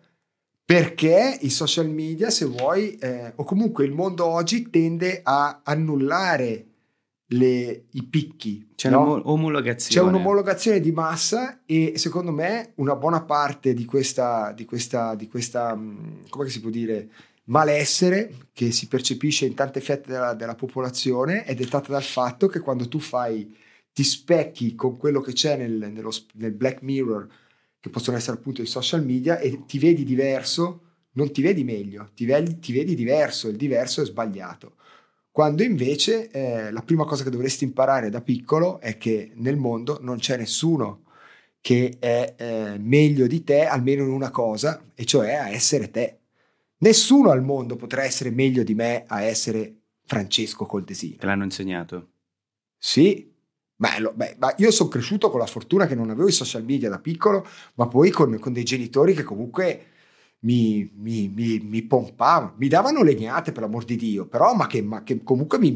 [0.69, 6.67] perché i social media, se vuoi, eh, o comunque il mondo oggi tende a annullare
[7.29, 8.69] le- i picchi.
[8.75, 9.15] C'è no?
[9.15, 9.99] un'omologazione.
[9.99, 15.27] C'è un'omologazione di massa e secondo me una buona parte di questa, di questa, di
[15.27, 17.09] questa mh, come si può dire,
[17.45, 22.61] malessere che si percepisce in tante fette della, della popolazione è dettata dal fatto che
[22.61, 23.57] quando tu fai,
[23.91, 27.27] ti specchi con quello che c'è nel, nello nel Black Mirror,
[27.81, 30.83] che possono essere appunto i social media, e ti vedi diverso,
[31.13, 34.77] non ti vedi meglio, ti vedi, ti vedi diverso, il diverso è sbagliato.
[35.31, 39.99] Quando invece eh, la prima cosa che dovresti imparare da piccolo è che nel mondo
[40.01, 41.05] non c'è nessuno
[41.61, 46.19] che è eh, meglio di te, almeno in una cosa, e cioè a essere te.
[46.79, 49.75] Nessuno al mondo potrà essere meglio di me a essere
[50.05, 51.17] Francesco Coldesino.
[51.19, 52.09] Te l'hanno insegnato.
[52.79, 53.28] Sì,
[53.79, 56.89] beh, lo- beh, io sono cresciuto con la fortuna che non avevo i social media
[56.89, 59.87] da piccolo, ma poi con, con dei genitori che comunque
[60.41, 64.83] mi, mi, mi, mi pompavano, mi davano legnate per l'amor di Dio, però ma che,
[64.83, 65.73] ma che comunque mi,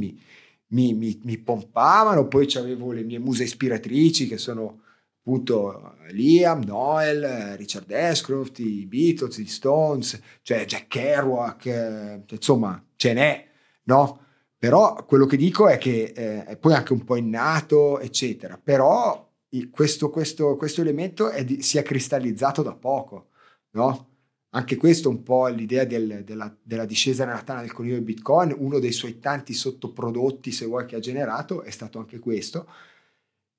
[1.39, 4.81] pompavano, poi avevo le mie muse ispiratrici che sono
[5.19, 13.12] appunto Liam, Noel, Richard Ashcroft, i Beatles, gli Stones, cioè Jack Kerouac, eh, insomma ce
[13.12, 13.49] n'è,
[13.85, 14.22] no?
[14.62, 18.60] Però quello che dico è che eh, è poi anche un po' innato, eccetera.
[18.62, 19.28] Però
[19.72, 23.30] questo, questo, questo elemento è di- si è cristallizzato da poco,
[23.70, 24.10] no?
[24.51, 28.05] Anche questo è un po' l'idea del- della, della discesa nella tana del coniglio del
[28.05, 32.68] Bitcoin, uno dei suoi tanti sottoprodotti, se vuoi, che ha generato, è stato anche questo.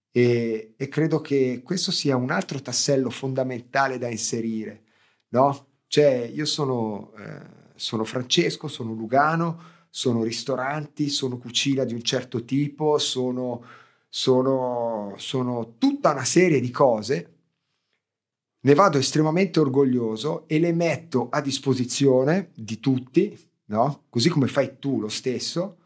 [0.10, 4.84] E, e credo che questo sia un altro tassello fondamentale da inserire,
[5.32, 5.68] no?
[5.86, 7.42] Cioè, io sono, eh,
[7.76, 13.64] sono Francesco, sono Lugano, sono ristoranti, sono cucina di un certo tipo, sono,
[14.10, 17.34] sono, sono tutta una serie di cose.
[18.62, 24.06] Ne vado estremamente orgoglioso e le metto a disposizione di tutti, no?
[24.10, 25.78] Così come fai tu lo stesso,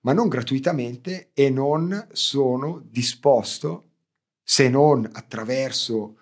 [0.00, 3.90] ma non gratuitamente e non sono disposto,
[4.42, 6.16] se non attraverso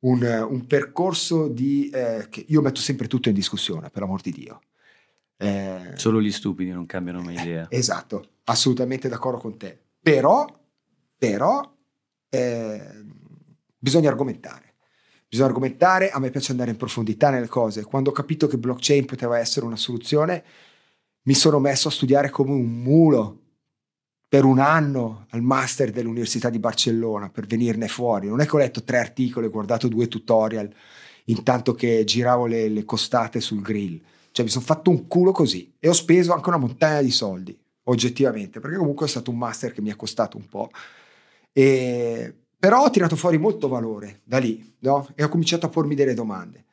[0.00, 1.88] un, un percorso di...
[1.88, 4.60] eh, che io metto sempre tutto in discussione, per amor di Dio.
[5.36, 7.66] Eh, Solo gli stupidi non cambiano mai idea.
[7.70, 9.78] Esatto, assolutamente d'accordo con te.
[10.00, 10.46] Però,
[11.16, 11.76] però
[12.28, 13.04] eh,
[13.76, 14.74] bisogna argomentare.
[15.28, 17.84] bisogna argomentare, a me piace andare in profondità nelle cose.
[17.84, 20.44] Quando ho capito che blockchain poteva essere una soluzione,
[21.22, 23.38] mi sono messo a studiare come un mulo
[24.28, 28.28] per un anno al master dell'Università di Barcellona per venirne fuori.
[28.28, 30.72] Non è che ho letto tre articoli, ho guardato due tutorial
[31.26, 34.00] intanto che giravo le, le costate sul grill.
[34.32, 37.56] Cioè mi sono fatto un culo così e ho speso anche una montagna di soldi,
[37.84, 40.70] oggettivamente, perché comunque è stato un master che mi ha costato un po'.
[41.52, 45.08] E, però ho tirato fuori molto valore da lì, no?
[45.14, 46.64] E ho cominciato a pormi delle domande.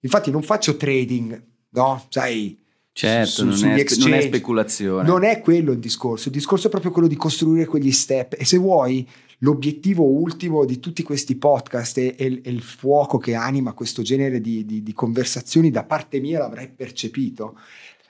[0.00, 2.04] Infatti non faccio trading, no?
[2.08, 2.58] Sai,
[2.98, 5.06] Certo, su, non, è, non, è, speculazione.
[5.06, 8.44] Non è quello il discorso, il discorso è proprio quello di costruire quegli step e
[8.44, 9.08] se vuoi
[9.38, 14.40] l'obiettivo ultimo di tutti questi podcast e, e, e il fuoco che anima questo genere
[14.40, 17.58] di, di, di conversazioni da parte mia l'avrei percepito,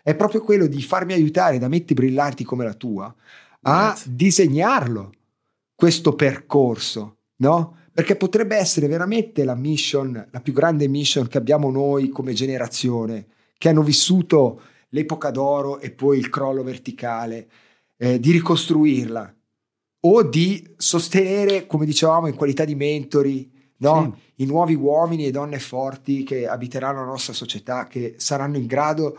[0.03, 3.15] è proprio quello di farmi aiutare da menti brillanti come la tua
[3.63, 4.13] a Grazie.
[4.15, 5.13] disegnarlo,
[5.75, 7.77] questo percorso, no?
[7.93, 13.27] Perché potrebbe essere veramente la mission, la più grande mission che abbiamo noi come generazione,
[13.59, 14.61] che hanno vissuto
[14.91, 17.49] l'epoca d'oro e poi il crollo verticale,
[17.97, 19.35] eh, di ricostruirla
[20.11, 24.17] o di sostenere, come dicevamo, in qualità di mentori, no?
[24.17, 24.43] sì.
[24.43, 29.19] i nuovi uomini e donne forti che abiteranno la nostra società, che saranno in grado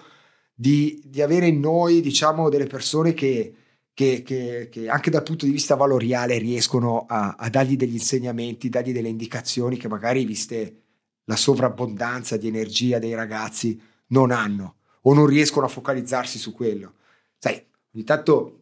[0.53, 3.53] di, di avere in noi, diciamo, delle persone che,
[3.94, 8.70] che, che, che, anche dal punto di vista valoriale riescono a, a dargli degli insegnamenti,
[8.70, 10.82] dargli delle indicazioni che magari, viste
[11.26, 16.94] la sovrabbondanza di energia dei ragazzi, non hanno o non riescono a focalizzarsi su quello.
[17.38, 17.64] Sai,
[17.94, 18.59] ogni tanto,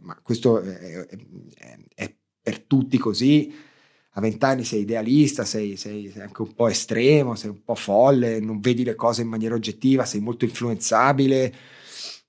[0.00, 3.52] ma questo è, è, è, per tutti così,
[4.10, 8.40] a vent'anni sei idealista, sei, sei, sei, anche un po' estremo, sei un po' folle,
[8.40, 11.54] non vedi le cose in maniera oggettiva, sei molto influenzabile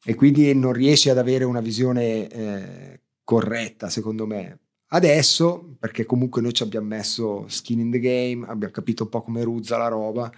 [0.03, 4.59] e quindi non riesci ad avere una visione eh, corretta, secondo me.
[4.89, 9.21] Adesso, perché comunque noi ci abbiamo messo skin in the game, abbiamo capito un po'
[9.21, 10.31] come ruzza la roba,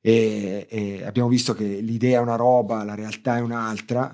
[0.00, 4.12] e, e abbiamo visto che l'idea è una roba, la realtà è un'altra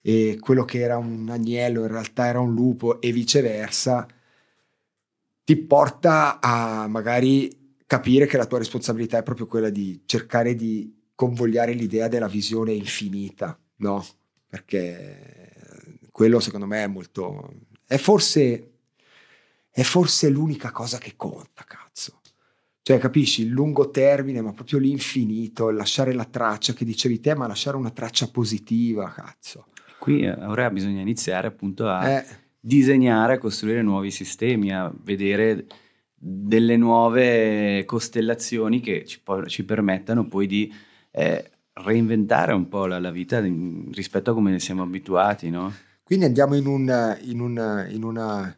[0.00, 4.06] e quello che era un agnello in realtà era un lupo e viceversa,
[5.44, 10.94] ti porta a magari capire che la tua responsabilità è proprio quella di cercare di
[11.14, 14.06] convogliare l'idea della visione infinita, no?
[14.46, 15.48] Perché
[16.12, 17.54] quello secondo me è molto...
[17.86, 18.72] è forse,
[19.70, 22.20] è forse l'unica cosa che conta, cazzo.
[22.82, 27.46] Cioè, capisci, il lungo termine, ma proprio l'infinito, lasciare la traccia che dicevi te, ma
[27.46, 29.66] lasciare una traccia positiva, cazzo.
[29.98, 32.24] Qui eh, ora bisogna iniziare appunto a eh.
[32.60, 35.66] disegnare, a costruire nuovi sistemi, a vedere
[36.14, 40.72] delle nuove costellazioni che ci, ci permettano poi di
[41.12, 45.72] eh, reinventare un po' la, la vita di, rispetto a come ne siamo abituati, no?
[46.02, 48.56] Quindi andiamo in, un, in, un, in, una,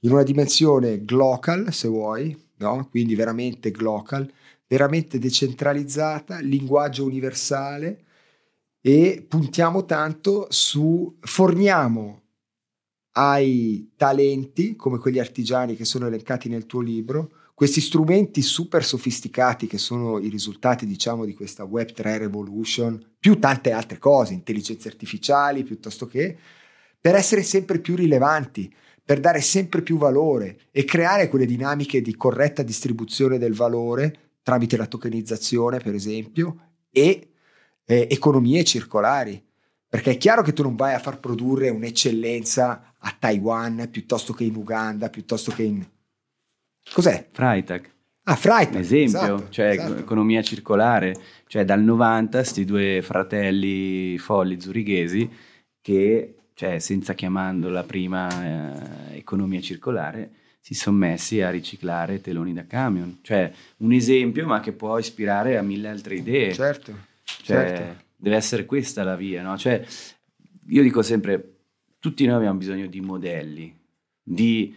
[0.00, 2.86] in una dimensione global, se vuoi, no?
[2.88, 4.30] quindi veramente global,
[4.68, 8.04] veramente decentralizzata, linguaggio universale
[8.84, 12.20] e puntiamo tanto su, forniamo
[13.12, 19.68] ai talenti, come quegli artigiani che sono elencati nel tuo libro, questi strumenti super sofisticati
[19.68, 25.62] che sono i risultati, diciamo, di questa Web3 Revolution, più tante altre cose, intelligenze artificiali
[25.62, 26.36] piuttosto che,
[27.00, 28.72] per essere sempre più rilevanti,
[29.04, 34.76] per dare sempre più valore e creare quelle dinamiche di corretta distribuzione del valore tramite
[34.76, 37.31] la tokenizzazione, per esempio, e
[37.84, 39.42] eh, economie circolari.
[39.88, 44.44] Perché è chiaro che tu non vai a far produrre un'eccellenza a Taiwan piuttosto che
[44.44, 45.84] in Uganda, piuttosto che in...
[46.92, 47.28] Cos'è?
[47.30, 47.90] Freitag.
[48.24, 48.80] Ah, Freitag.
[48.80, 49.98] Esempio, esatto, cioè esatto.
[49.98, 51.14] economia circolare.
[51.46, 55.28] Cioè dal 90 questi due fratelli folli zurighesi
[55.82, 58.28] che cioè senza chiamando la prima
[59.12, 60.30] eh, economia circolare,
[60.60, 63.18] si sono messi a riciclare teloni da camion.
[63.20, 66.52] Cioè un esempio, ma che può ispirare a mille altre idee.
[66.52, 67.10] Certo.
[67.42, 68.04] Cioè, certo.
[68.16, 69.56] Deve essere questa la via, no?
[69.58, 69.84] Cioè,
[70.68, 71.56] io dico sempre,
[71.98, 73.76] tutti noi abbiamo bisogno di modelli,
[74.22, 74.76] di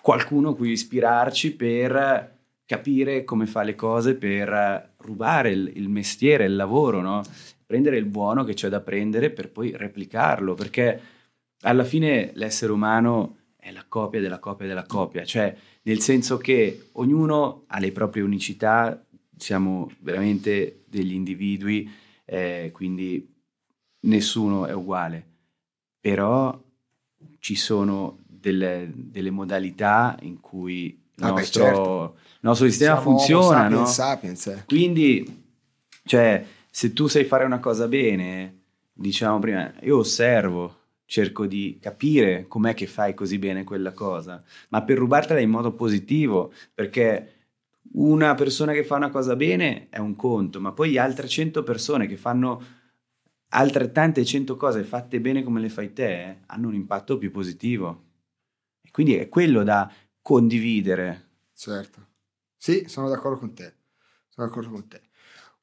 [0.00, 6.44] qualcuno a cui ispirarci per capire come fa le cose, per rubare il, il mestiere,
[6.44, 7.22] il lavoro, no?
[7.66, 11.00] prendere il buono che c'è da prendere per poi replicarlo, perché
[11.62, 16.88] alla fine l'essere umano è la copia della copia della copia, cioè nel senso che
[16.92, 19.02] ognuno ha le proprie unicità,
[19.36, 21.90] siamo veramente degli individui,
[22.26, 23.26] eh, quindi
[24.00, 25.26] nessuno è uguale,
[25.98, 26.60] però
[27.38, 32.14] ci sono delle, delle modalità in cui il, ah nostro, beh, certo.
[32.16, 33.58] il nostro, sistema Siamo funziona.
[33.58, 33.86] Sapiens, no?
[33.86, 34.64] sapiens, eh.
[34.66, 35.44] Quindi,
[36.04, 38.60] cioè, se tu sai fare una cosa bene,
[38.92, 44.82] diciamo prima, io osservo, cerco di capire com'è che fai così bene quella cosa, ma
[44.82, 47.41] per rubartela in modo positivo, perché
[47.94, 52.06] una persona che fa una cosa bene è un conto, ma poi altre 100 persone
[52.06, 52.62] che fanno
[53.54, 58.04] altrettante 100 cose fatte bene come le fai te eh, hanno un impatto più positivo.
[58.82, 59.90] E quindi è quello da
[60.20, 61.30] condividere.
[61.54, 62.06] Certo.
[62.56, 63.74] Sì, sono d'accordo con te.
[64.28, 65.00] Sono d'accordo con te.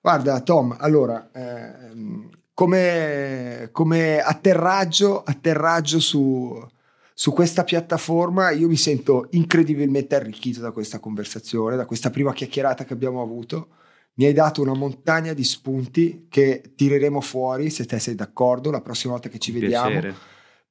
[0.02, 6.58] Guarda, Tom, allora, ehm, come, come atterraggio, atterraggio su,
[7.20, 12.86] su questa piattaforma io mi sento incredibilmente arricchito da questa conversazione, da questa prima chiacchierata
[12.86, 13.72] che abbiamo avuto.
[14.14, 18.80] Mi hai dato una montagna di spunti che tireremo fuori, se te sei d'accordo, la
[18.80, 19.90] prossima volta che ci vediamo.
[19.90, 20.16] Piacere.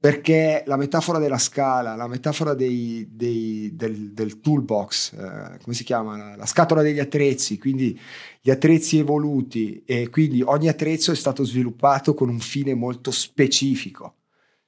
[0.00, 5.84] Perché la metafora della scala, la metafora dei, dei, del, del, toolbox, eh, come si
[5.84, 6.16] chiama?
[6.16, 8.00] La, la scatola degli attrezzi, quindi
[8.40, 14.14] gli attrezzi evoluti e quindi ogni attrezzo è stato sviluppato con un fine molto specifico.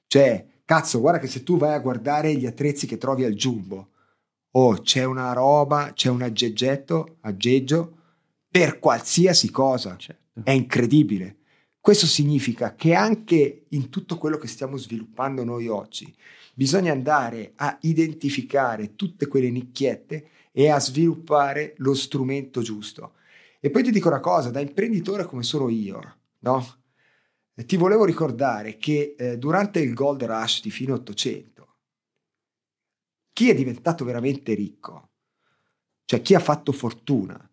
[0.05, 3.89] Cioè, Cazzo, guarda che se tu vai a guardare gli attrezzi che trovi al Jumbo,
[4.51, 7.97] oh, c'è una roba, c'è un aggeggetto, aggeggio
[8.49, 9.97] per qualsiasi cosa.
[9.97, 10.39] Certo.
[10.41, 11.39] È incredibile.
[11.77, 16.15] Questo significa che anche in tutto quello che stiamo sviluppando noi oggi,
[16.53, 23.15] bisogna andare a identificare tutte quelle nicchiette e a sviluppare lo strumento giusto.
[23.59, 25.99] E poi ti dico una cosa, da imprenditore come sono io,
[26.39, 26.80] no?
[27.65, 31.75] Ti volevo ricordare che eh, durante il gold rush di fine 800,
[33.33, 35.09] chi è diventato veramente ricco,
[36.05, 37.49] cioè chi ha fatto fortuna,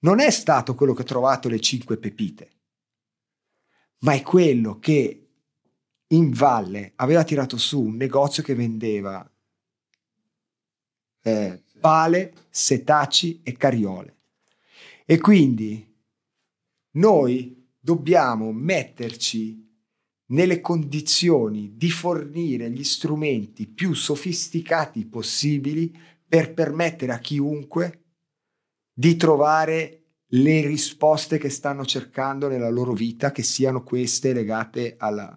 [0.00, 2.50] non è stato quello che ha trovato le cinque pepite,
[4.00, 5.28] ma è quello che
[6.08, 9.28] in valle aveva tirato su un negozio che vendeva
[11.22, 14.16] eh, pale, setaci e cariole.
[15.04, 15.86] E quindi
[16.92, 17.57] noi
[17.88, 19.66] dobbiamo metterci
[20.26, 25.96] nelle condizioni di fornire gli strumenti più sofisticati possibili
[26.28, 28.02] per permettere a chiunque
[28.92, 30.02] di trovare
[30.32, 35.34] le risposte che stanno cercando nella loro vita, che siano queste legate alla,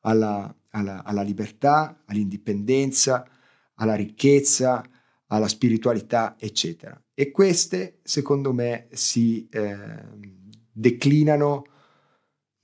[0.00, 3.28] alla, alla, alla libertà, all'indipendenza,
[3.74, 4.82] alla ricchezza,
[5.26, 6.98] alla spiritualità, eccetera.
[7.12, 9.76] E queste, secondo me, si eh,
[10.72, 11.66] declinano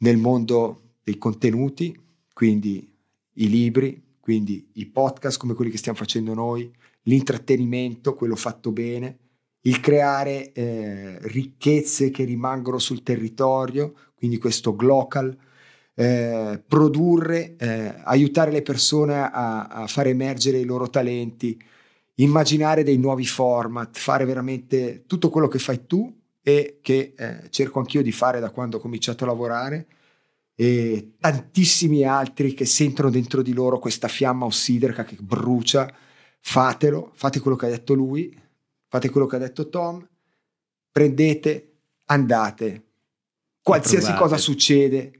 [0.00, 1.98] nel mondo dei contenuti,
[2.32, 2.92] quindi
[3.34, 6.72] i libri, quindi i podcast come quelli che stiamo facendo noi,
[7.02, 9.18] l'intrattenimento, quello fatto bene,
[9.62, 15.36] il creare eh, ricchezze che rimangono sul territorio, quindi questo glocal,
[15.94, 21.60] eh, produrre, eh, aiutare le persone a, a far emergere i loro talenti,
[22.16, 27.78] immaginare dei nuovi format, fare veramente tutto quello che fai tu e che eh, cerco
[27.78, 29.86] anch'io di fare da quando ho cominciato a lavorare.
[30.54, 35.90] E tantissimi altri che sentono dentro di loro questa fiamma ossidrica che brucia,
[36.40, 38.38] fatelo, fate quello che ha detto lui,
[38.86, 40.06] fate quello che ha detto Tom,
[40.90, 41.76] prendete,
[42.06, 42.84] andate,
[43.62, 45.12] qualsiasi cosa succede,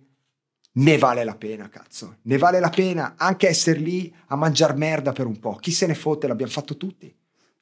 [0.73, 5.13] ne vale la pena, cazzo, ne vale la pena anche essere lì a mangiare merda
[5.13, 7.15] per un po', chi se ne fotte, l'abbiamo fatto tutti.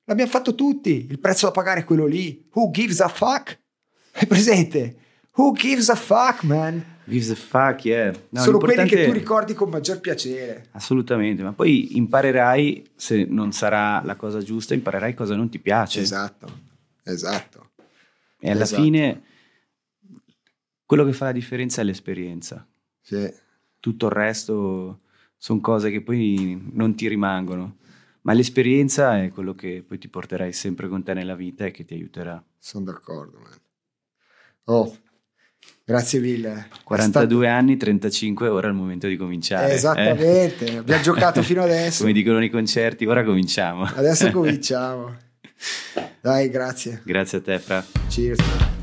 [0.09, 1.07] L'abbiamo fatto tutti.
[1.09, 2.49] Il prezzo da pagare è quello lì.
[2.55, 3.59] Who gives a fuck?
[4.11, 4.97] È presente?
[5.37, 6.83] Who gives a fuck, man?
[7.05, 8.15] Gives a fuck, yeah.
[8.31, 10.69] No, Sono quelli che tu ricordi con maggior piacere.
[10.73, 16.01] Assolutamente, ma poi imparerai, se non sarà la cosa giusta, imparerai cosa non ti piace.
[16.01, 16.49] Esatto,
[17.05, 17.73] esatto.
[18.41, 18.83] E alla esatto.
[18.83, 19.23] fine
[20.87, 22.67] quello che fa la differenza è l'esperienza.
[23.03, 23.31] Sì.
[23.79, 25.01] Tutto il resto
[25.37, 27.77] sono cose che poi non ti rimangono
[28.29, 31.87] ma l'esperienza è quello che poi ti porterai sempre con te nella vita e che
[31.87, 32.45] ti aiuterà.
[32.59, 33.59] Sono d'accordo, man.
[34.65, 34.95] Oh,
[35.83, 36.69] grazie mille.
[36.85, 37.57] 42 stato...
[37.57, 39.71] anni, 35, ora è il momento di cominciare.
[39.71, 39.75] Eh?
[39.77, 40.77] Esattamente, eh?
[40.77, 42.01] abbiamo giocato fino adesso.
[42.03, 43.85] Come dicono nei concerti, ora cominciamo.
[43.85, 45.17] Adesso cominciamo.
[46.21, 47.01] Dai, grazie.
[47.07, 47.83] Grazie a te, Fra.
[48.09, 48.77] Cheers.